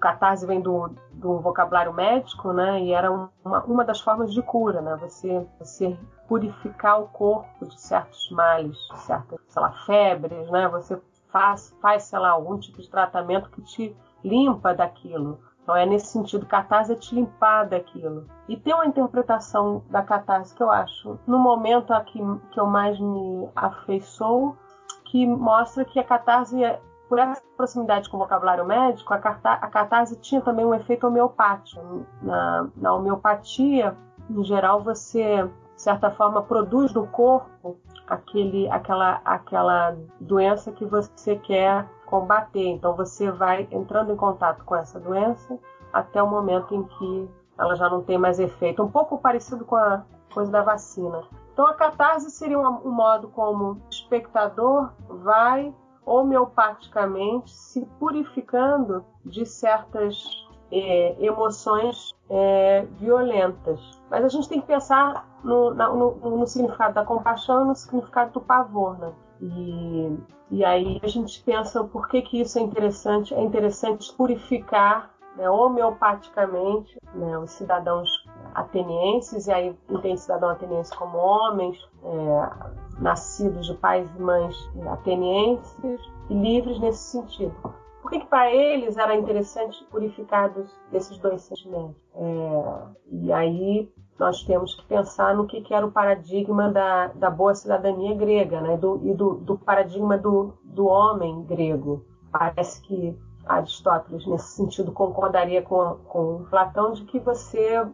catarse 0.00 0.46
vem 0.46 0.60
do, 0.60 0.90
do 1.12 1.40
vocabulário 1.40 1.92
médico, 1.92 2.52
né? 2.52 2.80
E 2.82 2.92
era 2.92 3.10
uma, 3.10 3.64
uma 3.64 3.84
das 3.84 4.00
formas 4.00 4.32
de 4.32 4.42
cura, 4.42 4.80
né? 4.80 4.96
Você, 5.00 5.46
você 5.58 5.96
purificar 6.26 7.00
o 7.00 7.08
corpo 7.08 7.66
de 7.66 7.80
certos 7.80 8.30
males, 8.30 8.76
de 8.92 8.98
certas, 9.00 9.38
sei 9.48 9.62
lá, 9.62 9.72
febres, 9.86 10.50
né? 10.50 10.68
Você 10.68 11.00
faz, 11.30 11.74
faz, 11.80 12.04
sei 12.04 12.18
lá, 12.18 12.30
algum 12.30 12.58
tipo 12.58 12.80
de 12.80 12.88
tratamento 12.88 13.50
que 13.50 13.62
te 13.62 13.96
limpa 14.24 14.74
daquilo. 14.74 15.38
Então 15.62 15.76
é 15.76 15.84
nesse 15.84 16.06
sentido, 16.06 16.46
catarse 16.46 16.92
é 16.92 16.94
te 16.94 17.14
limpar 17.14 17.64
daquilo. 17.64 18.24
E 18.48 18.56
tem 18.56 18.72
uma 18.72 18.86
interpretação 18.86 19.82
da 19.90 20.02
catarse 20.02 20.54
que 20.54 20.62
eu 20.62 20.70
acho, 20.70 21.18
no 21.26 21.38
momento 21.38 21.92
aqui 21.92 22.18
que 22.50 22.58
eu 22.58 22.66
mais 22.66 22.98
me 22.98 23.48
afeiçoo, 23.54 24.56
que 25.04 25.26
mostra 25.26 25.84
que 25.84 26.00
a 26.00 26.04
catarse, 26.04 26.64
é, 26.64 26.80
por 27.06 27.18
essa 27.18 27.42
proximidade 27.54 28.08
com 28.08 28.16
o 28.16 28.20
vocabulário 28.20 28.64
médico, 28.64 29.12
a, 29.12 29.18
catarse 29.18 30.16
tinha 30.16 30.40
também 30.40 30.64
um 30.64 30.74
efeito 30.74 31.06
homeopático. 31.06 32.06
Na, 32.22 32.68
na 32.74 32.94
homeopatia, 32.94 33.94
em 34.30 34.42
geral, 34.44 34.82
você, 34.82 35.44
de 35.44 35.82
certa 35.82 36.10
forma, 36.10 36.42
produz 36.42 36.94
no 36.94 37.06
corpo 37.08 37.78
aquele, 38.06 38.70
aquela, 38.70 39.20
aquela 39.22 39.96
doença 40.18 40.72
que 40.72 40.86
você 40.86 41.36
quer 41.36 41.86
combater. 42.08 42.66
Então 42.66 42.94
você 42.96 43.30
vai 43.30 43.68
entrando 43.70 44.12
em 44.12 44.16
contato 44.16 44.64
com 44.64 44.74
essa 44.74 44.98
doença 44.98 45.58
até 45.92 46.22
o 46.22 46.28
momento 46.28 46.74
em 46.74 46.82
que 46.82 47.30
ela 47.58 47.74
já 47.74 47.88
não 47.88 48.02
tem 48.02 48.18
mais 48.18 48.38
efeito. 48.38 48.82
Um 48.82 48.90
pouco 48.90 49.18
parecido 49.18 49.64
com 49.64 49.76
a 49.76 50.02
coisa 50.32 50.50
da 50.50 50.62
vacina. 50.62 51.22
Então 51.52 51.66
a 51.66 51.74
catarse 51.74 52.30
seria 52.30 52.58
um, 52.58 52.90
modo 52.90 53.28
como 53.28 53.72
o 53.72 53.80
espectador 53.90 54.90
vai 55.08 55.74
homeopaticamente 56.04 57.50
se 57.50 57.84
purificando 57.98 59.04
de 59.24 59.44
certas 59.44 60.24
é, 60.70 61.16
emoções 61.18 62.14
é, 62.30 62.86
violentas. 62.92 64.00
Mas 64.10 64.24
a 64.24 64.28
gente 64.28 64.48
tem 64.48 64.60
que 64.60 64.66
pensar 64.66 65.26
no, 65.42 65.74
no, 65.74 66.14
no, 66.14 66.46
significado 66.46 66.94
da 66.94 67.04
compaixão 67.04 67.64
e 67.64 67.68
no 67.68 67.74
significado 67.74 68.32
do 68.32 68.40
pavor, 68.40 68.98
né? 68.98 69.12
E, 69.40 70.18
e 70.50 70.64
aí 70.64 71.00
a 71.02 71.06
gente 71.06 71.42
pensa 71.42 71.84
por 71.84 72.08
que, 72.08 72.22
que 72.22 72.40
isso 72.40 72.58
é 72.58 72.62
interessante. 72.62 73.34
É 73.34 73.40
interessante 73.40 74.12
purificar 74.14 75.14
né, 75.36 75.48
homeopaticamente 75.48 76.98
né, 77.14 77.38
os 77.38 77.52
cidadãos 77.52 78.08
atenienses, 78.54 79.46
e 79.46 79.52
aí 79.52 79.76
tem 80.02 80.16
cidadão 80.16 80.50
ateniense 80.50 80.94
como 80.96 81.16
homens, 81.16 81.78
é, 82.02 83.00
nascidos 83.00 83.66
de 83.66 83.74
pais 83.74 84.08
e 84.16 84.20
mães 84.20 84.56
atenienses, 84.90 86.00
e 86.28 86.34
livres 86.34 86.80
nesse 86.80 87.12
sentido. 87.12 87.54
Por 88.02 88.10
que, 88.10 88.20
que 88.20 88.26
para 88.26 88.50
eles 88.52 88.96
era 88.96 89.14
interessante 89.14 89.84
purificados 89.84 90.70
desses 90.90 91.18
dois 91.18 91.42
sentimentos? 91.42 91.96
É, 92.14 92.82
e 93.12 93.32
aí 93.32 93.92
nós 94.18 94.42
temos 94.42 94.74
que 94.74 94.84
pensar 94.86 95.34
no 95.34 95.46
que, 95.46 95.60
que 95.60 95.72
era 95.72 95.86
o 95.86 95.92
paradigma 95.92 96.70
da, 96.70 97.08
da 97.08 97.30
boa 97.30 97.54
cidadania 97.54 98.14
grega, 98.14 98.60
né? 98.60 98.76
Do, 98.76 99.00
e 99.04 99.14
do, 99.14 99.34
do 99.34 99.56
paradigma 99.56 100.18
do, 100.18 100.54
do 100.64 100.86
homem 100.86 101.42
grego. 101.44 102.04
Parece 102.32 102.82
que 102.82 103.16
Aristóteles, 103.46 104.26
nesse 104.26 104.48
sentido, 104.48 104.92
concordaria 104.92 105.62
com, 105.62 105.96
com 106.08 106.44
Platão 106.50 106.92
de 106.92 107.04
que 107.04 107.18
você 107.18 107.58
é, 107.78 107.86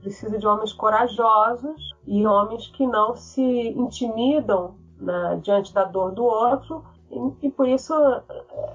precisa 0.00 0.38
de 0.38 0.46
homens 0.46 0.72
corajosos 0.72 1.94
e 2.06 2.26
homens 2.26 2.66
que 2.68 2.86
não 2.86 3.14
se 3.14 3.42
intimidam 3.42 4.74
né, 4.98 5.38
diante 5.42 5.72
da 5.72 5.84
dor 5.84 6.12
do 6.12 6.24
outro 6.24 6.82
e, 7.10 7.46
e, 7.46 7.50
por 7.50 7.68
isso 7.68 7.92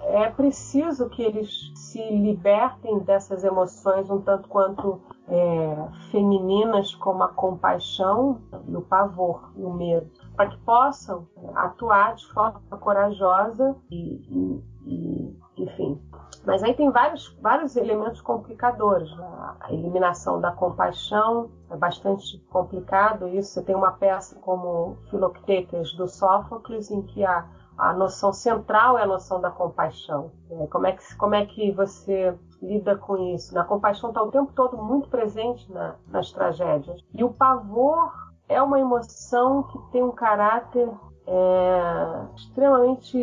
é 0.04 0.30
preciso 0.30 1.10
que 1.10 1.24
eles 1.24 1.72
se 1.76 2.00
libertem 2.00 3.00
dessas 3.00 3.44
emoções 3.44 4.10
um 4.12 4.22
tanto 4.22 4.48
quanto 4.48 5.02
é, 5.28 5.88
femininas 6.12 6.96
como 6.96 7.24
a 7.24 7.28
compaixão 7.28 8.42
e 8.68 8.76
o 8.76 8.82
pavor 8.82 9.52
e 9.56 9.64
o 9.64 9.74
medo 9.74 10.10
para 10.36 10.50
que 10.50 10.58
possam 10.60 11.28
atuar 11.56 12.16
de 12.16 12.26
forma 12.28 12.62
corajosa 12.80 13.76
e, 13.90 14.22
e, 14.30 14.64
e 14.86 15.38
enfim, 15.58 16.00
mas 16.48 16.64
aí 16.64 16.74
tem 16.74 16.90
vários, 16.92 17.36
vários 17.42 17.76
elementos 17.76 18.22
complicadores. 18.22 19.14
Né? 19.18 19.56
A 19.60 19.74
eliminação 19.74 20.40
da 20.40 20.52
compaixão 20.52 21.52
é 21.70 21.76
bastante 21.76 22.38
complicado. 22.50 23.28
Isso 23.28 23.52
você 23.52 23.64
tem 23.64 23.76
uma 23.76 23.92
peça 23.92 24.36
como 24.40 24.98
Filoctetes 25.10 25.94
do 25.98 26.08
Sófocles, 26.08 26.90
em 26.90 27.02
que 27.02 27.26
a, 27.26 27.46
a 27.78 27.94
noção 27.94 28.32
central 28.32 28.98
é 28.98 29.04
a 29.04 29.08
noção 29.08 29.42
da 29.42 29.52
compaixão. 29.52 30.32
É, 30.50 30.68
como, 30.68 30.88
é 30.88 30.94
que, 30.94 31.16
como 31.18 31.36
é 31.36 31.46
que 31.46 31.72
você 31.72 32.34
lida 32.62 32.96
com 32.96 33.18
isso? 33.34 33.58
A 33.58 33.64
compaixão 33.64 34.10
está 34.10 34.22
o 34.22 34.32
tempo 34.32 34.52
todo 34.54 34.78
muito 34.78 35.10
presente 35.10 35.72
na, 35.72 35.96
nas 36.08 36.32
tragédias. 36.32 37.02
E 37.14 37.24
o 37.24 37.30
pavor 37.30 38.12
é 38.50 38.62
uma 38.62 38.80
emoção 38.80 39.64
que 39.64 39.80
tem 39.92 40.04
um 40.04 40.12
caráter 40.12 40.90
é, 41.28 42.26
extremamente 42.36 43.18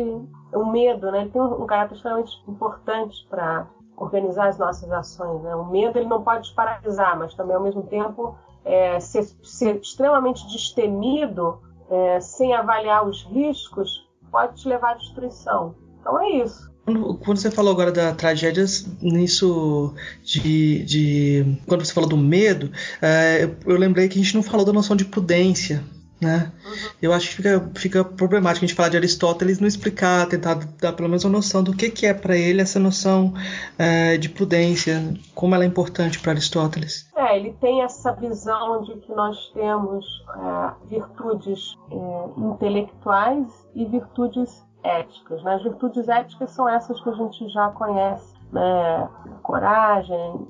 o 0.53 0.65
medo, 0.65 1.11
né? 1.11 1.21
Ele 1.21 1.31
tem 1.31 1.41
um, 1.41 1.65
caráter 1.65 1.95
extremamente 1.95 2.31
importante 2.47 3.27
para 3.29 3.67
organizar 3.97 4.47
as 4.47 4.57
nossas 4.57 4.91
ações. 4.91 5.41
Né? 5.41 5.55
O 5.55 5.65
medo 5.65 5.97
ele 5.97 6.07
não 6.07 6.21
pode 6.21 6.49
te 6.49 6.55
paralisar, 6.55 7.17
mas 7.17 7.33
também 7.33 7.55
ao 7.55 7.63
mesmo 7.63 7.83
tempo 7.83 8.37
é, 8.63 8.99
ser, 8.99 9.23
ser, 9.43 9.77
extremamente 9.77 10.45
destemido, 10.47 11.61
é, 11.89 12.19
sem 12.19 12.53
avaliar 12.53 13.07
os 13.07 13.23
riscos, 13.23 14.07
pode 14.31 14.61
te 14.61 14.67
levar 14.67 14.91
à 14.91 14.95
destruição. 14.95 15.75
Então 16.05 16.21
é 16.21 16.43
isso. 16.43 16.69
Quando 16.85 17.37
você 17.37 17.49
falou 17.49 17.73
agora 17.73 17.91
da 17.91 18.13
tragédias, 18.13 18.85
nisso 19.01 19.95
de, 20.23 20.85
de. 20.85 21.57
Quando 21.65 21.83
você 21.83 21.91
falou 21.91 22.07
do 22.07 22.15
medo, 22.15 22.71
é, 23.01 23.49
eu 23.65 23.75
lembrei 23.75 24.07
que 24.07 24.19
a 24.19 24.23
gente 24.23 24.35
não 24.35 24.43
falou 24.43 24.63
da 24.63 24.71
noção 24.71 24.95
de 24.95 25.03
prudência 25.03 25.83
né? 26.19 26.51
Uhum. 26.65 26.89
Eu 27.01 27.13
acho 27.13 27.29
que 27.29 27.35
fica, 27.35 27.71
fica 27.75 28.03
problemático 28.03 28.63
a 28.63 28.67
gente 28.67 28.75
falar 28.75 28.89
de 28.89 28.97
Aristóteles 28.97 29.59
não 29.59 29.67
explicar, 29.67 30.27
tentar 30.27 30.55
dar 30.81 30.93
pelo 30.93 31.09
menos 31.09 31.23
uma 31.23 31.31
noção 31.31 31.63
do 31.63 31.75
que, 31.75 31.89
que 31.89 32.05
é 32.05 32.13
para 32.13 32.37
ele 32.37 32.61
essa 32.61 32.79
noção 32.79 33.33
é, 33.77 34.17
de 34.17 34.29
prudência, 34.29 35.13
como 35.33 35.53
ela 35.53 35.63
é 35.63 35.67
importante 35.67 36.19
para 36.19 36.31
Aristóteles. 36.31 37.09
É, 37.15 37.37
ele 37.37 37.53
tem 37.59 37.81
essa 37.83 38.13
visão 38.13 38.83
de 38.83 38.95
que 38.97 39.13
nós 39.13 39.49
temos 39.53 40.05
é, 40.35 40.89
virtudes 40.89 41.75
é, 41.91 42.39
intelectuais 42.39 43.47
e 43.75 43.85
virtudes 43.85 44.63
éticas. 44.85 45.43
Né? 45.43 45.55
As 45.55 45.63
virtudes 45.63 46.07
éticas 46.07 46.51
são 46.51 46.67
essas 46.69 47.01
que 47.01 47.09
a 47.09 47.13
gente 47.13 47.49
já 47.49 47.69
conhece, 47.69 48.35
né? 48.51 49.09
coragem, 49.41 50.47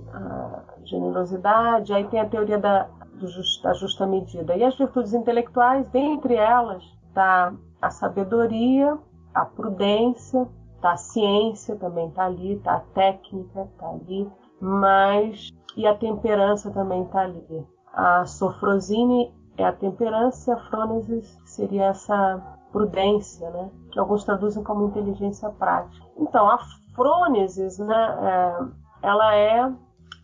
generosidade, 0.84 1.94
aí 1.94 2.06
tem 2.06 2.20
a 2.20 2.26
teoria 2.30 2.58
da 2.58 2.88
da 3.64 3.74
justa 3.74 4.06
medida. 4.06 4.56
E 4.56 4.64
as 4.64 4.78
virtudes 4.78 5.14
intelectuais, 5.14 5.88
dentre 5.90 6.36
elas, 6.36 6.84
está 7.08 7.54
a 7.82 7.90
sabedoria, 7.90 8.98
a 9.34 9.46
prudência, 9.46 10.48
tá 10.82 10.94
a 10.94 10.98
ciência 10.98 11.76
também 11.76 12.10
está 12.10 12.26
ali, 12.26 12.58
tá 12.60 12.76
a 12.76 12.80
técnica 12.80 13.62
está 13.62 13.90
ali, 13.90 14.30
mas 14.60 15.50
e 15.76 15.86
a 15.88 15.96
temperança 15.96 16.72
também 16.72 17.04
está 17.04 17.22
ali. 17.22 17.66
A 17.94 18.26
sofrosine 18.26 19.34
é 19.58 19.66
a 19.66 19.72
temperança 19.72 20.54
a 20.54 20.58
frônesis 20.70 21.38
seria 21.46 21.86
essa 21.86 22.42
prudência, 22.72 23.50
né? 23.52 23.70
Que 23.96 24.00
alguns 24.00 24.26
traduzem 24.26 24.62
como 24.62 24.88
inteligência 24.88 25.50
prática. 25.52 26.06
Então, 26.18 26.50
a 26.50 26.60
frônesis, 26.94 27.80
né, 27.80 28.18
é, 28.22 29.08
ela 29.08 29.34
é 29.34 29.72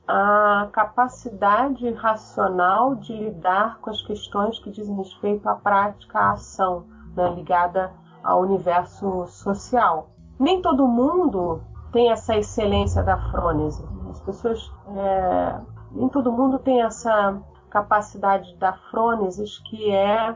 a 0.05 0.67
capacidade 0.73 1.89
racional 1.93 2.95
de 2.95 3.13
lidar 3.13 3.77
com 3.79 3.89
as 3.89 4.01
questões 4.01 4.59
que 4.59 4.69
dizem 4.71 4.93
respeito 4.97 5.47
à 5.47 5.55
prática, 5.55 6.19
à 6.19 6.31
ação, 6.31 6.83
né, 7.15 7.33
ligada 7.33 7.93
ao 8.21 8.41
universo 8.41 9.25
social. 9.27 10.09
Nem 10.37 10.61
todo 10.61 10.85
mundo 10.85 11.61
tem 11.93 12.11
essa 12.11 12.35
excelência 12.35 13.01
da 13.03 13.17
frônese. 13.31 13.87
As 14.09 14.19
pessoas, 14.19 14.69
é, 14.97 15.61
nem 15.93 16.09
todo 16.09 16.29
mundo 16.29 16.59
tem 16.59 16.81
essa 16.81 17.41
capacidade 17.69 18.53
da 18.57 18.73
frônesis, 18.91 19.59
que 19.59 19.91
é 19.91 20.35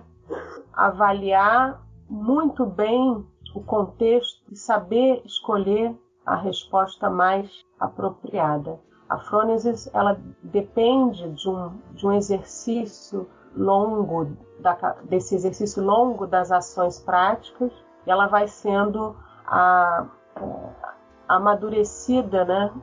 avaliar 0.74 1.85
muito 2.10 2.66
bem 2.66 3.26
o 3.54 3.64
contexto 3.64 4.42
e 4.52 4.56
saber 4.56 5.22
escolher 5.26 5.96
a 6.26 6.36
resposta 6.36 7.10
mais 7.10 7.50
apropriada. 7.80 8.80
A 9.10 9.20
frônesis 9.20 9.90
ela 9.94 10.20
depende 10.42 11.30
de 11.32 11.50
um, 11.50 11.78
de 11.94 12.08
um 12.08 12.12
exercício 12.12 13.30
longo, 13.56 14.36
da, 14.60 14.74
desse 15.04 15.36
exercício 15.36 15.84
longo 15.84 16.26
das 16.26 16.52
ações 16.52 17.00
práticas, 17.00 17.72
e 18.06 18.12
ela 18.12 18.28
vai 18.28 18.48
sendo 18.48 19.16
a, 19.46 20.08
a, 20.36 21.36
amadurecida 21.36 22.44
né, 22.46 22.74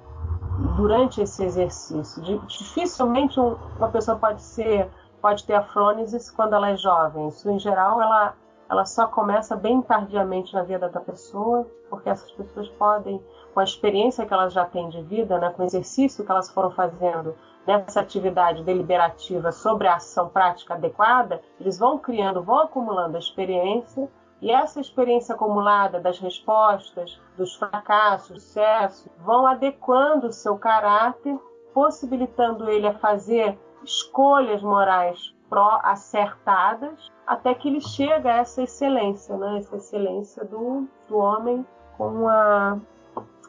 durante 0.77 1.21
esse 1.21 1.45
exercício. 1.45 2.23
Dificilmente 2.47 3.39
uma 3.39 3.89
pessoa 3.89 4.17
pode 4.17 4.43
ser 4.43 4.89
pode 5.23 5.45
ter 5.45 5.55
a 5.55 5.63
frônesis 5.63 6.29
quando 6.31 6.55
ela 6.55 6.71
é 6.71 6.77
jovem. 6.77 7.29
Isso, 7.29 7.49
em 7.49 7.59
geral, 7.59 8.03
ela, 8.03 8.35
ela 8.73 8.87
só 8.87 9.07
começa 9.07 9.55
bem 9.55 9.83
tardiamente 9.83 10.55
na 10.55 10.63
vida 10.63 10.89
da 10.89 10.99
pessoa, 10.99 11.67
porque 11.91 12.09
essas 12.09 12.33
pessoas 12.33 12.67
podem 12.71 13.23
com 13.53 13.61
a 13.61 13.65
experiência 13.65 14.25
que 14.25 14.33
elas 14.33 14.51
já 14.51 14.65
têm 14.65 14.89
de 14.89 15.03
vida, 15.03 15.39
né, 15.39 15.51
com 15.51 15.63
o 15.63 15.67
exercício 15.67 16.25
que 16.25 16.31
elas 16.31 16.51
foram 16.51 16.71
fazendo 16.71 17.35
nessa 17.67 18.01
atividade 18.01 18.65
deliberativa 18.65 19.53
sobre 19.53 19.89
a 19.89 19.97
ação 19.97 20.31
prática 20.31 20.73
adequada, 20.73 21.43
eles 21.61 21.79
vão 21.79 21.99
criando, 21.99 22.43
vão 22.43 22.61
acumulando 22.61 23.17
a 23.17 23.21
experiência 23.21 24.09
e 24.41 24.51
essa 24.51 24.81
experiência 24.81 25.35
acumulada 25.35 26.01
das 26.01 26.19
respostas, 26.19 27.21
dos 27.37 27.55
fracassos, 27.55 28.31
do 28.31 28.41
sucesso, 28.41 29.11
vão 29.19 29.47
adequando 29.47 30.29
o 30.29 30.33
seu 30.33 30.57
caráter, 30.57 31.39
possibilitando 31.75 32.71
ele 32.71 32.87
a 32.87 32.95
fazer 32.95 33.59
escolhas 33.85 34.63
morais 34.63 35.35
pró-acertadas, 35.53 37.13
até 37.27 37.55
que 37.55 37.69
ele 37.69 37.83
chega 37.83 38.33
a 38.33 38.37
essa 38.39 38.63
excelência, 38.63 39.37
né? 39.37 39.59
essa 39.59 39.77
excelência 39.77 40.43
do, 40.47 40.89
do 41.07 41.19
homem 41.19 41.67
com 41.99 42.27
a 42.27 42.79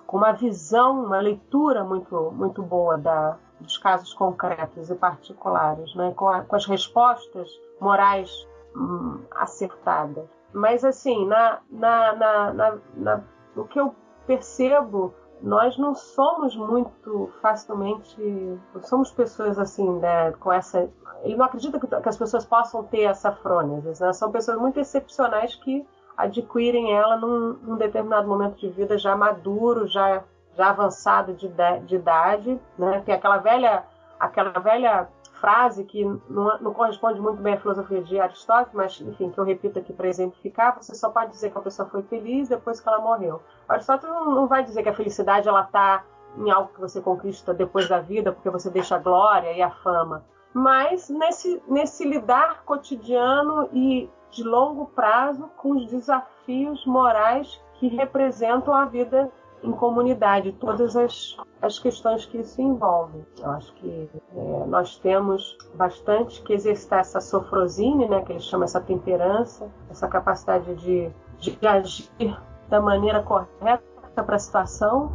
com 0.05 0.17
uma 0.17 0.33
visão, 0.33 1.05
uma 1.05 1.19
leitura 1.19 1.83
muito, 1.83 2.29
muito 2.33 2.61
boa 2.61 2.97
da, 2.97 3.37
dos 3.59 3.77
casos 3.77 4.13
concretos 4.13 4.91
e 4.91 4.95
particulares, 4.95 5.95
né? 5.95 6.13
com, 6.15 6.27
a, 6.27 6.41
com 6.41 6.55
as 6.55 6.65
respostas 6.67 7.49
morais 7.79 8.29
hum, 8.75 9.21
acertadas. 9.31 10.25
Mas, 10.53 10.83
assim, 10.83 11.25
na, 11.25 11.61
na, 11.69 12.13
na, 12.15 12.53
na, 12.53 12.77
na, 12.95 13.23
o 13.55 13.63
que 13.63 13.79
eu 13.79 13.95
percebo, 14.27 15.15
nós 15.43 15.77
não 15.77 15.93
somos 15.93 16.55
muito 16.55 17.29
facilmente. 17.41 18.15
Somos 18.83 19.11
pessoas 19.11 19.59
assim, 19.59 19.99
né, 19.99 20.31
com 20.39 20.51
essa. 20.53 20.89
Ele 21.21 21.35
não 21.35 21.45
acredita 21.45 21.77
que, 21.77 21.85
que 21.85 22.09
as 22.09 22.17
pessoas 22.17 22.45
possam 22.45 22.83
ter 22.85 23.01
essa 23.01 23.29
frônesis, 23.33 23.99
né? 23.99 24.13
São 24.13 24.31
pessoas 24.31 24.57
muito 24.57 24.79
excepcionais 24.79 25.53
que 25.55 25.85
adquirem 26.17 26.93
ela 26.95 27.17
num, 27.17 27.53
num 27.61 27.75
determinado 27.75 28.25
momento 28.25 28.55
de 28.55 28.69
vida 28.69 28.97
já 28.97 29.17
maduro, 29.17 29.85
já, 29.85 30.23
já 30.55 30.69
avançado 30.69 31.33
de, 31.33 31.49
de 31.85 31.95
idade, 31.95 32.57
né? 32.77 33.01
Tem 33.05 33.13
aquela 33.13 33.37
velha, 33.37 33.83
aquela 34.17 34.57
velha 34.59 35.09
frase 35.43 35.83
que 35.83 36.05
não, 36.05 36.57
não, 36.61 36.73
corresponde 36.73 37.19
muito 37.19 37.41
bem 37.41 37.55
à 37.55 37.59
filosofia 37.59 38.01
de 38.01 38.17
Aristóteles, 38.17 38.73
mas 38.73 39.01
enfim, 39.01 39.29
que 39.29 39.37
eu 39.37 39.43
repito 39.43 39.77
aqui 39.77 39.91
para 39.91 40.07
exemplificar, 40.07 40.73
você 40.81 40.95
só 40.95 41.09
pode 41.09 41.31
dizer 41.31 41.51
que 41.51 41.57
a 41.57 41.61
pessoa 41.61 41.89
foi 41.89 42.01
feliz 42.03 42.47
depois 42.47 42.79
que 42.79 42.87
ela 42.87 43.01
morreu. 43.01 43.41
Aristóteles 43.67 44.15
não, 44.15 44.33
não 44.33 44.47
vai 44.47 44.63
dizer 44.63 44.83
que 44.83 44.87
a 44.87 44.93
felicidade 44.93 45.49
ela 45.49 45.63
está 45.63 46.05
em 46.37 46.49
algo 46.49 46.71
que 46.73 46.79
você 46.79 47.01
conquista 47.01 47.53
depois 47.53 47.89
da 47.89 47.99
vida, 47.99 48.31
porque 48.31 48.49
você 48.49 48.69
deixa 48.69 48.95
a 48.95 48.99
glória 48.99 49.51
e 49.51 49.61
a 49.61 49.69
fama. 49.69 50.23
Mas 50.53 51.09
nesse, 51.09 51.61
nesse 51.67 52.07
lidar 52.07 52.63
cotidiano 52.63 53.67
e 53.73 54.09
de 54.31 54.43
longo 54.45 54.85
prazo 54.95 55.51
com 55.57 55.71
os 55.71 55.87
desafios 55.87 56.85
morais 56.85 57.61
que 57.73 57.89
representam 57.89 58.73
a 58.73 58.85
vida 58.85 59.29
em 59.63 59.71
comunidade, 59.71 60.51
todas 60.53 60.95
as, 60.95 61.37
as 61.61 61.79
questões 61.79 62.25
que 62.25 62.37
isso 62.37 62.61
envolve. 62.61 63.23
Eu 63.39 63.51
acho 63.51 63.73
que 63.75 64.09
é, 64.35 64.65
nós 64.67 64.97
temos 64.97 65.57
bastante 65.75 66.41
que 66.43 66.53
exercitar 66.53 66.99
essa 66.99 67.21
sofrosine, 67.21 68.07
né, 68.07 68.21
que 68.21 68.33
eles 68.33 68.43
chamam 68.43 68.65
essa 68.65 68.81
temperança, 68.81 69.69
essa 69.89 70.07
capacidade 70.07 70.75
de, 70.75 71.09
de 71.39 71.67
agir 71.67 72.37
da 72.69 72.81
maneira 72.81 73.23
correta 73.23 73.83
para 74.13 74.35
a 74.35 74.39
situação 74.39 75.13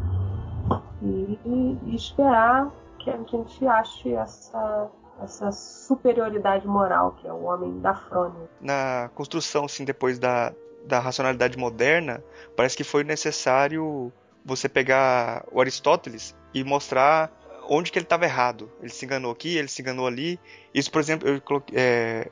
e, 1.02 1.38
e, 1.44 1.94
esperar 1.94 2.70
que 2.98 3.10
a 3.10 3.16
gente 3.16 3.66
ache 3.66 4.12
essa 4.14 4.90
essa 5.20 5.50
superioridade 5.50 6.64
moral 6.64 7.10
que 7.20 7.26
é 7.26 7.32
o 7.32 7.42
homem 7.42 7.80
da 7.80 7.92
frônia. 7.92 8.48
Na 8.60 9.10
construção, 9.16 9.64
assim, 9.64 9.84
depois 9.84 10.16
da, 10.16 10.54
da 10.84 11.00
racionalidade 11.00 11.58
moderna, 11.58 12.22
parece 12.56 12.76
que 12.76 12.84
foi 12.84 13.02
necessário 13.02 14.12
você 14.44 14.68
pegar 14.68 15.44
o 15.52 15.60
Aristóteles 15.60 16.34
e 16.54 16.64
mostrar 16.64 17.30
onde 17.68 17.92
que 17.92 17.98
ele 17.98 18.06
estava 18.06 18.24
errado. 18.24 18.70
Ele 18.80 18.90
se 18.90 19.04
enganou 19.04 19.30
aqui, 19.30 19.56
ele 19.56 19.68
se 19.68 19.82
enganou 19.82 20.06
ali. 20.06 20.40
Isso, 20.72 20.90
por 20.90 21.00
exemplo, 21.00 21.28
eu 21.28 21.40
coloquei, 21.40 21.78
é, 21.78 22.30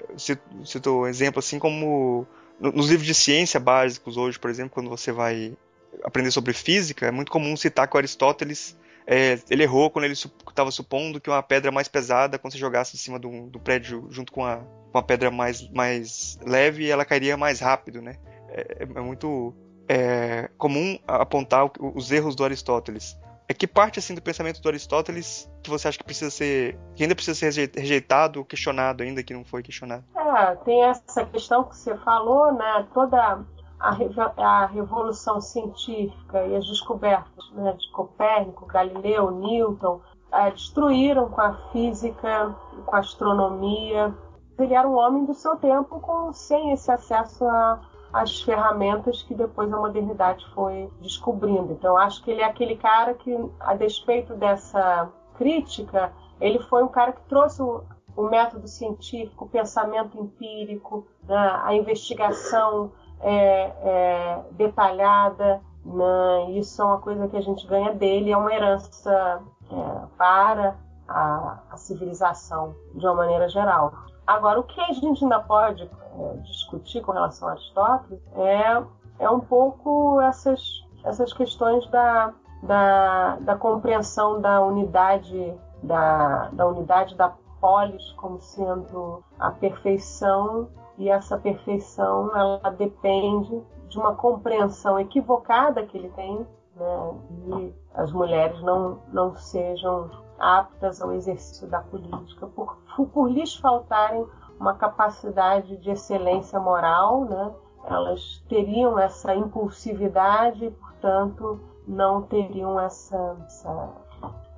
cito, 0.65 1.01
um 1.01 1.07
exemplo 1.07 1.39
assim 1.39 1.59
como 1.59 2.27
nos 2.59 2.89
livros 2.89 3.07
de 3.07 3.15
ciência 3.15 3.61
básicos 3.61 4.17
hoje, 4.17 4.39
por 4.39 4.51
exemplo, 4.51 4.71
quando 4.71 4.89
você 4.89 5.13
vai 5.13 5.55
aprender 6.03 6.31
sobre 6.31 6.53
física, 6.55 7.07
é 7.07 7.11
muito 7.11 7.31
comum 7.31 7.57
citar 7.57 7.87
que 7.87 7.95
o 7.95 7.99
Aristóteles 7.99 8.77
é, 9.07 9.39
ele 9.49 9.63
errou 9.63 9.89
quando 9.91 10.05
ele 10.05 10.15
estava 10.15 10.71
supondo 10.71 11.21
que 11.21 11.31
uma 11.31 11.43
pedra 11.43 11.71
mais 11.71 11.87
pesada, 11.87 12.39
quando 12.39 12.53
você 12.53 12.59
jogasse 12.59 12.97
em 12.97 12.99
cima 12.99 13.19
do, 13.19 13.47
do 13.49 13.61
prédio 13.61 14.07
junto 14.11 14.33
com 14.33 14.45
a, 14.45 14.65
uma 14.93 15.03
pedra 15.03 15.31
mais, 15.31 15.69
mais 15.71 16.39
leve, 16.45 16.91
ela 16.91 17.05
cairia 17.05 17.37
mais 17.37 17.61
rápido, 17.61 18.03
né? 18.03 18.17
É, 18.49 18.83
é 18.83 19.01
muito 19.01 19.55
é, 19.89 20.51
comum 20.59 20.99
apontar 21.07 21.71
os 21.81 22.11
erros 22.11 22.35
do 22.35 22.45
Aristóteles. 22.45 23.19
É 23.49 23.55
que 23.55 23.67
parte 23.67 24.01
assim 24.01 24.15
do 24.15 24.21
pensamento 24.21 24.61
do 24.61 24.69
Aristóteles 24.69 25.49
que 25.63 25.71
você 25.71 25.87
acha 25.87 25.99
que 25.99 26.05
precisa 26.05 26.31
ser, 26.31 26.77
que 26.97 27.05
ainda 27.05 27.15
precisa 27.15 27.53
ser 27.53 27.71
rejeitado, 27.77 28.45
questionado 28.45 29.05
ainda 29.05 29.23
que 29.23 29.33
não 29.33 29.45
foi 29.45 29.63
questionado? 29.63 30.05
É, 30.17 30.57
tem 30.57 30.83
essa 30.85 31.25
questão 31.27 31.65
que 31.65 31.77
você 31.77 31.97
falou, 31.99 32.53
né? 32.53 32.87
Toda 32.93 33.45
a, 33.79 34.67
revolução 34.67 35.41
científica 35.41 36.45
e 36.45 36.57
as 36.57 36.67
descobertas 36.67 37.51
né, 37.53 37.73
de 37.73 37.91
Copérnico, 37.93 38.67
Galileu, 38.67 39.31
Newton 39.31 40.01
é, 40.33 40.51
destruíram 40.51 41.29
com 41.29 41.41
a 41.41 41.55
física, 41.71 42.55
com 42.85 42.97
a 42.97 42.99
astronomia. 42.99 44.15
Ele 44.59 44.75
era 44.75 44.89
um 44.89 44.97
homem 44.97 45.25
do 45.25 45.35
seu 45.35 45.57
tempo 45.57 46.01
com 46.01 46.33
sem 46.33 46.73
esse 46.73 46.91
acesso 46.91 47.45
a 47.45 47.81
as 48.13 48.41
ferramentas 48.43 49.23
que 49.23 49.35
depois 49.35 49.73
a 49.73 49.77
modernidade 49.77 50.47
foi 50.55 50.91
descobrindo. 51.01 51.73
Então, 51.73 51.97
acho 51.97 52.23
que 52.23 52.31
ele 52.31 52.41
é 52.41 52.45
aquele 52.45 52.77
cara 52.77 53.15
que, 53.15 53.37
a 53.61 53.75
despeito 53.75 54.35
dessa 54.35 55.11
crítica, 55.37 56.13
ele 56.41 56.59
foi 56.61 56.83
um 56.83 56.89
cara 56.89 57.13
que 57.13 57.23
trouxe 57.29 57.63
o, 57.63 57.83
o 58.17 58.25
método 58.25 58.67
científico, 58.67 59.45
o 59.45 59.49
pensamento 59.49 60.19
empírico, 60.19 61.07
né, 61.29 61.61
a 61.65 61.75
investigação 61.75 62.93
é, 63.21 63.73
é, 63.83 64.45
detalhada. 64.53 65.61
Né, 65.85 66.51
isso 66.53 66.83
é 66.83 66.85
uma 66.85 67.01
coisa 67.01 67.29
que 67.29 67.37
a 67.37 67.43
gente 67.43 67.67
ganha 67.67 67.95
dele, 67.95 68.33
é 68.33 68.37
uma 68.37 68.53
herança 68.53 69.43
é, 69.71 70.07
para 70.17 70.77
a, 71.09 71.59
a 71.71 71.77
civilização 71.77 72.75
de 72.95 73.07
uma 73.07 73.15
maneira 73.15 73.49
geral. 73.49 73.93
Agora, 74.27 74.59
o 74.59 74.65
que 74.65 74.81
a 74.81 74.93
gente 74.93 75.23
ainda 75.23 75.39
pode 75.41 75.83
é, 75.85 76.37
discutir 76.39 77.01
com 77.01 77.13
relação 77.13 77.49
a 77.49 77.53
Aristóteles 77.53 78.21
é, 78.35 78.83
é 79.21 79.31
um 79.31 79.41
pouco 79.41 80.21
essas, 80.21 80.61
essas 81.05 81.33
questões 81.33 81.89
da, 81.91 82.33
da, 82.63 83.37
da 83.37 83.57
compreensão 83.57 84.41
da 84.41 84.61
unidade 84.61 85.55
da, 85.83 86.49
da 86.53 86.67
unidade 86.67 87.15
da 87.15 87.33
polis 87.61 88.13
como 88.13 88.41
sendo 88.41 89.23
a 89.39 89.51
perfeição 89.51 90.69
e 90.99 91.09
essa 91.09 91.39
perfeição 91.39 92.31
ela 92.37 92.71
depende 92.71 93.63
de 93.89 93.99
uma 93.99 94.15
compreensão 94.15 94.99
equivocada 94.99 95.85
que 95.87 95.97
ele 95.97 96.09
tem 96.11 96.47
né, 96.77 97.15
e 97.49 97.75
as 97.95 98.13
mulheres 98.13 98.61
não, 98.63 99.01
não 99.13 99.35
sejam 99.35 100.11
aptas 100.39 101.01
ao 101.01 101.13
exercício 101.13 101.67
da 101.67 101.81
política, 101.81 102.47
por, 102.47 102.77
por 103.13 103.31
lhes 103.31 103.57
faltarem 103.57 104.27
uma 104.61 104.75
capacidade 104.75 105.77
de 105.79 105.91
excelência 105.91 106.61
moral, 106.61 107.25
né? 107.25 107.53
elas 107.85 108.43
teriam 108.49 108.99
essa 108.99 109.35
impulsividade, 109.35 110.71
portanto, 110.71 111.61
não 111.87 112.23
teriam 112.23 112.79
essa, 112.81 113.37
essa, 113.47 113.89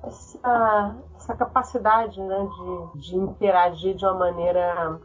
essa, 0.03 0.95
essa 1.15 1.35
capacidade 1.35 2.19
né, 2.21 2.47
de, 2.93 3.01
de 3.01 3.15
interagir 3.15 3.95
de 3.95 4.05
uma 4.05 4.15
maneira 4.15 4.99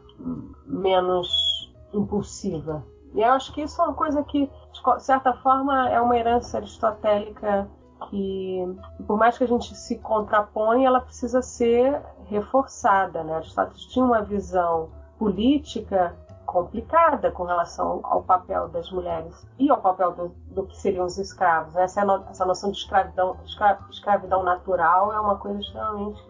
menos 0.64 1.72
impulsiva. 1.92 2.82
E 3.14 3.20
eu 3.20 3.32
acho 3.32 3.52
que 3.52 3.62
isso 3.62 3.80
é 3.80 3.84
uma 3.84 3.94
coisa 3.94 4.22
que, 4.24 4.50
certa 4.98 5.32
forma, 5.34 5.88
é 5.90 6.00
uma 6.00 6.16
herança 6.16 6.58
aristotélica 6.58 7.68
que, 8.10 8.62
por 9.06 9.16
mais 9.16 9.38
que 9.38 9.44
a 9.44 9.48
gente 9.48 9.74
se 9.74 9.98
contrapõe, 9.98 10.84
ela 10.84 11.00
precisa 11.00 11.40
ser 11.42 12.00
reforçada. 12.26 13.22
Né? 13.22 13.34
Aristóteles 13.34 13.86
tinha 13.86 14.04
uma 14.04 14.22
visão 14.22 14.90
política 15.18 16.14
complicada 16.44 17.30
com 17.30 17.44
relação 17.44 18.00
ao 18.04 18.22
papel 18.22 18.68
das 18.68 18.90
mulheres 18.90 19.34
e 19.58 19.70
ao 19.70 19.80
papel 19.80 20.12
do, 20.12 20.34
do 20.54 20.66
que 20.66 20.76
seriam 20.76 21.06
os 21.06 21.18
escravos. 21.18 21.74
Essa, 21.74 22.02
é 22.02 22.04
no, 22.04 22.24
essa 22.30 22.44
noção 22.44 22.70
de 22.70 22.78
escravidão, 22.78 23.36
escra, 23.44 23.78
escravidão 23.90 24.42
natural 24.42 25.12
é 25.12 25.18
uma 25.18 25.36
coisa 25.36 25.58
extremamente 25.60 26.22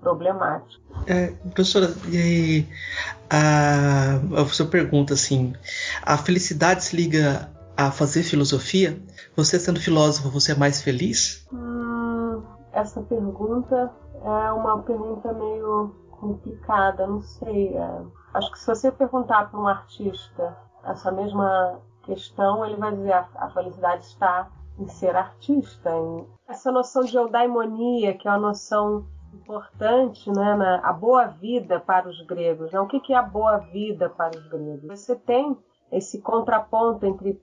problemática. 0.00 0.82
É, 1.06 1.28
professora, 1.54 1.94
e 2.08 2.66
a, 3.30 4.40
a 4.40 4.44
sua 4.46 4.66
pergunta 4.66 5.14
assim, 5.14 5.54
a 6.02 6.18
felicidade 6.18 6.84
se 6.84 6.96
liga 6.96 7.48
a 7.86 7.92
fazer 7.92 8.22
filosofia? 8.22 9.02
Você 9.36 9.58
sendo 9.58 9.80
filósofo, 9.80 10.30
você 10.30 10.52
é 10.52 10.54
mais 10.54 10.82
feliz? 10.82 11.46
Hum, 11.52 12.42
essa 12.72 13.00
pergunta 13.02 13.92
é 14.24 14.52
uma 14.52 14.82
pergunta 14.82 15.32
meio 15.32 15.94
complicada, 16.10 17.06
não 17.06 17.20
sei. 17.20 17.76
É, 17.76 18.02
acho 18.34 18.52
que 18.52 18.58
se 18.58 18.66
você 18.66 18.92
perguntar 18.92 19.50
para 19.50 19.60
um 19.60 19.66
artista 19.66 20.56
essa 20.84 21.10
mesma 21.10 21.80
questão, 22.04 22.64
ele 22.64 22.76
vai 22.76 22.94
dizer 22.94 23.12
a, 23.12 23.28
a 23.36 23.50
felicidade 23.50 24.04
está 24.04 24.50
em 24.78 24.88
ser 24.88 25.14
artista. 25.16 25.90
Em... 25.90 26.26
Essa 26.48 26.70
noção 26.70 27.02
de 27.02 27.16
eudaimonia, 27.16 28.16
que 28.16 28.26
é 28.26 28.30
uma 28.30 28.38
noção 28.38 29.06
importante, 29.34 30.30
né, 30.30 30.54
na, 30.54 30.80
a 30.82 30.92
boa 30.92 31.26
vida 31.26 31.80
para 31.80 32.08
os 32.08 32.20
gregos. 32.26 32.70
Né? 32.72 32.80
O 32.80 32.86
que, 32.86 33.00
que 33.00 33.12
é 33.12 33.16
a 33.16 33.22
boa 33.22 33.58
vida 33.58 34.08
para 34.10 34.38
os 34.38 34.46
gregos? 34.48 34.86
Você 34.88 35.16
tem 35.16 35.56
esse 35.90 36.20
contraponto 36.20 37.06
entre 37.06 37.40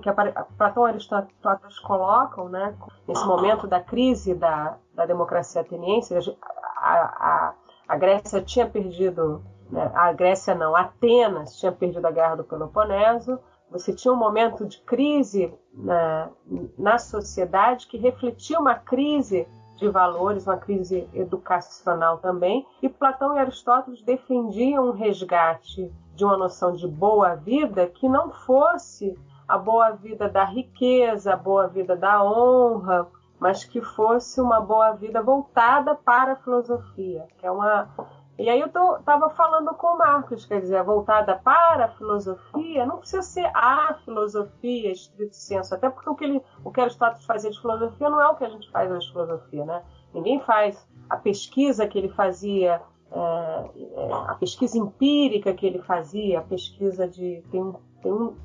que 0.00 0.10
Platão 0.56 0.86
e 0.86 0.90
Aristóteles 0.90 1.78
colocam, 1.80 2.48
né, 2.48 2.74
nesse 3.06 3.24
momento 3.26 3.66
da 3.66 3.80
crise 3.80 4.34
da, 4.34 4.76
da 4.94 5.06
democracia 5.06 5.60
ateniense, 5.60 6.14
a, 6.14 6.90
a, 6.90 7.54
a 7.88 7.96
Grécia 7.96 8.40
tinha 8.40 8.66
perdido, 8.66 9.42
né, 9.70 9.90
a 9.94 10.12
Grécia 10.12 10.54
não, 10.54 10.74
Atenas 10.74 11.56
tinha 11.58 11.72
perdido 11.72 12.06
a 12.06 12.10
guerra 12.10 12.36
do 12.36 12.44
Peloponeso, 12.44 13.38
você 13.70 13.92
tinha 13.92 14.12
um 14.12 14.16
momento 14.16 14.64
de 14.64 14.78
crise 14.82 15.52
na, 15.72 16.30
na 16.78 16.98
sociedade 16.98 17.86
que 17.86 17.98
refletia 17.98 18.60
uma 18.60 18.76
crise 18.76 19.48
de 19.76 19.88
valores, 19.88 20.46
uma 20.46 20.56
crise 20.56 21.08
educacional 21.12 22.18
também, 22.18 22.64
e 22.80 22.88
Platão 22.88 23.34
e 23.34 23.38
Aristóteles 23.38 24.02
defendiam 24.02 24.88
um 24.88 24.92
resgate 24.92 25.92
de 26.14 26.24
uma 26.24 26.36
noção 26.36 26.72
de 26.72 26.86
boa 26.86 27.34
vida 27.34 27.86
que 27.88 28.08
não 28.08 28.30
fosse 28.30 29.18
a 29.46 29.58
boa 29.58 29.90
vida 29.92 30.28
da 30.28 30.44
riqueza, 30.44 31.34
a 31.34 31.36
boa 31.36 31.66
vida 31.68 31.96
da 31.96 32.22
honra, 32.22 33.06
mas 33.38 33.64
que 33.64 33.80
fosse 33.80 34.40
uma 34.40 34.60
boa 34.60 34.92
vida 34.92 35.22
voltada 35.22 35.94
para 35.94 36.32
a 36.32 36.36
filosofia, 36.36 37.26
que 37.38 37.46
é 37.46 37.50
uma 37.50 37.88
e 38.36 38.50
aí 38.50 38.60
eu 38.60 38.66
estava 38.66 39.30
falando 39.30 39.72
com 39.74 39.86
o 39.86 39.98
Marcos, 39.98 40.44
quer 40.44 40.60
dizer, 40.60 40.82
voltada 40.82 41.36
para 41.36 41.84
a 41.84 41.88
filosofia, 41.90 42.84
não 42.84 42.96
precisa 42.98 43.22
ser 43.22 43.48
a 43.54 43.94
filosofia, 44.04 44.90
estrito 44.90 45.36
senso, 45.36 45.72
até 45.72 45.88
porque 45.88 46.10
o 46.10 46.16
que, 46.16 46.24
ele, 46.24 46.42
o 46.64 46.72
que 46.72 46.80
Aristóteles 46.80 47.24
fazia 47.24 47.52
de 47.52 47.60
filosofia 47.60 48.10
não 48.10 48.20
é 48.20 48.26
o 48.26 48.34
que 48.34 48.44
a 48.44 48.48
gente 48.48 48.68
faz 48.72 48.90
hoje 48.90 49.06
de 49.06 49.12
filosofia, 49.12 49.64
né? 49.64 49.84
Ninguém 50.12 50.40
faz 50.40 50.84
a 51.08 51.16
pesquisa 51.16 51.86
que 51.86 51.96
ele 51.96 52.08
fazia, 52.08 52.82
é, 53.12 53.70
é, 53.76 54.12
a 54.26 54.34
pesquisa 54.34 54.78
empírica 54.78 55.54
que 55.54 55.64
ele 55.64 55.78
fazia, 55.82 56.40
a 56.40 56.42
pesquisa 56.42 57.06
de. 57.06 57.40
Tem 57.52 57.72
tem 58.02 58.12
um, 58.12 58.36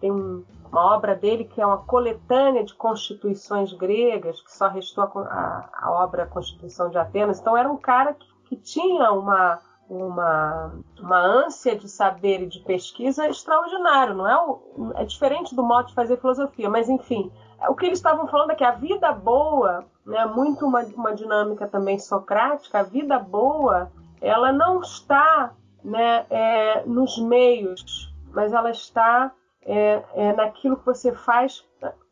tem 0.00 0.10
um, 0.10 0.44
uma 0.70 0.94
obra 0.94 1.14
dele 1.14 1.44
que 1.44 1.60
é 1.60 1.66
uma 1.66 1.78
coletânea 1.78 2.64
de 2.64 2.74
constituições 2.74 3.72
gregas, 3.72 4.40
que 4.40 4.52
só 4.52 4.68
restou 4.68 5.04
a, 5.04 5.08
a, 5.08 5.70
a 5.82 6.04
obra 6.04 6.26
Constituição 6.26 6.88
de 6.88 6.98
Atenas. 6.98 7.40
Então 7.40 7.56
era 7.56 7.70
um 7.70 7.76
cara 7.76 8.14
que, 8.14 8.26
que 8.48 8.56
tinha 8.56 9.12
uma, 9.12 9.60
uma, 9.88 10.72
uma 10.98 11.18
ânsia 11.18 11.76
de 11.76 11.88
saber 11.88 12.42
e 12.42 12.46
de 12.46 12.60
pesquisa 12.60 13.28
extraordinário. 13.28 14.14
Não 14.14 14.28
é, 14.28 14.36
o, 14.36 14.92
é 14.96 15.04
diferente 15.04 15.54
do 15.54 15.62
modo 15.62 15.88
de 15.88 15.94
fazer 15.94 16.16
filosofia, 16.18 16.70
mas 16.70 16.88
enfim, 16.88 17.30
o 17.68 17.74
que 17.74 17.86
eles 17.86 17.98
estavam 17.98 18.26
falando 18.26 18.52
é 18.52 18.54
que 18.54 18.64
a 18.64 18.72
vida 18.72 19.12
boa, 19.12 19.84
né, 20.06 20.24
muito 20.26 20.66
uma, 20.66 20.82
uma 20.82 21.14
dinâmica 21.14 21.66
também 21.68 21.98
socrática, 21.98 22.80
a 22.80 22.84
vida 22.84 23.18
boa, 23.18 23.90
ela 24.20 24.52
não 24.52 24.80
está 24.80 25.52
né, 25.82 26.26
é, 26.30 26.84
nos 26.86 27.18
meios 27.18 28.10
mas 28.32 28.52
ela 28.52 28.70
está 28.70 29.32
é, 29.62 30.02
é, 30.14 30.32
naquilo 30.32 30.76
que 30.76 30.86
você 30.86 31.12
faz. 31.12 31.64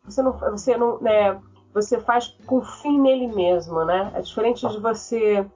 Você 0.04 0.22
não, 0.22 0.32
você 0.32 0.76
não, 0.76 1.00
né, 1.00 1.40
você 1.72 2.00
faz 2.00 2.28
com 2.46 2.62
fim 2.62 3.00
nele 3.00 3.28
mesmo, 3.28 3.84
né? 3.84 4.12
É 4.14 4.20
diferente 4.20 4.66
de 4.68 4.80
você 4.80 5.46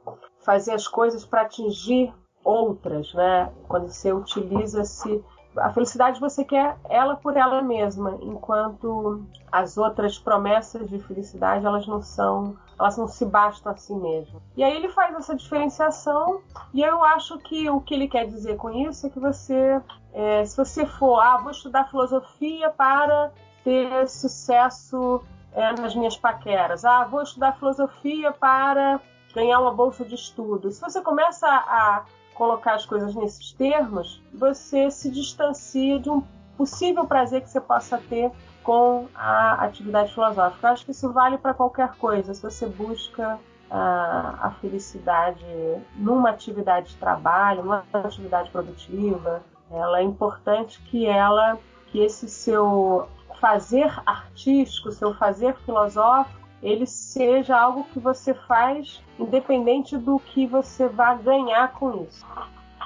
fazer 0.41 0.73
as 0.73 0.87
coisas 0.87 1.25
para 1.25 1.43
atingir 1.43 2.13
outras, 2.45 3.13
né? 3.15 3.53
Quando 3.69 3.89
você 3.89 4.13
utiliza-se 4.13 5.23
a 5.57 5.71
felicidade 5.73 6.21
você 6.21 6.45
quer 6.45 6.77
ela 6.89 7.17
por 7.17 7.37
ela 7.37 7.63
mesma, 7.63 8.19
enquanto 8.23 9.25
as 9.51 9.77
outras 9.77 10.19
promessas 10.19 10.89
de 10.89 10.99
felicidade 10.99 11.65
elas 11.65 11.87
não 11.87 12.01
são, 12.01 12.57
elas 12.79 12.97
não 12.97 13.07
se 13.07 13.25
bastam 13.25 13.73
a 13.73 13.77
si 13.77 13.95
mesmas. 13.95 14.43
E 14.57 14.65
aí 14.65 14.75
ele 14.75 14.89
faz 14.89 15.15
essa 15.15 15.37
diferenciação 15.37 16.41
e 16.73 16.83
eu 16.83 17.05
acho 17.05 17.39
que 17.39 17.69
o 17.69 17.81
que 17.81 17.95
ele 17.95 18.09
quer 18.09 18.27
dizer 18.27 18.57
com 18.57 18.71
isso 18.71 19.07
é 19.07 19.11
que 19.11 19.21
você, 19.21 19.81
é, 20.13 20.45
se 20.45 20.57
você 20.57 20.87
for, 20.87 21.21
ah, 21.21 21.37
vou 21.39 21.51
estudar 21.51 21.89
filosofia 21.91 22.71
para 22.71 23.31
ter 23.63 24.09
sucesso 24.09 25.23
é, 25.53 25.73
nas 25.81 25.95
minhas 25.95 26.17
paqueras, 26.17 26.85
ah, 26.85 27.05
vou 27.05 27.23
estudar 27.23 27.59
filosofia 27.59 28.33
para 28.33 29.01
ganhar 29.35 29.61
uma 29.61 29.73
bolsa 29.73 30.05
de 30.05 30.15
estudo. 30.15 30.71
Se 30.71 30.81
você 30.81 31.01
começa 31.01 31.47
a 31.47 32.05
colocar 32.43 32.75
as 32.75 32.85
coisas 32.85 33.15
nesses 33.15 33.53
termos, 33.53 34.21
você 34.35 34.91
se 34.91 35.09
distancia 35.09 36.01
de 36.01 36.11
um 36.11 36.25
possível 36.57 37.07
prazer 37.07 37.41
que 37.41 37.49
você 37.49 37.61
possa 37.61 37.99
ter 37.99 38.33
com 38.65 39.07
a 39.15 39.65
atividade 39.65 40.13
filosófica. 40.13 40.67
Eu 40.67 40.73
acho 40.73 40.85
que 40.85 40.91
isso 40.91 41.13
vale 41.13 41.39
para 41.39 41.55
qualquer 41.55 41.93
coisa. 41.99 42.35
Se 42.35 42.43
você 42.43 42.67
busca 42.67 43.39
a, 43.71 44.49
a, 44.49 44.51
felicidade 44.61 45.47
numa 45.95 46.31
atividade 46.31 46.89
de 46.89 46.97
trabalho, 46.97 47.63
numa 47.63 47.85
atividade 47.93 48.51
produtiva, 48.51 49.41
ela 49.71 50.01
é 50.01 50.03
importante 50.03 50.83
que 50.83 51.07
ela, 51.07 51.57
que 51.93 52.01
esse 52.01 52.29
seu 52.29 53.09
fazer 53.41 53.89
artístico, 54.05 54.91
seu 54.91 55.15
fazer 55.15 55.55
filosófico, 55.59 56.42
ele 56.63 56.87
seja 56.87 57.59
algo 57.59 57.85
que 57.85 57.99
você 57.99 58.33
faz 58.33 59.03
independente 59.19 59.99
do 59.99 60.19
que 60.19 60.47
você 60.47 60.89
vai 60.89 61.19
ganhar 61.19 61.73
com 61.73 62.05
isso. 62.05 62.25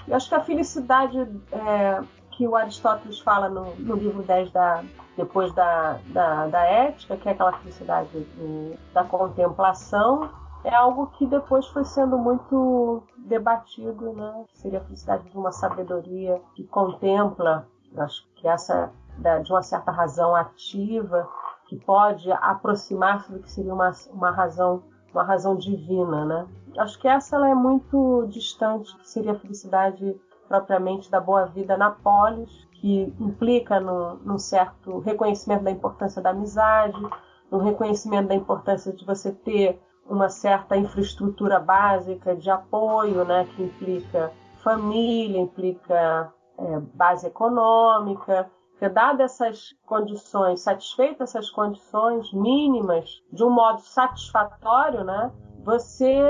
Eu 0.09 0.17
acho 0.17 0.29
que 0.29 0.35
a 0.35 0.41
felicidade 0.41 1.19
é, 1.53 2.03
que 2.31 2.47
o 2.47 2.57
Aristóteles 2.57 3.19
fala 3.21 3.49
no, 3.49 3.75
no, 3.77 3.97
livro 3.97 4.23
10 4.23 4.51
da, 4.51 4.83
depois 5.17 5.53
da, 5.55 5.99
da, 6.07 6.47
da 6.47 6.65
ética, 6.65 7.17
que 7.17 7.29
é 7.29 7.33
aquela 7.33 7.53
felicidade 7.53 8.11
de, 8.11 8.79
da 8.95 9.05
contemplação, 9.05 10.31
é 10.65 10.75
algo 10.75 11.09
que 11.09 11.27
depois 11.27 11.67
foi 11.69 11.85
sendo 11.85 12.19
muito 12.19 13.03
debatido, 13.19 14.13
né? 14.13 14.45
Seria 14.55 14.79
a 14.79 14.85
felicidade 14.85 15.29
de 15.29 15.37
uma 15.37 15.53
sabedoria 15.53 16.41
que 16.55 16.65
contempla, 16.65 17.67
acho 17.97 18.27
que 18.37 18.49
essa 18.49 18.93
de 19.43 19.51
uma 19.51 19.63
certa 19.63 19.91
razão 19.91 20.35
ativa 20.37 21.27
que 21.69 21.77
pode 21.77 22.31
aproximar-se 22.33 23.33
do 23.33 23.41
que 23.41 23.51
seria 23.51 23.75
uma, 23.75 23.93
uma 24.13 24.31
razão 24.31 24.83
uma 25.13 25.25
razão 25.25 25.57
divina, 25.57 26.27
né? 26.27 26.47
Acho 26.79 26.99
que 26.99 27.09
essa 27.09 27.37
ela 27.37 27.49
é 27.49 27.55
muito 27.55 28.27
distante, 28.29 28.95
que 28.99 29.09
seria 29.09 29.33
a 29.33 29.39
felicidade 29.39 30.15
propriamente 30.47 31.11
da 31.11 31.21
boa 31.21 31.47
vida 31.47 31.77
na 31.77 31.91
polis, 31.91 32.69
que 32.73 33.15
implica 33.19 33.81
num, 33.81 34.17
num 34.17 34.39
certo 34.39 34.99
reconhecimento 34.99 35.65
da 35.65 35.71
importância 35.71 36.21
da 36.21 36.31
amizade, 36.31 37.01
no 37.51 37.59
reconhecimento 37.59 38.29
da 38.29 38.35
importância 38.35 38.93
de 38.93 39.05
você 39.05 39.33
ter 39.33 39.81
uma 40.09 40.29
certa 40.29 40.77
infraestrutura 40.77 41.59
básica 41.59 42.37
de 42.37 42.51
apoio, 42.51 43.25
né, 43.25 43.47
que 43.57 43.63
implica 43.63 44.31
família, 44.63 45.41
implica 45.41 46.33
é, 46.59 46.81
base 46.95 47.27
econômica, 47.27 48.51
porque, 48.77 48.91
dadas 48.91 49.33
essas 49.33 49.75
condições, 49.87 50.61
satisfeitas 50.61 51.35
essas 51.35 51.51
condições 51.51 52.31
mínimas, 52.33 53.23
de 53.33 53.43
um 53.43 53.51
modo 53.51 53.81
satisfatório, 53.81 55.03
né, 55.03 55.33
você, 55.65 56.23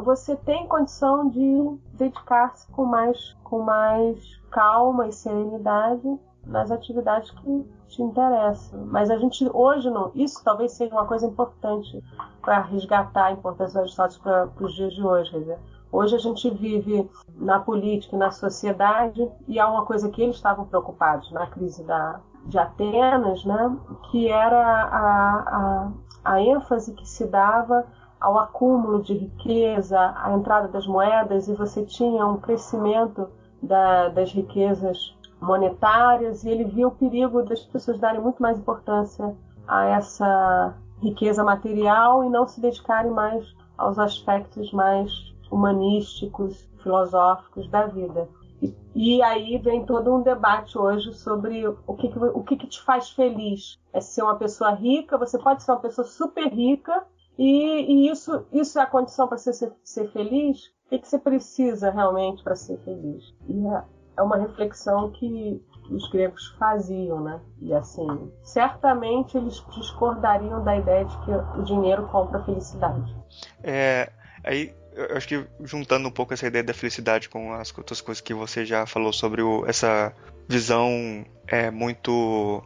você 0.00 0.34
tem 0.36 0.66
condição 0.66 1.28
de 1.28 1.78
dedicar-se 1.92 2.66
com 2.72 2.86
mais, 2.86 3.34
com 3.44 3.60
mais 3.60 4.18
calma 4.50 5.06
e 5.06 5.12
serenidade 5.12 6.18
nas 6.46 6.70
atividades 6.70 7.30
que 7.30 7.64
te 7.88 8.02
interessam. 8.02 8.86
Mas 8.86 9.10
a 9.10 9.18
gente 9.18 9.48
hoje 9.52 9.90
não, 9.90 10.10
isso 10.14 10.42
talvez 10.42 10.72
seja 10.72 10.94
uma 10.94 11.06
coisa 11.06 11.26
importante 11.26 12.02
para 12.40 12.62
resgatar 12.62 13.26
a 13.26 13.32
importância 13.32 13.82
dos 13.82 13.90
estados 13.90 14.16
para 14.16 14.48
os 14.60 14.74
dias 14.74 14.94
de 14.94 15.02
hoje. 15.02 15.30
Quer 15.30 15.38
dizer, 15.40 15.58
Hoje 15.92 16.16
a 16.16 16.18
gente 16.18 16.48
vive 16.48 17.06
na 17.36 17.60
política 17.60 18.16
na 18.16 18.30
sociedade, 18.30 19.30
e 19.46 19.60
há 19.60 19.68
uma 19.68 19.84
coisa 19.84 20.08
que 20.08 20.22
eles 20.22 20.36
estavam 20.36 20.64
preocupados 20.64 21.30
na 21.32 21.46
crise 21.46 21.84
da, 21.84 22.18
de 22.46 22.58
Atenas, 22.58 23.44
né, 23.44 23.76
que 24.10 24.28
era 24.28 24.58
a, 24.58 25.92
a, 26.24 26.32
a 26.32 26.40
ênfase 26.40 26.94
que 26.94 27.06
se 27.06 27.26
dava 27.26 27.84
ao 28.18 28.38
acúmulo 28.38 29.02
de 29.02 29.12
riqueza, 29.12 30.14
à 30.16 30.32
entrada 30.32 30.66
das 30.68 30.86
moedas, 30.86 31.46
e 31.46 31.54
você 31.54 31.84
tinha 31.84 32.26
um 32.26 32.38
crescimento 32.38 33.28
da, 33.62 34.08
das 34.08 34.32
riquezas 34.32 35.14
monetárias, 35.40 36.42
e 36.42 36.48
ele 36.48 36.64
via 36.64 36.88
o 36.88 36.92
perigo 36.92 37.42
das 37.42 37.60
pessoas 37.66 37.98
darem 37.98 38.20
muito 38.20 38.40
mais 38.40 38.58
importância 38.58 39.36
a 39.68 39.84
essa 39.84 40.74
riqueza 41.02 41.44
material 41.44 42.24
e 42.24 42.30
não 42.30 42.46
se 42.46 42.60
dedicarem 42.60 43.10
mais 43.10 43.54
aos 43.76 43.98
aspectos 43.98 44.72
mais 44.72 45.31
humanísticos, 45.52 46.66
filosóficos 46.82 47.68
da 47.68 47.86
vida. 47.86 48.28
E, 48.62 48.74
e, 48.94 49.22
aí 49.22 49.58
vem 49.58 49.84
todo 49.84 50.14
um 50.14 50.22
debate 50.22 50.78
hoje 50.78 51.12
sobre 51.12 51.66
o 51.66 51.94
que, 51.94 52.06
o 52.06 52.42
que, 52.42 52.56
que 52.56 52.66
te 52.66 52.80
faz 52.82 53.10
feliz. 53.10 53.78
É 53.92 54.00
ser 54.00 54.22
uma 54.22 54.36
pessoa 54.36 54.70
rica, 54.70 55.18
você 55.18 55.38
pode 55.38 55.62
ser 55.62 55.72
uma 55.72 55.80
pessoa 55.80 56.06
super 56.06 56.48
rica, 56.48 57.04
e, 57.36 58.06
e 58.06 58.10
isso, 58.10 58.46
isso 58.52 58.78
é 58.78 58.82
a 58.82 58.86
condição 58.86 59.26
para 59.26 59.36
você 59.36 59.52
ser, 59.52 59.72
ser, 59.82 60.10
feliz? 60.12 60.66
O 60.86 60.90
que, 60.90 60.98
que 61.00 61.08
você 61.08 61.18
precisa 61.18 61.90
realmente 61.90 62.42
para 62.42 62.54
ser 62.54 62.78
feliz? 62.84 63.34
E 63.48 63.66
é, 63.66 63.84
é 64.18 64.22
uma 64.22 64.36
reflexão 64.36 65.10
que, 65.10 65.60
que 65.84 65.94
os 65.94 66.08
gregos 66.10 66.54
faziam, 66.58 67.20
né? 67.20 67.40
E 67.58 67.74
assim, 67.74 68.06
certamente 68.42 69.36
eles 69.36 69.64
discordariam 69.70 70.62
da 70.62 70.76
ideia 70.76 71.04
de 71.04 71.18
que 71.24 71.30
o 71.58 71.62
dinheiro 71.62 72.06
compra 72.08 72.44
felicidade. 72.44 73.16
É, 73.62 74.12
aí 74.44 74.74
eu 74.94 75.16
acho 75.16 75.28
que 75.28 75.44
juntando 75.64 76.08
um 76.08 76.10
pouco 76.10 76.34
essa 76.34 76.46
ideia 76.46 76.62
da 76.62 76.74
felicidade 76.74 77.28
com 77.28 77.52
as 77.52 77.76
outras 77.76 78.00
coisas 78.00 78.20
que 78.20 78.34
você 78.34 78.64
já 78.64 78.86
falou 78.86 79.12
sobre 79.12 79.42
o, 79.42 79.64
essa 79.66 80.14
visão 80.48 81.24
é, 81.46 81.70
muito 81.70 82.62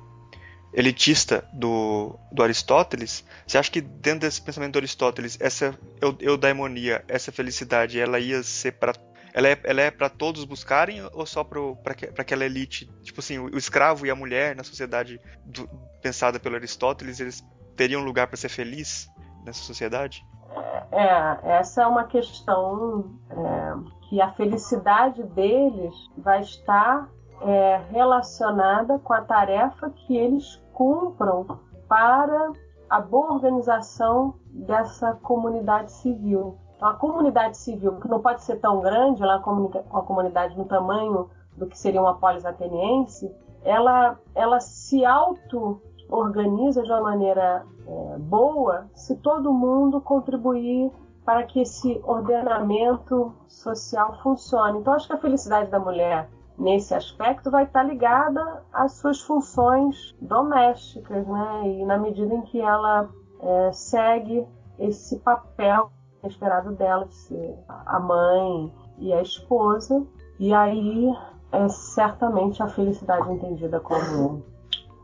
elitista 0.74 1.48
do, 1.54 2.18
do 2.30 2.42
Aristóteles, 2.42 3.24
você 3.46 3.56
acha 3.56 3.70
que 3.70 3.80
dentro 3.80 4.20
desse 4.20 4.42
pensamento 4.42 4.72
do 4.74 4.78
Aristóteles, 4.78 5.38
essa 5.40 5.78
eudaimonia, 6.20 7.02
essa 7.08 7.32
felicidade, 7.32 7.98
ela 7.98 8.18
ia 8.18 8.42
ser 8.42 8.72
para 8.72 8.92
ela 9.32 9.48
é, 9.48 9.60
ela 9.64 9.82
é 9.82 9.90
para 9.90 10.08
todos 10.08 10.44
buscarem 10.44 11.02
ou 11.12 11.26
só 11.26 11.44
para 11.44 11.94
aquela 12.16 12.46
elite? 12.46 12.90
Tipo 13.02 13.20
assim, 13.20 13.36
o, 13.36 13.54
o, 13.54 13.58
escravo 13.58 14.06
e 14.06 14.10
a 14.10 14.14
mulher 14.14 14.56
na 14.56 14.64
sociedade 14.64 15.20
do, 15.44 15.68
pensada 16.00 16.40
pelo 16.40 16.56
Aristóteles, 16.56 17.20
eles 17.20 17.44
teriam 17.76 18.02
lugar 18.02 18.28
para 18.28 18.38
ser 18.38 18.48
feliz 18.48 19.06
nessa 19.46 19.62
sociedade? 19.62 20.26
É, 20.90 21.58
essa 21.58 21.82
é 21.82 21.86
uma 21.86 22.04
questão 22.04 23.12
é, 23.30 23.74
que 24.08 24.20
a 24.20 24.32
felicidade 24.32 25.22
deles 25.22 25.94
vai 26.18 26.40
estar 26.40 27.08
é, 27.42 27.80
relacionada 27.90 28.98
com 28.98 29.12
a 29.12 29.20
tarefa 29.22 29.90
que 29.90 30.16
eles 30.16 30.62
cumpram 30.72 31.46
para 31.88 32.52
a 32.88 33.00
boa 33.00 33.32
organização 33.32 34.34
dessa 34.50 35.14
comunidade 35.14 35.92
civil. 35.92 36.58
Então, 36.76 36.88
a 36.88 36.94
comunidade 36.94 37.56
civil, 37.56 37.98
que 38.00 38.08
não 38.08 38.20
pode 38.20 38.42
ser 38.42 38.56
tão 38.56 38.80
grande, 38.80 39.22
ela 39.22 39.34
é 39.34 39.36
uma 39.38 40.02
comunidade 40.02 40.56
no 40.56 40.64
tamanho 40.66 41.30
do 41.56 41.66
que 41.66 41.78
seria 41.78 42.00
uma 42.00 42.16
polis 42.16 42.44
ateniense, 42.44 43.34
ela, 43.64 44.18
ela 44.34 44.60
se 44.60 45.04
auto 45.04 45.82
organiza 46.08 46.82
de 46.82 46.90
uma 46.90 47.00
maneira 47.00 47.64
é, 47.86 48.18
boa 48.18 48.86
se 48.94 49.16
todo 49.16 49.52
mundo 49.52 50.00
contribuir 50.00 50.90
para 51.24 51.42
que 51.42 51.60
esse 51.60 52.00
ordenamento 52.04 53.34
social 53.48 54.18
funcione. 54.22 54.78
Então, 54.78 54.92
acho 54.92 55.08
que 55.08 55.12
a 55.12 55.18
felicidade 55.18 55.70
da 55.70 55.78
mulher 55.80 56.28
nesse 56.56 56.94
aspecto 56.94 57.50
vai 57.50 57.64
estar 57.64 57.82
ligada 57.82 58.62
às 58.72 58.92
suas 58.92 59.20
funções 59.20 60.14
domésticas, 60.20 61.26
né? 61.26 61.68
E 61.68 61.84
na 61.84 61.98
medida 61.98 62.32
em 62.32 62.42
que 62.42 62.60
ela 62.60 63.10
é, 63.40 63.72
segue 63.72 64.46
esse 64.78 65.18
papel 65.18 65.90
esperado 66.24 66.72
dela 66.72 67.06
de 67.06 67.14
ser 67.14 67.58
a 67.68 68.00
mãe 68.00 68.72
e 68.98 69.12
a 69.12 69.20
esposa, 69.20 70.06
e 70.38 70.52
aí 70.52 71.12
é 71.52 71.68
certamente 71.68 72.62
a 72.62 72.68
felicidade 72.68 73.30
entendida 73.30 73.80
como 73.80 74.42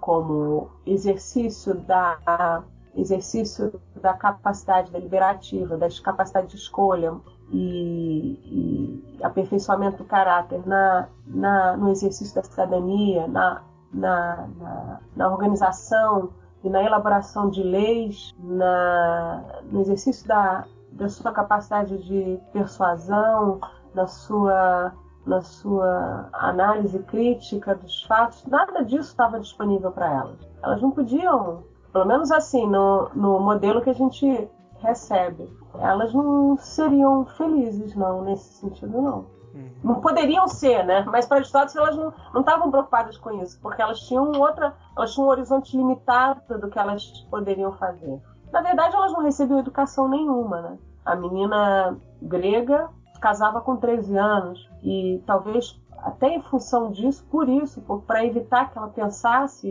como 0.03 0.69
exercício 0.85 1.75
da 1.75 2.65
exercício 2.95 3.81
da 4.03 4.13
capacidade 4.13 4.91
deliberativa, 4.91 5.79
da 5.79 5.89
capacidade 6.05 6.49
de 6.49 6.57
escolha 6.57 7.15
e, 7.51 9.15
e 9.17 9.25
aperfeiçoamento 9.25 9.99
do 9.99 10.05
caráter 10.05 10.61
na, 10.67 11.09
na, 11.27 11.77
no 11.79 11.89
exercício 11.91 12.35
da 12.35 12.43
cidadania, 12.43 13.27
na, 13.29 13.63
na, 13.95 14.49
na, 14.59 15.01
na 15.17 15.31
organização 15.31 16.35
e 16.63 16.69
na 16.69 16.83
elaboração 16.83 17.49
de 17.49 17.63
leis, 17.63 18.35
na, 18.39 19.43
no 19.71 19.81
exercício 19.81 20.29
da, 20.29 20.67
da 20.91 21.09
sua 21.09 21.33
capacidade 21.33 21.97
de 22.05 22.39
persuasão, 22.53 23.59
da 23.95 24.07
sua, 24.07 24.93
na 25.27 25.41
sua 25.41 26.29
análise 26.33 26.99
crítica 27.01 27.75
dos 27.75 28.03
fatos, 28.05 28.45
nada 28.47 28.85
disso 28.85 29.11
estava 29.11 29.39
disponível 29.39 29.93
para 29.93 30.13
elas. 30.13 30.39
Elas 30.63 30.83
não 30.83 30.91
podiam, 30.91 31.65
pelo 31.93 32.07
menos 32.07 32.31
assim, 32.31 32.67
no, 32.67 33.09
no 33.15 33.39
modelo 33.41 33.81
que 33.83 33.91
a 33.91 33.95
gente 33.95 34.49
recebe, 34.81 35.49
elas 35.79 36.13
não 36.13 36.57
seriam 36.59 37.25
felizes, 37.25 37.95
não, 37.95 38.23
nesse 38.23 38.53
sentido, 38.55 39.01
não. 39.01 39.27
Uhum. 39.55 39.71
Não 39.85 40.01
poderiam 40.01 40.49
ser, 40.49 40.85
né? 40.85 41.05
Mas 41.07 41.27
para 41.27 41.39
Aristóteles 41.39 41.77
elas 41.77 41.97
não 41.97 42.41
estavam 42.41 42.71
preocupadas 42.71 43.17
com 43.17 43.43
isso, 43.43 43.61
porque 43.61 43.83
elas 43.83 44.01
tinham 44.01 44.33
outra, 44.33 44.75
elas 44.97 45.13
tinham 45.13 45.27
um 45.27 45.31
horizonte 45.31 45.77
limitado 45.77 46.59
do 46.59 46.69
que 46.69 46.79
elas 46.79 47.05
poderiam 47.31 47.73
fazer. 47.73 48.21
Na 48.51 48.61
verdade, 48.61 48.95
elas 48.95 49.13
não 49.13 49.23
recebiam 49.23 49.61
educação 49.61 50.09
nenhuma, 50.09 50.61
né? 50.61 50.79
A 51.05 51.17
menina 51.17 51.97
grega 52.21 52.89
casava 53.23 53.61
com 53.61 53.77
13 53.77 54.19
anos 54.19 54.69
e 54.83 55.23
talvez 55.25 55.81
até 55.99 56.35
em 56.35 56.43
função 56.43 56.91
disso, 56.91 57.25
por 57.31 57.49
isso, 57.49 57.81
para 58.07 58.27
evitar 58.27 58.71
que 58.71 58.77
ela 58.77 58.89
pensasse 58.89 59.69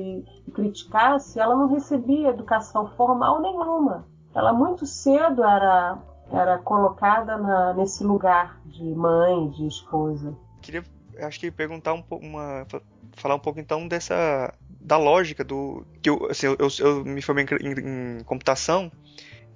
e 0.47 0.51
criticasse, 0.51 1.37
ela 1.37 1.55
não 1.55 1.67
recebia 1.67 2.29
educação 2.29 2.89
formal 2.95 3.41
nenhuma. 3.41 4.07
Ela 4.33 4.53
muito 4.53 4.85
cedo 4.85 5.43
era 5.43 5.99
era 6.31 6.57
colocada 6.59 7.37
na, 7.37 7.73
nesse 7.73 8.05
lugar 8.05 8.57
de 8.65 8.85
mãe, 8.95 9.49
de 9.49 9.67
esposa. 9.67 10.33
Queria, 10.61 10.81
acho 11.19 11.37
que 11.37 11.51
perguntar 11.51 11.91
um 11.91 12.01
pouco, 12.01 12.25
uma, 12.25 12.65
falar 13.17 13.35
um 13.35 13.39
pouco 13.39 13.59
então 13.59 13.85
dessa 13.85 14.53
da 14.79 14.97
lógica 14.97 15.43
do 15.43 15.85
que 16.01 16.09
eu, 16.09 16.27
assim, 16.29 16.47
eu, 16.47 16.57
eu, 16.79 17.05
me 17.05 17.21
formei 17.21 17.45
em, 17.61 18.19
em, 18.19 18.23
computação 18.23 18.91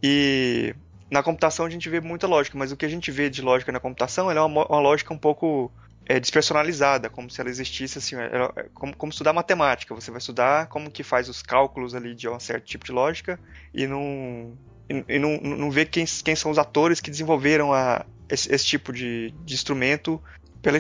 e 0.04 0.76
na 1.10 1.22
computação 1.22 1.66
a 1.66 1.70
gente 1.70 1.90
vê 1.90 2.00
muita 2.02 2.28
lógica, 2.28 2.58
mas 2.58 2.72
o 2.72 2.78
que 2.78 2.86
a 2.86 2.90
gente 2.90 3.12
vê 3.12 3.30
de 3.30 3.42
lógica 3.42 3.72
na 3.72 3.80
computação 3.80 4.32
é 4.32 4.42
uma, 4.42 4.66
uma 4.66 4.80
lógica 4.80 5.14
um 5.14 5.18
pouco 5.18 5.72
é, 6.06 6.20
despersonalizada, 6.20 7.10
como 7.10 7.30
se 7.30 7.40
ela 7.40 7.50
existisse 7.50 7.98
assim, 7.98 8.16
é, 8.16 8.70
como, 8.74 8.96
como, 8.96 9.12
estudar 9.12 9.34
matemática. 9.34 9.94
Você 9.94 10.12
vai 10.12 10.20
estudar 10.20 10.68
como 10.68 10.92
que 10.92 11.04
faz 11.04 11.30
os 11.30 11.42
cálculos 11.42 11.96
ali 11.96 12.14
de 12.16 12.28
um 12.30 12.40
certo 12.40 12.66
tipo 12.66 12.86
de 12.86 12.92
lógica 12.92 13.40
e 13.74 13.88
não 13.88 14.58
e, 14.90 15.16
e 15.16 15.20
não, 15.20 15.38
não 15.38 15.72
ver 15.72 15.88
quem, 15.88 16.06
quem 16.06 16.36
são 16.36 16.52
os 16.52 16.58
atores 16.58 17.00
que 17.00 17.10
desenvolveram 17.10 17.74
a, 17.74 18.06
esse, 18.30 18.54
esse 18.54 18.66
tipo 18.66 18.94
de, 18.94 19.34
de 19.44 19.54
instrumento 19.54 20.22
pela, 20.66 20.80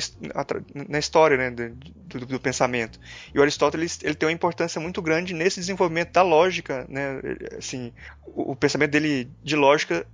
na 0.89 0.97
história 0.97 1.37
né, 1.37 1.51
do, 1.51 2.25
do, 2.25 2.39
pensamento. 2.39 2.99
E 3.31 3.37
o 3.37 3.41
Aristóteles 3.43 3.99
ele 4.03 4.15
tem 4.15 4.27
uma 4.27 4.33
importância 4.33 4.81
muito 4.81 4.99
grande 4.99 5.31
nesse 5.31 5.59
desenvolvimento 5.59 6.11
da 6.11 6.23
lógica. 6.23 6.87
Né, 6.89 7.21
assim, 7.55 7.93
o, 8.25 8.53
o 8.53 8.55
pensamento 8.55 8.89
dele 8.89 9.29
de 9.43 9.55
lógica 9.55 10.07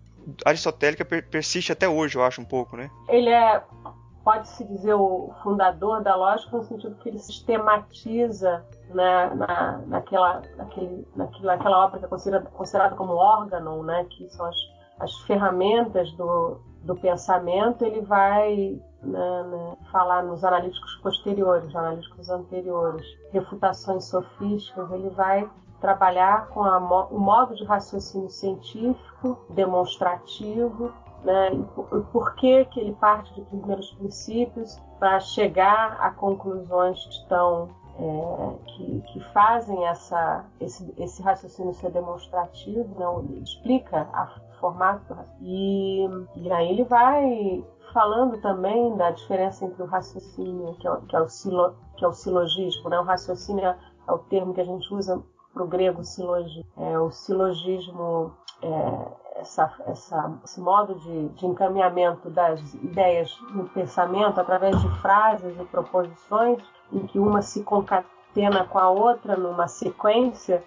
aristotélica 0.45 1.05
per, 1.05 1.25
persiste 1.25 1.71
até 1.71 1.87
hoje, 1.87 2.17
eu 2.17 2.23
acho, 2.23 2.41
um 2.41 2.45
pouco. 2.45 2.75
Né? 2.75 2.91
Ele 3.07 3.29
é, 3.29 3.63
pode-se 4.25 4.65
dizer, 4.65 4.93
o 4.93 5.33
fundador 5.41 6.03
da 6.03 6.17
lógica 6.17 6.57
no 6.57 6.65
sentido 6.65 6.97
que 6.97 7.07
ele 7.07 7.19
sistematiza 7.19 8.65
né, 8.89 9.31
na, 9.33 9.77
naquela, 9.87 10.41
naquele, 10.57 11.07
naquela, 11.15 11.55
naquela 11.55 11.85
obra 11.85 11.99
que 11.99 12.05
é 12.05 12.09
considerada, 12.09 12.49
considerada 12.49 12.95
como 12.95 13.13
órgão, 13.13 13.83
né, 13.83 14.05
que 14.09 14.29
são 14.31 14.45
as, 14.45 14.57
as 14.99 15.15
ferramentas 15.21 16.11
do, 16.17 16.59
do 16.83 16.95
pensamento, 16.95 17.85
ele 17.85 18.01
vai 18.01 18.81
né, 19.03 19.43
né, 19.43 19.77
falar 19.91 20.23
nos 20.23 20.43
analíticos 20.43 20.95
posteriores, 20.97 21.75
analíticos 21.75 22.29
anteriores, 22.29 23.05
refutações 23.31 24.05
sofísticas, 24.05 24.91
ele 24.91 25.09
vai 25.09 25.49
trabalhar 25.79 26.47
com 26.49 26.63
a, 26.63 26.77
o 26.77 27.19
modo 27.19 27.55
de 27.55 27.65
raciocínio 27.65 28.29
científico, 28.29 29.43
demonstrativo, 29.49 30.91
né, 31.23 31.51
e 31.53 32.01
por, 32.11 32.35
que, 32.35 32.65
que 32.65 32.79
ele 32.79 32.93
parte 32.93 33.33
de 33.33 33.41
primeiros 33.41 33.91
princípios 33.93 34.79
para 34.99 35.19
chegar 35.19 35.97
a 35.99 36.11
conclusões 36.11 37.03
que 37.03 37.13
estão 37.13 37.69
é, 37.99 38.55
que, 38.65 39.01
que, 39.01 39.19
fazem 39.31 39.85
essa, 39.85 40.45
esse, 40.59 40.93
esse, 40.97 41.21
raciocínio 41.21 41.73
ser 41.73 41.91
demonstrativo, 41.91 42.87
não, 42.97 43.21
né, 43.21 43.39
explica 43.43 44.07
o 44.13 44.50
formato 44.61 45.17
e, 45.41 46.07
e 46.37 46.51
aí 46.51 46.69
ele 46.69 46.85
vai 46.85 47.65
falando 47.91 48.39
também 48.41 48.95
da 48.95 49.11
diferença 49.11 49.65
entre 49.65 49.81
o 49.83 49.85
raciocínio, 49.85 50.75
que 50.75 50.87
é, 50.87 50.97
que 51.09 51.15
é, 51.15 51.21
o, 51.21 51.27
silo, 51.27 51.75
que 51.97 52.05
é 52.05 52.07
o 52.07 52.13
silogismo, 52.13 52.89
né? 52.89 52.99
o 52.99 53.03
raciocínio 53.03 53.65
é, 53.65 53.77
é 54.07 54.11
o 54.11 54.19
termo 54.19 54.53
que 54.53 54.61
a 54.61 54.65
gente 54.65 54.93
usa 54.93 55.21
para 55.53 55.63
o 55.63 55.67
grego 55.67 56.03
silogismo. 56.03 56.71
É, 56.77 56.97
o 56.97 57.11
silogismo 57.11 58.31
é, 58.61 59.39
essa, 59.41 59.73
essa, 59.87 60.39
esse 60.43 60.61
modo 60.61 60.95
de, 60.95 61.29
de, 61.29 61.45
encaminhamento 61.45 62.29
das 62.29 62.73
ideias 62.75 63.35
no 63.51 63.67
pensamento 63.69 64.39
através 64.39 64.79
de 64.79 64.89
frases 65.01 65.59
e 65.59 65.65
proposições 65.65 66.61
em 66.91 67.05
que 67.07 67.19
uma 67.19 67.41
se 67.41 67.63
concatena 67.63 68.65
com 68.65 68.79
a 68.79 68.89
outra 68.89 69.35
numa 69.35 69.67
sequência 69.67 70.63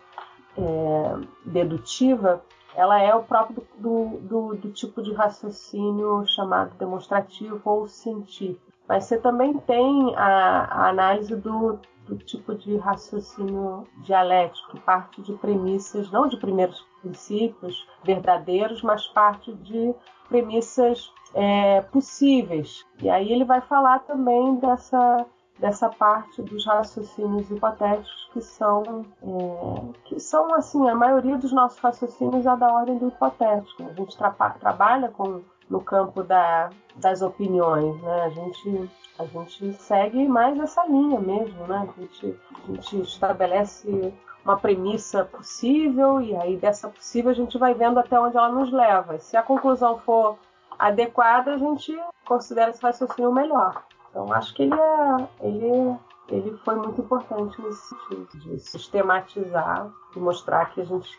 é, 0.56 1.16
dedutiva, 1.44 2.42
ela 2.76 3.00
é 3.00 3.14
o 3.14 3.22
próprio 3.22 3.66
do, 3.78 4.18
do, 4.20 4.54
do, 4.56 4.72
tipo 4.72 5.02
de 5.02 5.12
raciocínio 5.12 6.26
chamado 6.26 6.74
demonstrativo 6.76 7.60
ou 7.64 7.88
científico. 7.88 8.72
Mas 8.88 9.04
você 9.04 9.18
também 9.18 9.54
tem 9.58 10.14
a, 10.16 10.64
a 10.64 10.88
análise 10.88 11.34
do, 11.36 11.78
do 12.06 12.16
tipo 12.18 12.54
de 12.54 12.76
raciocínio 12.76 13.86
dialético, 14.02 14.78
parte 14.80 15.22
de 15.22 15.32
premissas, 15.34 16.10
não 16.10 16.28
de 16.28 16.36
primeiros 16.36 16.86
princípios 17.00 17.86
verdadeiros, 18.02 18.82
mas 18.82 19.06
parte 19.06 19.52
de 19.54 19.94
premissas 20.28 21.12
é, 21.32 21.80
possíveis. 21.80 22.84
E 23.00 23.08
aí 23.08 23.32
ele 23.32 23.44
vai 23.44 23.60
falar 23.60 24.00
também 24.00 24.56
dessa 24.56 25.26
dessa 25.58 25.88
parte 25.88 26.42
dos 26.42 26.66
raciocínios 26.66 27.50
hipotéticos 27.50 28.28
que 28.32 28.40
são 28.40 29.06
é, 29.22 29.98
que 30.04 30.20
são 30.20 30.52
assim 30.54 30.88
a 30.88 30.94
maioria 30.94 31.38
dos 31.38 31.52
nossos 31.52 31.78
raciocínios 31.78 32.44
é 32.44 32.56
da 32.56 32.72
ordem 32.72 32.98
do 32.98 33.08
hipotético. 33.08 33.84
A 33.84 33.92
gente 33.92 34.16
tra 34.16 34.30
trabalha 34.30 35.08
com 35.08 35.42
no 35.70 35.80
campo 35.80 36.22
da, 36.22 36.70
das 36.96 37.22
opiniões 37.22 38.00
né? 38.02 38.22
A 38.22 38.28
gente 38.30 38.90
a 39.18 39.24
gente 39.24 39.72
segue 39.74 40.26
mais 40.28 40.58
essa 40.58 40.84
linha 40.86 41.20
mesmo 41.20 41.66
né? 41.66 41.88
A 41.88 42.00
gente, 42.00 42.40
a 42.68 42.72
gente 42.72 43.00
estabelece 43.02 44.12
uma 44.44 44.58
premissa 44.58 45.24
possível 45.24 46.20
e 46.20 46.36
aí 46.36 46.56
dessa 46.56 46.88
possível 46.88 47.30
a 47.30 47.34
gente 47.34 47.56
vai 47.56 47.74
vendo 47.74 47.98
até 47.98 48.18
onde 48.18 48.36
ela 48.36 48.50
nos 48.50 48.72
leva. 48.72 49.14
E 49.14 49.20
se 49.20 49.36
a 49.36 49.42
conclusão 49.42 49.98
for 49.98 50.36
adequada 50.76 51.54
a 51.54 51.58
gente 51.58 51.96
considera 52.26 52.70
esse 52.70 52.82
raciocínio 52.82 53.32
melhor 53.32 53.84
então 54.14 54.32
acho 54.32 54.54
que 54.54 54.62
ele 54.62 54.74
é, 54.74 55.28
ele, 55.40 55.98
ele 56.28 56.56
foi 56.58 56.76
muito 56.76 57.00
importante 57.00 57.60
nesse 57.60 57.88
sentido 57.88 58.28
de 58.38 58.60
sistematizar 58.60 59.90
e 60.14 60.20
mostrar 60.20 60.66
que 60.66 60.80
a 60.80 60.84
gente 60.84 61.18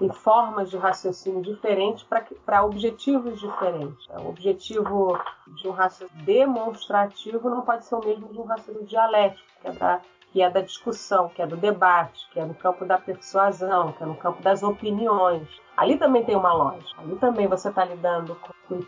tem 0.00 0.12
formas 0.12 0.68
de 0.68 0.76
raciocínio 0.76 1.40
diferentes 1.42 2.04
para 2.44 2.64
objetivos 2.64 3.38
diferentes. 3.38 4.08
O 4.08 4.30
objetivo 4.30 5.16
de 5.46 5.68
um 5.68 5.70
raciocínio 5.70 6.24
demonstrativo 6.24 7.48
não 7.48 7.62
pode 7.62 7.84
ser 7.84 7.94
o 7.94 8.04
mesmo 8.04 8.26
de 8.26 8.40
um 8.40 8.44
raciocínio 8.44 8.84
dialético, 8.84 9.46
que 9.62 9.68
é 9.68 9.72
da 9.72 10.00
que 10.34 10.42
é 10.42 10.50
da 10.50 10.60
discussão, 10.60 11.28
que 11.28 11.40
é 11.40 11.46
do 11.46 11.56
debate, 11.56 12.28
que 12.32 12.40
é 12.40 12.44
no 12.44 12.54
campo 12.54 12.84
da 12.84 12.98
persuasão, 12.98 13.92
que 13.92 14.02
é 14.02 14.06
no 14.06 14.16
campo 14.16 14.42
das 14.42 14.64
opiniões. 14.64 15.46
Ali 15.76 15.96
também 15.96 16.24
tem 16.24 16.34
uma 16.34 16.52
lógica. 16.52 17.00
Ali 17.00 17.14
também 17.18 17.46
você 17.46 17.68
está 17.68 17.84
lidando 17.84 18.36
com, 18.66 18.82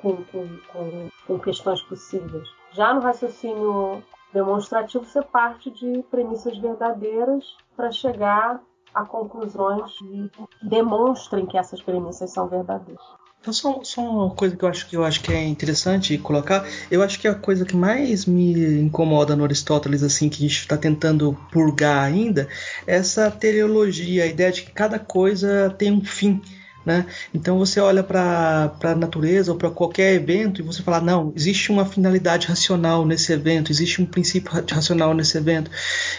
com, 0.00 0.24
com, 0.24 1.10
com, 1.26 1.38
questões 1.40 1.82
possíveis. 1.82 2.48
Já 2.72 2.94
no 2.94 3.00
raciocínio 3.00 4.02
demonstrativo, 4.32 5.04
você 5.04 5.22
parte 5.22 5.70
de 5.70 6.04
premissas 6.10 6.56
verdadeiras 6.58 7.44
para 7.76 7.90
chegar 7.90 8.60
a 8.94 9.04
conclusões 9.04 9.92
que 9.98 10.30
demonstrem 10.62 11.46
que 11.46 11.56
essas 11.56 11.82
premissas 11.82 12.30
são 12.32 12.48
verdadeiras. 12.48 13.02
Então, 13.40 13.54
só, 13.54 13.82
só, 13.82 14.02
uma 14.02 14.30
coisa 14.30 14.54
que 14.54 14.62
eu 14.62 14.68
acho 14.68 14.86
que 14.86 14.96
eu 14.96 15.02
acho 15.02 15.22
que 15.22 15.32
é 15.32 15.42
interessante 15.42 16.18
colocar, 16.18 16.66
eu 16.90 17.02
acho 17.02 17.18
que 17.18 17.26
a 17.26 17.34
coisa 17.34 17.64
que 17.64 17.74
mais 17.74 18.26
me 18.26 18.82
incomoda 18.82 19.34
no 19.34 19.44
Aristóteles, 19.44 20.02
assim, 20.02 20.28
que 20.28 20.44
a 20.44 20.48
gente 20.48 20.58
está 20.58 20.76
tentando 20.76 21.32
purgar 21.50 22.04
ainda, 22.04 22.48
é 22.86 22.96
essa 22.96 23.30
teleologia, 23.30 24.24
a 24.24 24.26
ideia 24.26 24.52
de 24.52 24.62
que 24.62 24.72
cada 24.72 24.98
coisa 24.98 25.74
tem 25.78 25.90
um 25.90 26.04
fim. 26.04 26.42
Né? 26.84 27.04
Então 27.34 27.58
você 27.58 27.78
olha 27.78 28.02
para 28.02 28.72
a 28.82 28.94
natureza 28.94 29.52
ou 29.52 29.58
para 29.58 29.70
qualquer 29.70 30.14
evento 30.14 30.60
e 30.60 30.64
você 30.64 30.82
fala: 30.82 30.98
não, 31.00 31.30
existe 31.36 31.70
uma 31.70 31.84
finalidade 31.84 32.46
racional 32.46 33.04
nesse 33.04 33.32
evento, 33.32 33.70
existe 33.70 34.00
um 34.00 34.06
princípio 34.06 34.50
racional 34.50 35.12
nesse 35.12 35.36
evento. 35.36 35.70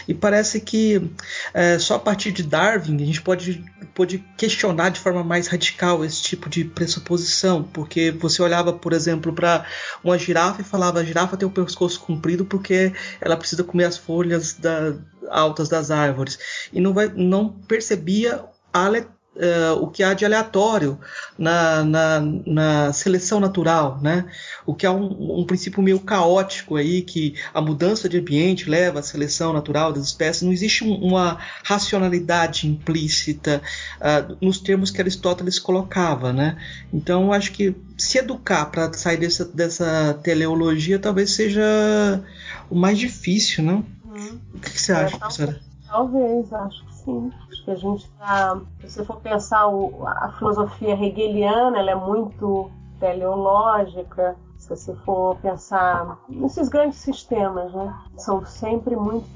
E 0.06 0.14
parece 0.14 0.60
que 0.60 1.10
é, 1.52 1.78
só 1.80 1.96
a 1.96 1.98
partir 1.98 2.30
de 2.30 2.44
Darwin 2.44 2.94
a 3.02 3.06
gente 3.06 3.20
pode, 3.20 3.64
pode 3.92 4.18
questionar 4.36 4.90
de 4.90 5.00
forma 5.00 5.24
mais 5.24 5.48
radical 5.48 6.04
esse 6.04 6.22
tipo 6.22 6.48
de 6.48 6.64
pressuposição, 6.64 7.64
porque 7.64 8.12
você 8.12 8.40
olhava, 8.40 8.72
por 8.72 8.92
exemplo, 8.92 9.32
para 9.32 9.66
uma 10.04 10.16
girafa 10.16 10.60
e 10.60 10.64
falava: 10.64 11.00
a 11.00 11.04
girafa 11.04 11.36
tem 11.36 11.48
o 11.48 11.50
pescoço 11.50 11.98
comprido 11.98 12.44
porque 12.44 12.92
ela 13.20 13.36
precisa 13.36 13.64
comer 13.64 13.86
as 13.86 13.96
folhas 13.96 14.54
da, 14.54 14.94
altas 15.28 15.68
das 15.68 15.90
árvores, 15.90 16.38
e 16.72 16.80
não, 16.80 16.92
vai, 16.92 17.08
não 17.08 17.48
percebia 17.48 18.44
a 18.72 18.80
uh, 19.36 19.82
o 19.82 19.88
que 19.88 20.02
há 20.02 20.14
de 20.14 20.24
aleatório 20.24 20.98
na, 21.38 21.84
na, 21.84 22.20
na, 22.46 22.92
seleção 22.92 23.40
natural, 23.40 23.98
né? 24.02 24.26
O 24.66 24.74
que 24.74 24.86
há 24.86 24.92
um, 24.92 25.40
um, 25.40 25.44
princípio 25.44 25.82
meio 25.82 26.00
caótico 26.00 26.76
aí 26.76 27.02
que 27.02 27.34
a 27.52 27.60
mudança 27.60 28.08
de 28.08 28.18
ambiente 28.18 28.68
leva 28.68 29.00
à 29.00 29.02
seleção 29.02 29.52
natural 29.52 29.92
das 29.92 30.04
espécies. 30.04 30.42
Não 30.42 30.52
existe 30.52 30.84
um, 30.84 30.94
uma 30.94 31.38
racionalidade 31.64 32.66
implícita 32.66 33.62
uh, 33.98 34.36
nos 34.40 34.58
termos 34.58 34.90
que 34.90 35.00
Aristóteles 35.00 35.58
colocava, 35.58 36.32
né? 36.32 36.58
Então 36.92 37.32
acho 37.32 37.52
que 37.52 37.74
se 37.96 38.18
educar 38.18 38.66
para 38.66 38.92
sair 38.92 39.16
dessa, 39.16 39.44
dessa 39.44 40.18
teleologia 40.22 40.98
talvez 40.98 41.32
seja 41.32 41.62
o 42.70 42.74
mais 42.74 42.98
difícil, 42.98 43.64
não? 43.64 43.84
Hum. 44.04 44.38
O 44.54 44.58
que, 44.58 44.70
que 44.70 44.80
você 44.80 44.92
acha, 44.92 45.16
professora? 45.18 45.60
Talvez, 45.86 46.52
acho 46.52 46.84
que 46.86 46.91
sim 47.04 47.30
que 47.64 47.70
a 47.70 47.74
gente 47.74 48.04
está. 48.04 48.60
Se 48.80 48.90
você 48.90 49.04
for 49.04 49.20
pensar 49.20 49.68
o, 49.68 50.06
a 50.06 50.32
filosofia 50.38 50.94
hegeliana, 50.94 51.78
ela 51.78 51.90
é 51.92 51.94
muito 51.94 52.70
teleológica. 52.98 54.36
Se 54.58 54.68
você 54.68 54.94
for 54.96 55.36
pensar 55.38 56.18
nesses 56.28 56.68
grandes 56.68 56.98
sistemas, 56.98 57.72
né? 57.72 57.92
São 58.16 58.44
sempre 58.46 58.94
muito 58.94 59.28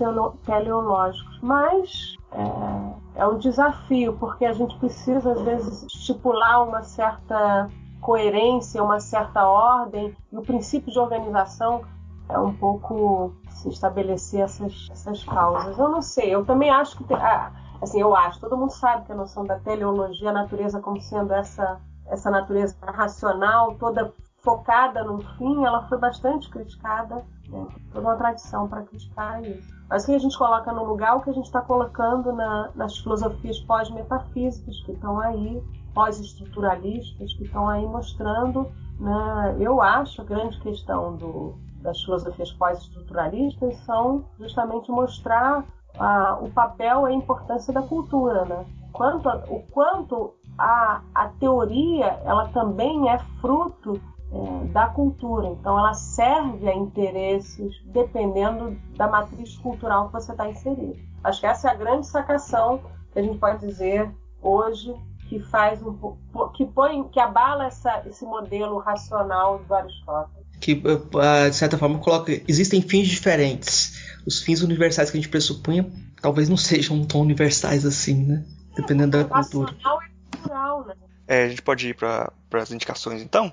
teleológicos. 0.44 1.40
Mas 1.42 2.14
é, 2.32 3.22
é 3.22 3.26
um 3.26 3.36
desafio, 3.36 4.16
porque 4.18 4.44
a 4.44 4.52
gente 4.52 4.78
precisa, 4.78 5.32
às 5.32 5.40
vezes, 5.40 5.82
estipular 5.82 6.62
uma 6.62 6.82
certa 6.82 7.68
coerência, 8.00 8.82
uma 8.82 9.00
certa 9.00 9.48
ordem, 9.48 10.14
e 10.30 10.36
o 10.36 10.42
princípio 10.42 10.92
de 10.92 10.98
organização 10.98 11.82
é 12.28 12.38
um 12.38 12.54
pouco 12.54 13.32
se 13.50 13.68
estabelecer 13.68 14.40
essas, 14.40 14.88
essas 14.90 15.24
causas. 15.24 15.78
Eu 15.78 15.88
não 15.88 16.02
sei, 16.02 16.34
eu 16.34 16.44
também 16.44 16.70
acho 16.70 16.96
que 16.96 17.04
tem, 17.04 17.16
ah, 17.16 17.52
assim, 17.80 18.00
eu 18.00 18.14
acho, 18.14 18.40
todo 18.40 18.56
mundo 18.56 18.70
sabe 18.70 19.06
que 19.06 19.12
a 19.12 19.16
noção 19.16 19.44
da 19.44 19.58
teleologia, 19.58 20.30
a 20.30 20.32
natureza 20.32 20.80
como 20.80 21.00
sendo 21.00 21.32
essa, 21.32 21.80
essa 22.06 22.30
natureza 22.30 22.76
racional, 22.82 23.74
toda 23.76 24.12
focada 24.46 25.02
no 25.02 25.20
fim, 25.36 25.64
ela 25.64 25.88
foi 25.88 25.98
bastante 25.98 26.48
criticada, 26.48 27.24
né? 27.48 27.66
toda 27.92 28.06
uma 28.06 28.16
tradição 28.16 28.68
para 28.68 28.82
criticar 28.82 29.42
isso. 29.42 29.74
Mas 29.88 30.06
que 30.06 30.14
a 30.14 30.18
gente 30.18 30.38
coloca 30.38 30.72
no 30.72 30.84
lugar 30.84 31.16
o 31.16 31.20
que 31.20 31.30
a 31.30 31.32
gente 31.32 31.46
está 31.46 31.60
colocando 31.60 32.32
na, 32.32 32.70
nas 32.74 32.96
filosofias 32.98 33.58
pós-metafísicas 33.60 34.80
que 34.84 34.92
estão 34.92 35.18
aí, 35.18 35.60
pós-estruturalistas, 35.92 37.32
que 37.34 37.44
estão 37.44 37.68
aí 37.68 37.84
mostrando, 37.86 38.70
né? 39.00 39.56
eu 39.58 39.82
acho, 39.82 40.22
a 40.22 40.24
grande 40.24 40.60
questão 40.60 41.16
do, 41.16 41.58
das 41.86 42.02
filosofias 42.02 42.52
pós-estruturalistas 42.52 43.76
são 43.84 44.26
justamente 44.38 44.90
mostrar 44.90 45.64
a, 45.98 46.38
o 46.40 46.50
papel 46.50 47.08
e 47.08 47.12
a 47.12 47.14
importância 47.14 47.72
da 47.72 47.82
cultura, 47.82 48.44
né? 48.44 48.66
Quanto 48.92 49.28
a, 49.28 49.36
o 49.48 49.62
quanto 49.70 50.34
a, 50.58 51.00
a 51.14 51.28
teoria 51.40 52.20
ela 52.24 52.48
também 52.48 53.08
é 53.08 53.18
fruto 53.40 54.00
é, 54.32 54.64
da 54.72 54.88
cultura, 54.88 55.46
então 55.48 55.78
ela 55.78 55.94
serve 55.94 56.68
a 56.68 56.74
interesses 56.74 57.72
dependendo 57.86 58.76
da 58.96 59.06
matriz 59.06 59.56
cultural 59.58 60.08
que 60.08 60.14
você 60.14 60.32
está 60.32 60.48
inserido. 60.48 60.96
Acho 61.22 61.40
que 61.40 61.46
essa 61.46 61.68
é 61.68 61.70
a 61.72 61.76
grande 61.76 62.06
sacação 62.06 62.80
que 63.12 63.18
a 63.20 63.22
gente 63.22 63.38
pode 63.38 63.60
dizer 63.60 64.12
hoje 64.42 64.94
que 65.28 65.40
faz 65.40 65.82
um 65.82 66.16
que 66.54 66.64
põe 66.66 67.02
que 67.08 67.20
abala 67.20 67.66
essa, 67.66 68.02
esse 68.06 68.24
modelo 68.24 68.78
racional 68.78 69.58
do 69.58 69.74
Aristóteles 69.74 70.45
que 70.60 70.72
eh, 70.72 71.50
de 71.50 71.56
certa 71.56 71.78
forma 71.78 71.98
coloca 71.98 72.32
existem 72.48 72.80
fins 72.80 73.08
diferentes 73.08 73.98
os 74.26 74.42
fins 74.42 74.62
universais 74.62 75.10
que 75.10 75.16
a 75.16 75.20
gente 75.20 75.30
pressupunha 75.30 75.86
talvez 76.20 76.48
não 76.48 76.56
sejam 76.58 77.04
tão 77.04 77.20
universais 77.20 77.84
assim, 77.84 78.24
né? 78.24 78.44
Dependendo 78.74 79.16
da 79.16 79.24
cultura. 79.24 79.72
É, 79.72 80.36
cultural, 80.36 80.86
né? 80.86 80.94
é, 81.26 81.44
a 81.44 81.48
gente 81.48 81.62
pode 81.62 81.88
ir 81.88 81.94
para 81.94 82.30
as 82.52 82.70
indicações 82.70 83.22
então? 83.22 83.52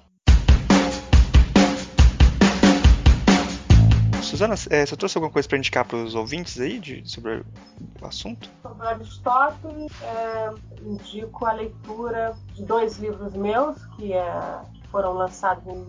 Suzana, 4.22 4.56
é, 4.70 4.86
você 4.86 4.98
trouxe 4.98 5.18
alguma 5.18 5.32
coisa 5.32 5.48
para 5.48 5.58
indicar 5.58 5.86
para 5.86 5.98
os 5.98 6.16
ouvintes 6.16 6.60
aí 6.60 6.80
de, 6.80 7.08
sobre 7.08 7.44
o 8.02 8.06
assunto? 8.08 8.50
Sobre 8.64 8.88
Aristóteles, 8.88 9.92
é, 10.02 10.54
indico 10.82 11.46
a 11.46 11.54
leitura 11.54 12.36
de 12.56 12.64
dois 12.64 12.98
livros 12.98 13.34
meus 13.34 13.78
que, 13.96 14.12
é, 14.12 14.62
que 14.74 14.83
foram 14.94 15.14
lançados 15.14 15.66
em 15.66 15.88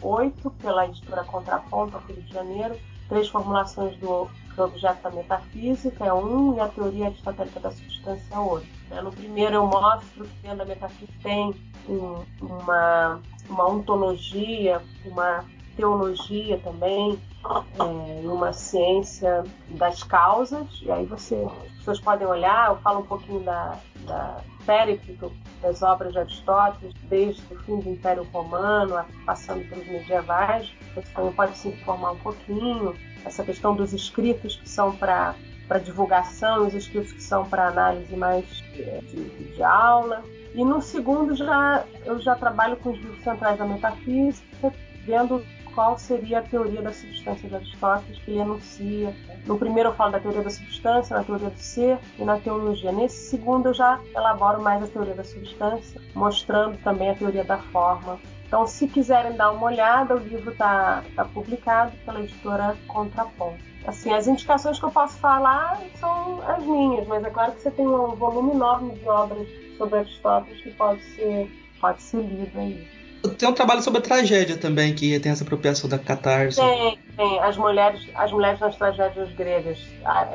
oito 0.00 0.48
pela 0.62 0.86
editora 0.86 1.24
Contraponto, 1.24 1.96
aqui 1.96 2.12
de 2.12 2.32
Janeiro, 2.32 2.78
três 3.08 3.28
formulações 3.28 3.96
do, 3.98 4.28
do 4.54 4.62
objeto 4.62 5.02
da 5.02 5.10
metafísica 5.10 6.04
é 6.04 6.12
um 6.12 6.54
e 6.54 6.60
a 6.60 6.68
teoria 6.68 7.06
aristotélica 7.06 7.58
da 7.58 7.72
substância 7.72 8.32
é 8.32 8.38
outro. 8.38 8.68
Né? 8.88 9.00
No 9.02 9.10
primeiro 9.10 9.56
eu 9.56 9.66
mostro 9.66 10.24
que 10.24 10.42
dentro 10.42 10.58
da 10.58 10.64
metafísica 10.66 11.18
tem 11.20 11.52
um, 11.88 12.24
uma, 12.40 13.20
uma 13.48 13.68
ontologia, 13.68 14.80
uma 15.04 15.44
teologia 15.76 16.56
também, 16.58 17.18
é, 17.44 18.28
uma 18.28 18.52
ciência 18.52 19.42
das 19.70 20.04
causas, 20.04 20.68
e 20.80 20.92
aí 20.92 21.04
você, 21.06 21.34
as 21.34 21.78
pessoas 21.78 22.00
podem 22.00 22.24
olhar, 22.24 22.70
eu 22.70 22.76
falo 22.76 23.00
um 23.00 23.06
pouquinho 23.06 23.40
da, 23.40 23.76
da 24.06 24.40
Périclito, 24.64 25.32
das 25.64 25.82
obras 25.82 26.12
de 26.12 26.18
Aristóteles, 26.18 26.94
desde 27.08 27.42
o 27.50 27.58
fim 27.60 27.80
do 27.80 27.88
Império 27.88 28.22
Romano, 28.24 29.02
passando 29.24 29.66
pelos 29.68 29.86
medievais, 29.86 30.70
você 30.94 31.08
também 31.14 31.32
pode 31.32 31.56
se 31.56 31.68
informar 31.68 32.12
um 32.12 32.18
pouquinho, 32.18 32.94
essa 33.24 33.42
questão 33.42 33.74
dos 33.74 33.94
escritos 33.94 34.56
que 34.56 34.68
são 34.68 34.94
para 34.94 35.34
para 35.66 35.78
divulgação, 35.78 36.66
os 36.66 36.74
escritos 36.74 37.10
que 37.12 37.22
são 37.22 37.48
para 37.48 37.68
análise 37.68 38.14
mais 38.14 38.44
é, 38.74 39.00
de, 39.00 39.54
de, 39.54 39.62
aula. 39.62 40.22
E 40.54 40.62
no 40.62 40.82
segundo 40.82 41.34
já 41.34 41.82
eu 42.04 42.20
já 42.20 42.34
trabalho 42.36 42.76
com 42.76 42.90
os 42.90 42.98
livros 42.98 43.24
centrais 43.24 43.58
da 43.58 43.64
metafísica, 43.64 44.70
vendo 45.06 45.42
qual 45.74 45.98
seria 45.98 46.38
a 46.38 46.42
teoria 46.42 46.80
da 46.80 46.92
substância 46.92 47.48
de 47.48 47.54
Aristóteles 47.54 48.18
que 48.20 48.30
ele 48.30 48.40
enuncia. 48.40 49.14
No 49.46 49.58
primeiro 49.58 49.90
eu 49.90 49.94
falo 49.94 50.12
da 50.12 50.20
teoria 50.20 50.42
da 50.42 50.50
substância, 50.50 51.16
na 51.16 51.24
teoria 51.24 51.50
do 51.50 51.58
ser 51.58 51.98
e 52.18 52.24
na 52.24 52.38
teologia. 52.38 52.92
Nesse 52.92 53.30
segundo 53.30 53.66
eu 53.66 53.74
já 53.74 54.00
elaboro 54.14 54.62
mais 54.62 54.82
a 54.82 54.86
teoria 54.86 55.14
da 55.14 55.24
substância, 55.24 56.00
mostrando 56.14 56.78
também 56.78 57.10
a 57.10 57.14
teoria 57.14 57.44
da 57.44 57.58
forma. 57.58 58.18
Então, 58.46 58.66
se 58.66 58.86
quiserem 58.86 59.36
dar 59.36 59.50
uma 59.50 59.66
olhada, 59.66 60.14
o 60.14 60.18
livro 60.18 60.52
está 60.52 61.02
tá 61.16 61.24
publicado 61.24 61.92
pela 62.04 62.20
editora 62.20 62.76
Contraponto. 62.86 63.58
Assim, 63.86 64.12
as 64.12 64.28
indicações 64.28 64.78
que 64.78 64.84
eu 64.84 64.90
posso 64.90 65.18
falar 65.18 65.80
são 65.96 66.40
as 66.48 66.62
minhas, 66.64 67.06
mas 67.06 67.24
é 67.24 67.30
claro 67.30 67.52
que 67.52 67.62
você 67.62 67.70
tem 67.70 67.86
um 67.86 68.14
volume 68.14 68.52
enorme 68.52 68.94
de 68.94 69.08
obras 69.08 69.46
sobre 69.76 69.98
Aristóteles 69.98 70.62
que 70.62 70.70
pode 70.70 71.02
ser, 71.16 71.50
pode 71.80 72.00
ser 72.00 72.22
lido 72.22 72.58
aí. 72.58 73.03
Tem 73.30 73.48
um 73.48 73.52
trabalho 73.52 73.82
sobre 73.82 74.00
a 74.00 74.02
tragédia 74.02 74.56
também, 74.56 74.94
que 74.94 75.18
tem 75.20 75.32
essa 75.32 75.44
apropriação 75.44 75.88
da 75.88 75.98
catarse. 75.98 76.60
Tem, 76.60 76.98
tem. 77.16 77.40
As 77.40 77.56
mulheres, 77.56 78.06
as 78.14 78.30
mulheres 78.30 78.60
nas 78.60 78.76
tragédias 78.76 79.32
gregas, 79.34 79.78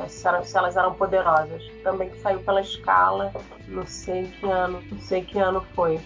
se 0.08 0.28
elas 0.58 0.76
eram 0.76 0.94
poderosas. 0.96 1.62
Também 1.84 2.10
que 2.10 2.20
saiu 2.22 2.40
pela 2.40 2.62
escala, 2.62 3.32
não 3.68 3.86
sei 3.86 4.28
que 4.40 4.46
ano, 4.46 4.82
não 4.92 5.00
sei 5.00 5.22
que 5.22 5.38
ano 5.38 5.64
foi. 5.76 6.00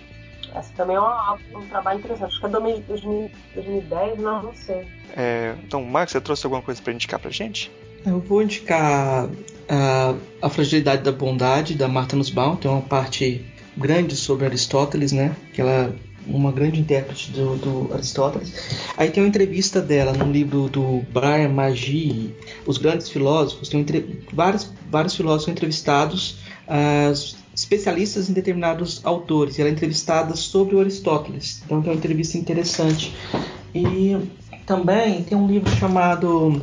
Essa 0.54 0.72
também 0.76 0.96
é 0.96 1.02
um, 1.02 1.60
um 1.60 1.68
trabalho 1.68 2.00
interessante. 2.00 2.32
Acho 2.32 2.40
que 2.40 2.46
é 2.46 2.50
2010, 2.50 4.20
não, 4.20 4.44
não 4.44 4.54
sei. 4.54 4.88
É, 5.16 5.56
então, 5.64 5.84
Marcos, 5.84 6.12
você 6.12 6.22
trouxe 6.22 6.46
alguma 6.46 6.62
coisa 6.62 6.82
para 6.82 6.94
indicar 6.94 7.20
pra 7.20 7.32
gente? 7.32 7.72
Eu 8.06 8.20
vou 8.20 8.42
indicar 8.42 9.30
a, 9.70 10.14
a 10.42 10.50
Fragilidade 10.50 11.04
da 11.04 11.12
Bondade, 11.12 11.76
da 11.76 11.88
Martha 11.88 12.16
Nussbaum. 12.16 12.56
Tem 12.56 12.70
uma 12.70 12.82
parte 12.82 13.46
grande 13.78 14.16
sobre 14.16 14.46
Aristóteles, 14.46 15.12
né? 15.12 15.36
Que 15.54 15.62
ela 15.62 15.96
uma 16.28 16.52
grande 16.52 16.80
intérprete 16.80 17.32
do, 17.32 17.56
do, 17.58 17.94
Aristóteles. 17.94 18.54
Aí 18.98 19.10
tem 19.10 19.24
uma 19.24 19.30
entrevista 19.30 19.82
dela 19.82 20.14
no 20.14 20.32
livro 20.32 20.70
do 20.70 21.04
Brian 21.12 21.50
Magee, 21.50 22.34
Os 22.66 22.78
Grandes 22.78 23.10
Filósofos. 23.10 23.70
Tem 23.70 23.82
entre, 23.82 24.24
vários, 24.32 24.72
vários 24.90 25.16
filósofos 25.16 25.52
entrevistados, 25.52 26.38
uh, 26.68 27.14
especialistas 27.54 28.30
em 28.30 28.34
determinados 28.34 29.02
autores. 29.04 29.60
Ela 29.60 29.70
é 29.70 29.72
entrevistada 29.72 30.36
sobre 30.36 30.76
o 30.76 30.80
Aristóteles. 30.80 31.62
Então 31.66 31.82
tem 31.82 31.92
uma 31.92 31.98
entrevista 31.98 32.38
interessante. 32.38 33.14
E 33.74 34.18
também 34.66 35.24
tem 35.24 35.38
um 35.38 35.48
livro 35.48 35.70
chamado 35.76 36.62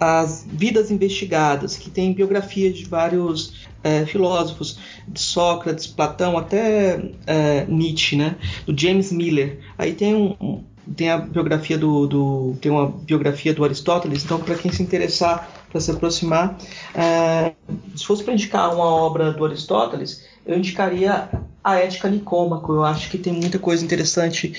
As 0.00 0.46
Vidas 0.50 0.90
Investigadas, 0.90 1.76
que 1.76 1.90
tem 1.90 2.14
biografias 2.14 2.74
de 2.74 2.86
vários 2.86 3.68
é, 3.84 4.06
filósofos, 4.06 4.78
de 5.06 5.20
Sócrates, 5.20 5.86
Platão, 5.86 6.38
até 6.38 7.12
é, 7.26 7.66
Nietzsche, 7.66 8.16
né? 8.16 8.36
Do 8.66 8.78
James 8.78 9.12
Miller. 9.12 9.58
Aí 9.76 9.92
tem 9.92 10.14
um, 10.14 10.64
tem 10.96 11.10
a 11.10 11.18
biografia 11.18 11.78
do, 11.78 12.06
do, 12.06 12.56
tem 12.60 12.70
uma 12.70 12.88
biografia 12.88 13.54
do 13.54 13.64
Aristóteles. 13.64 14.24
Então, 14.24 14.40
para 14.40 14.54
quem 14.54 14.72
se 14.72 14.82
interessar 14.82 15.48
para 15.70 15.80
se 15.80 15.90
aproximar, 15.90 16.58
é, 16.94 17.52
se 17.94 18.04
fosse 18.04 18.24
para 18.24 18.32
indicar 18.32 18.74
uma 18.74 18.84
obra 18.84 19.32
do 19.32 19.44
Aristóteles, 19.44 20.24
eu 20.44 20.56
indicaria 20.56 21.28
a 21.62 21.76
Ética 21.76 22.08
Nicômaco. 22.08 22.72
Eu 22.72 22.84
acho 22.84 23.10
que 23.10 23.18
tem 23.18 23.32
muita 23.32 23.58
coisa 23.58 23.84
interessante 23.84 24.52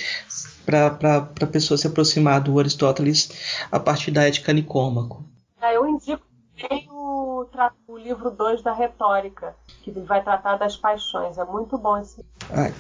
para 0.66 1.30
a 1.42 1.46
pessoa 1.48 1.78
se 1.78 1.88
aproximar 1.88 2.39
do 2.42 2.60
Aristóteles 2.60 3.32
a 3.72 3.80
partir 3.80 4.12
da 4.12 4.24
Ética 4.24 4.54
Nicômaco. 4.54 5.30
É, 5.62 5.78
eu 5.78 5.88
indico 5.88 6.24
o, 6.89 7.45
o 7.88 7.97
livro 7.97 8.32
2 8.32 8.62
da 8.62 8.74
retórica, 8.74 9.55
que 9.84 9.91
vai 9.91 10.24
tratar 10.24 10.57
das 10.57 10.76
paixões. 10.76 11.38
É 11.38 11.45
muito 11.45 11.78
bom 11.78 11.97
esse. 11.97 12.26
Ah, 12.49 12.72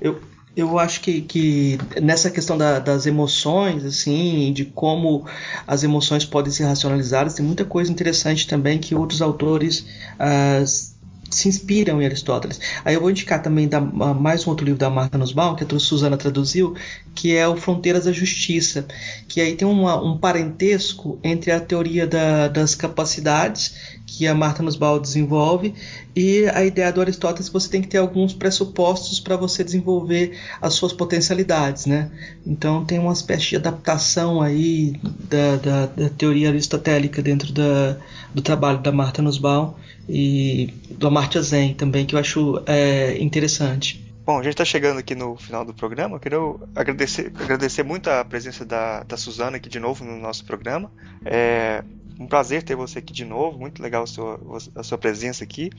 eu, 0.00 0.20
eu 0.56 0.78
acho 0.78 1.00
que, 1.00 1.20
que 1.22 1.78
nessa 2.00 2.30
questão 2.30 2.56
da, 2.56 2.78
das 2.78 3.06
emoções, 3.06 3.84
assim, 3.84 4.52
de 4.52 4.64
como 4.64 5.26
as 5.66 5.84
emoções 5.84 6.24
podem 6.24 6.50
ser 6.50 6.64
racionalizadas, 6.64 7.34
tem 7.34 7.44
muita 7.44 7.64
coisa 7.64 7.92
interessante 7.92 8.46
também 8.46 8.78
que 8.78 8.94
outros 8.94 9.20
autores 9.20 9.80
uh, 10.18 10.95
se 11.30 11.48
inspiram 11.48 12.00
em 12.00 12.04
Aristóteles. 12.04 12.60
Aí 12.84 12.94
eu 12.94 13.00
vou 13.00 13.10
indicar 13.10 13.42
também 13.42 13.68
da, 13.68 13.80
mais 13.80 14.46
um 14.46 14.50
outro 14.50 14.64
livro 14.64 14.78
da 14.78 14.90
Marta 14.90 15.18
Nussbaum, 15.18 15.54
que 15.54 15.64
a 15.64 15.78
Suzana 15.78 16.16
traduziu, 16.16 16.74
que 17.14 17.34
é 17.34 17.46
o 17.46 17.56
Fronteiras 17.56 18.04
da 18.04 18.12
Justiça, 18.12 18.86
que 19.28 19.40
aí 19.40 19.56
tem 19.56 19.66
uma, 19.66 20.02
um 20.02 20.16
parentesco 20.18 21.18
entre 21.22 21.50
a 21.50 21.60
teoria 21.60 22.06
da, 22.06 22.48
das 22.48 22.74
capacidades 22.74 23.96
que 24.16 24.26
a 24.26 24.34
Marta 24.34 24.62
Nussbaum 24.62 24.98
desenvolve 24.98 25.74
e 26.14 26.46
a 26.54 26.64
ideia 26.64 26.90
do 26.90 27.02
Aristóteles 27.02 27.50
você 27.50 27.68
tem 27.68 27.82
que 27.82 27.88
ter 27.88 27.98
alguns 27.98 28.32
pressupostos 28.32 29.20
para 29.20 29.36
você 29.36 29.62
desenvolver 29.62 30.38
as 30.60 30.72
suas 30.72 30.92
potencialidades, 30.94 31.84
né? 31.84 32.10
Então 32.46 32.82
tem 32.82 32.98
uma 32.98 33.12
espécie 33.12 33.50
de 33.50 33.56
adaptação 33.56 34.40
aí 34.40 34.98
da, 35.28 35.56
da, 35.56 35.86
da 35.86 36.08
teoria 36.08 36.48
aristotélica 36.48 37.20
dentro 37.20 37.52
da, 37.52 37.98
do 38.32 38.40
trabalho 38.40 38.78
da 38.78 38.90
Marta 38.90 39.20
Nussbaum 39.20 39.74
e 40.08 40.72
do 40.90 41.08
Amartya 41.08 41.42
Sen 41.42 41.74
também, 41.74 42.06
que 42.06 42.14
eu 42.14 42.18
acho 42.18 42.62
é, 42.64 43.22
interessante. 43.22 44.02
Bom, 44.24 44.38
a 44.38 44.42
gente 44.42 44.54
está 44.54 44.64
chegando 44.64 44.98
aqui 44.98 45.14
no 45.14 45.36
final 45.36 45.62
do 45.62 45.74
programa. 45.74 46.16
Eu 46.16 46.20
queria 46.20 46.38
agradecer, 46.74 47.30
agradecer 47.38 47.82
muito 47.82 48.08
a 48.08 48.24
presença 48.24 48.64
da, 48.64 49.02
da 49.02 49.16
Suzana 49.16 49.58
aqui 49.58 49.68
de 49.68 49.78
novo 49.78 50.04
no 50.04 50.16
nosso 50.16 50.44
programa. 50.44 50.90
É, 51.24 51.84
um 52.18 52.26
prazer 52.26 52.62
ter 52.62 52.74
você 52.74 52.98
aqui 52.98 53.12
de 53.12 53.24
novo, 53.24 53.58
muito 53.58 53.82
legal 53.82 54.04
a 54.04 54.06
sua, 54.06 54.40
a 54.74 54.82
sua 54.82 54.98
presença 54.98 55.44
aqui. 55.44 55.70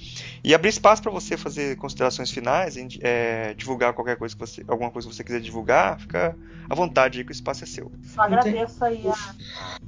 E 0.44 0.54
abrir 0.54 0.70
espaço 0.70 1.02
para 1.02 1.12
você 1.12 1.36
fazer 1.36 1.76
considerações 1.78 2.32
finais, 2.32 2.76
é, 3.02 3.54
divulgar 3.56 3.94
qualquer 3.94 4.18
coisa 4.18 4.36
que 4.36 4.40
você, 4.40 4.64
alguma 4.68 4.92
coisa 4.92 5.08
que 5.08 5.16
você 5.16 5.24
quiser 5.24 5.42
divulgar, 5.42 6.00
fica 6.00 6.36
à 6.70 6.76
vontade 6.76 7.20
aí 7.20 7.26
que 7.26 7.32
o 7.32 7.34
espaço 7.34 7.64
é 7.64 7.68
seu. 7.68 7.92
Só 8.04 8.22
agradeço 8.22 8.84
aí 8.84 9.04
a, 9.08 9.36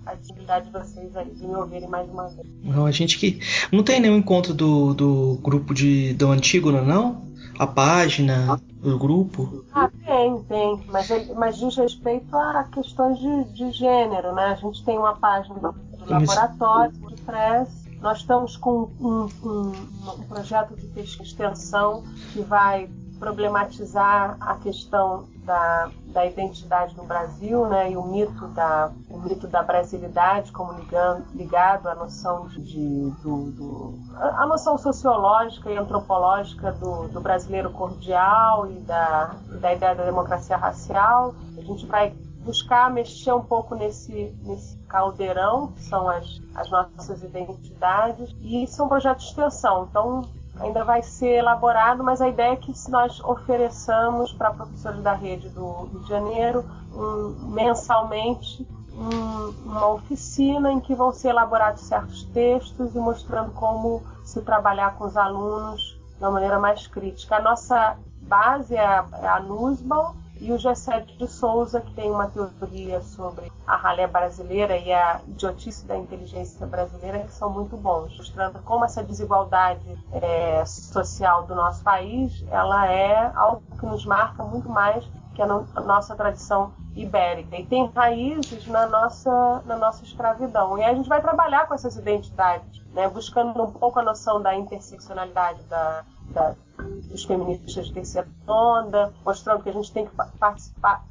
a 0.08 0.14
atividade 0.14 0.66
de 0.66 0.72
vocês 0.72 1.16
aí 1.16 1.30
de 1.30 1.46
me 1.46 1.56
ouvirem 1.56 1.88
mais 1.88 2.10
uma 2.10 2.28
vez. 2.30 2.48
Não, 2.64 2.86
a 2.86 2.92
gente 2.92 3.18
que. 3.18 3.40
Não 3.72 3.84
tem 3.84 4.00
nenhum 4.00 4.18
encontro 4.18 4.54
do, 4.54 4.94
do 4.94 5.40
grupo 5.44 5.74
de, 5.74 6.14
do 6.14 6.32
Antígona, 6.32 6.82
não? 6.82 7.29
A 7.60 7.68
página 7.68 8.58
do 8.82 8.98
grupo? 8.98 9.66
Ah, 9.74 9.90
tem, 10.06 10.42
tem. 10.44 10.82
Mas, 10.88 11.10
mas 11.36 11.58
diz 11.58 11.76
respeito 11.76 12.34
a 12.36 12.64
questões 12.64 13.20
de, 13.20 13.44
de 13.54 13.72
gênero, 13.72 14.34
né? 14.34 14.46
A 14.46 14.56
gente 14.56 14.82
tem 14.86 14.98
uma 14.98 15.18
página 15.18 15.76
laboratório 16.08 16.94
de 16.94 17.22
press. 17.24 17.70
Nós 18.00 18.20
estamos 18.20 18.56
com 18.56 18.90
um, 19.02 19.28
um, 19.44 19.72
um 19.72 20.24
projeto 20.30 20.74
de 20.74 20.88
pesquisa 20.88 21.24
extensão 21.24 22.06
que 22.32 22.42
vai 22.42 22.90
problematizar 23.20 24.38
a 24.40 24.56
questão 24.56 25.28
da, 25.44 25.90
da 26.08 26.26
identidade 26.26 26.96
no 26.96 27.04
Brasil, 27.04 27.68
né, 27.68 27.92
e 27.92 27.98
o 27.98 28.04
mito 28.04 28.48
da 28.50 28.92
o 29.10 29.20
mito 29.20 29.48
da 29.48 29.62
brasilidade 29.62 30.52
como 30.52 30.74
ligando, 30.74 31.26
ligado 31.34 31.88
à 31.88 31.96
noção 31.96 32.48
de 32.48 33.12
do, 33.22 33.52
do, 33.52 34.00
a 34.16 34.46
noção 34.46 34.78
sociológica 34.78 35.72
e 35.72 35.78
antropológica 35.78 36.72
do, 36.72 37.08
do 37.10 37.20
brasileiro 37.20 37.72
cordial 37.72 38.70
e 38.72 38.80
da, 38.82 39.36
da 39.60 39.74
ideia 39.74 39.96
da 39.96 40.06
democracia 40.06 40.56
racial. 40.56 41.34
A 41.58 41.62
gente 41.62 41.86
vai 41.86 42.14
buscar 42.44 42.90
mexer 42.90 43.34
um 43.34 43.44
pouco 43.44 43.76
nesse, 43.76 44.36
nesse 44.44 44.78
caldeirão, 44.88 45.68
que 45.74 45.84
são 45.84 46.10
as, 46.10 46.42
as 46.56 46.70
nossas 46.70 47.22
identidades, 47.22 48.36
e 48.42 48.66
são 48.68 48.88
projetos 48.88 49.26
de 49.26 49.30
extensão. 49.32 49.88
Então, 49.90 50.24
ainda 50.60 50.84
vai 50.84 51.02
ser 51.02 51.38
elaborado, 51.38 52.04
mas 52.04 52.22
a 52.22 52.28
ideia 52.28 52.54
é 52.54 52.56
que 52.56 52.74
se 52.74 52.92
nós 52.92 53.20
ofereçamos 53.22 54.32
para 54.34 54.52
professores 54.52 55.02
da 55.02 55.14
rede 55.14 55.50
do 55.50 55.84
Rio 55.84 56.00
de 56.02 56.10
Janeiro 56.10 56.66
um, 56.94 57.52
mensalmente 57.52 58.68
um, 58.94 59.50
uma 59.66 59.88
oficina 59.88 60.72
em 60.72 60.80
que 60.80 60.94
vão 60.94 61.12
ser 61.14 61.30
elaborados 61.30 61.84
certos 61.84 62.24
textos 62.26 62.94
e 62.94 63.00
mostrando 63.00 63.52
como 63.52 64.04
se 64.24 64.42
trabalhar 64.42 64.96
com 64.98 65.06
os 65.06 65.16
alunos 65.16 65.98
de 66.18 66.24
uma 66.24 66.32
maneira 66.32 66.60
mais 66.60 66.86
crítica. 66.86 67.38
A 67.38 67.42
nossa 67.42 67.98
base 68.22 68.76
é 68.76 68.86
a, 68.86 69.06
é 69.22 69.28
a 69.28 69.40
Nussbaum, 69.40 70.14
e 70.40 70.52
o 70.52 70.58
Gessé 70.58 71.02
de 71.02 71.28
Souza, 71.28 71.82
que 71.82 71.94
tem 71.94 72.10
uma 72.10 72.28
teoria 72.28 73.02
sobre 73.02 73.52
a 73.68 73.76
ralé 73.76 74.08
brasileira 74.08 74.78
e 74.78 74.92
a 74.92 75.22
idiotice 75.28 75.86
da 75.86 75.98
inteligência 75.98 76.66
brasileira, 76.66 77.20
que 77.20 77.32
são 77.32 77.50
muito 77.50 77.76
bons, 77.78 78.18
mostrando 78.18 78.60
como 78.64 78.86
essa 78.86 79.04
desigualdade 79.04 79.98
é, 80.12 80.66
social 80.66 81.46
do 81.46 81.56
nosso 81.56 81.84
país 81.84 82.44
ela 82.50 82.92
é 82.92 83.32
algo 83.36 83.62
que 83.78 83.86
nos 83.86 84.06
marca 84.06 84.44
muito 84.44 84.70
mais 84.70 85.06
que 85.40 85.46
no, 85.46 85.66
a 85.74 85.80
nossa 85.80 86.16
tradição 86.18 86.74
ibérica 86.94 87.56
e 87.56 87.66
tem 87.66 87.90
raízes 87.96 88.68
na 88.68 88.86
nossa, 88.88 89.64
na 89.66 89.78
nossa 89.78 90.04
escravidão. 90.04 90.78
E 90.78 90.84
a 90.84 90.94
gente 90.94 91.08
vai 91.08 91.22
trabalhar 91.22 91.66
com 91.66 91.74
essas 91.74 91.96
identidades, 91.96 92.84
né, 92.94 93.08
buscando 93.08 93.64
um 93.64 93.72
pouco 93.72 94.00
a 94.00 94.04
noção 94.04 94.42
da 94.42 94.54
interseccionalidade 94.54 95.64
da, 95.64 96.04
da 96.32 96.56
dos 96.78 97.24
feministas 97.24 97.88
de 97.88 97.94
terceira 97.94 98.28
onda, 98.48 99.14
mostrando 99.26 99.64
que 99.64 99.70
a 99.70 99.74
gente 99.74 99.92
tem 99.92 100.06
que 100.06 100.12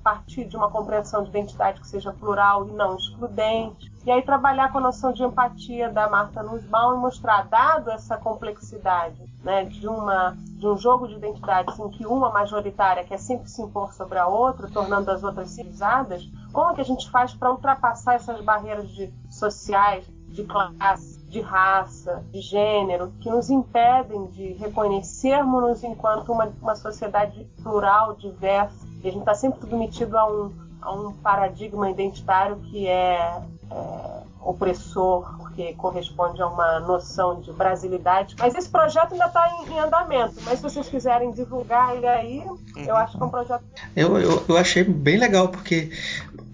partir 0.03 0.45
de 0.45 0.57
uma 0.57 0.71
compreensão 0.71 1.23
de 1.23 1.31
identidade 1.31 1.81
que 1.81 1.87
seja 1.87 2.13
plural 2.13 2.67
e 2.69 2.73
não 2.73 2.97
excludente. 2.97 3.91
E 4.09 4.11
aí 4.11 4.23
trabalhar 4.23 4.73
com 4.73 4.79
a 4.79 4.81
noção 4.81 5.13
de 5.13 5.23
empatia 5.23 5.91
da 5.91 6.09
Marta 6.09 6.43
Nussbaum 6.43 6.95
e 6.95 6.99
mostrar, 6.99 7.47
dado 7.47 7.91
essa 7.91 8.17
complexidade 8.17 9.23
né, 9.45 9.67
de, 9.67 9.87
uma, 9.87 10.35
de 10.59 10.67
um 10.67 10.79
jogo 10.79 11.07
de 11.07 11.17
identidades 11.17 11.79
em 11.79 11.91
que 11.91 12.07
uma 12.07 12.31
majoritária 12.31 13.05
quer 13.05 13.19
sempre 13.19 13.51
se 13.51 13.61
impor 13.61 13.93
sobre 13.93 14.19
a 14.19 14.27
outra, 14.27 14.67
tornando 14.67 15.11
as 15.11 15.23
outras 15.23 15.51
civilizadas, 15.51 16.27
como 16.55 16.71
é 16.71 16.75
que 16.77 16.81
a 16.81 16.85
gente 16.85 17.11
faz 17.11 17.35
para 17.35 17.51
ultrapassar 17.51 18.15
essas 18.15 18.41
barreiras 18.41 18.89
de, 18.89 19.13
sociais, 19.31 20.07
de 20.29 20.43
classe, 20.45 21.23
de 21.29 21.43
raça, 21.43 22.25
de 22.33 22.41
gênero, 22.41 23.13
que 23.21 23.29
nos 23.29 23.51
impedem 23.51 24.29
de 24.29 24.55
reconhecermos-nos 24.55 25.85
enquanto 25.85 26.33
uma, 26.33 26.51
uma 26.63 26.77
sociedade 26.77 27.45
plural, 27.63 28.15
diversa. 28.15 28.87
E 29.05 29.09
a 29.09 29.13
gente 29.13 29.21
está 29.21 29.35
sempre 29.35 29.61
submetido 29.61 30.17
a 30.17 30.27
um, 30.27 30.68
a 30.81 30.93
um 30.93 31.13
paradigma 31.13 31.91
identitário 31.91 32.57
que 32.71 32.87
é, 32.87 33.41
é 33.71 34.19
opressor, 34.41 35.37
porque 35.37 35.75
corresponde 35.75 36.41
a 36.41 36.47
uma 36.47 36.81
noção 36.81 37.41
de 37.41 37.53
brasilidade. 37.53 38.35
Mas 38.39 38.55
esse 38.55 38.69
projeto 38.69 39.13
ainda 39.13 39.27
está 39.27 39.47
em, 39.49 39.73
em, 39.73 39.79
andamento. 39.79 40.37
Mas 40.45 40.59
se 40.59 40.63
vocês 40.63 40.89
quiserem 40.89 41.33
divulgar 41.33 41.95
ele 41.95 42.07
aí, 42.07 42.43
eu 42.77 42.97
acho 42.97 43.17
que 43.17 43.23
é 43.23 43.27
um 43.27 43.31
projeto. 43.31 43.65
Eu, 43.95 44.19
eu, 44.19 44.45
eu 44.49 44.57
achei 44.57 44.85
bem 44.85 45.19
legal, 45.19 45.49
porque 45.49 45.91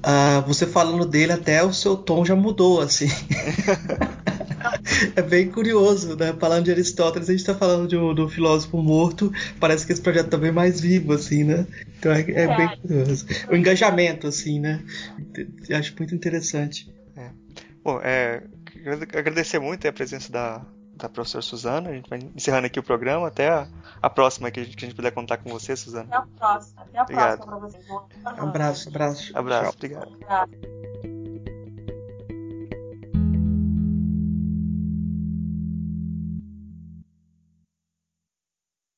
uh, 0.04 0.46
você 0.46 0.66
falando 0.66 1.04
dele, 1.04 1.32
até 1.32 1.62
o 1.62 1.72
seu 1.72 1.96
tom 1.96 2.24
já 2.24 2.36
mudou, 2.36 2.80
assim. 2.80 3.08
é 5.16 5.22
bem 5.22 5.50
curioso, 5.50 6.16
né? 6.16 6.34
Falando 6.38 6.64
de 6.64 6.70
Aristóteles, 6.70 7.28
a 7.28 7.32
gente 7.32 7.40
está 7.40 7.54
falando 7.54 7.88
de 7.88 7.96
um, 7.96 8.12
um, 8.12 8.28
filósofo 8.28 8.80
morto. 8.82 9.32
Parece 9.58 9.86
que 9.86 9.92
esse 9.92 10.02
projeto 10.02 10.28
tá 10.28 10.36
bem 10.36 10.52
mais 10.52 10.80
vivo, 10.80 11.12
assim, 11.12 11.44
né? 11.44 11.66
Então 11.98 12.12
é, 12.12 12.20
é, 12.20 12.42
é. 12.42 12.56
bem 12.56 12.80
curioso. 12.80 13.26
O 13.50 13.56
engajamento, 13.56 14.26
assim, 14.26 14.60
né? 14.60 14.82
Eu 15.68 15.76
acho 15.76 15.94
muito 15.98 16.14
interessante. 16.14 16.92
É. 17.16 17.30
Bom, 17.82 18.00
é, 18.02 18.42
agradecer 19.14 19.58
muito 19.58 19.86
a 19.86 19.92
presença 19.92 20.30
da, 20.30 20.64
da 20.96 21.08
professora 21.08 21.42
Suzana. 21.42 21.90
A 21.90 21.92
gente 21.92 22.08
vai 22.08 22.18
encerrando 22.34 22.66
aqui 22.66 22.78
o 22.78 22.82
programa. 22.82 23.28
Até 23.28 23.48
a, 23.48 23.68
a 24.00 24.10
próxima 24.10 24.50
que 24.50 24.60
a, 24.60 24.64
gente, 24.64 24.76
que 24.76 24.84
a 24.84 24.88
gente 24.88 24.96
puder 24.96 25.10
contar 25.10 25.38
com 25.38 25.50
você, 25.50 25.76
Suzana. 25.76 26.04
Até 26.04 26.16
a 26.16 26.22
próxima. 26.22 26.82
Até 26.82 26.98
a 26.98 27.02
obrigado. 27.02 27.36
próxima 27.36 27.46
para 27.46 27.68
vocês. 27.68 27.88
Um 27.88 28.48
abraço, 28.48 28.88
abraço. 28.88 29.38
Abraço, 29.38 29.76
obrigado. 29.76 30.08
obrigado. 30.08 30.93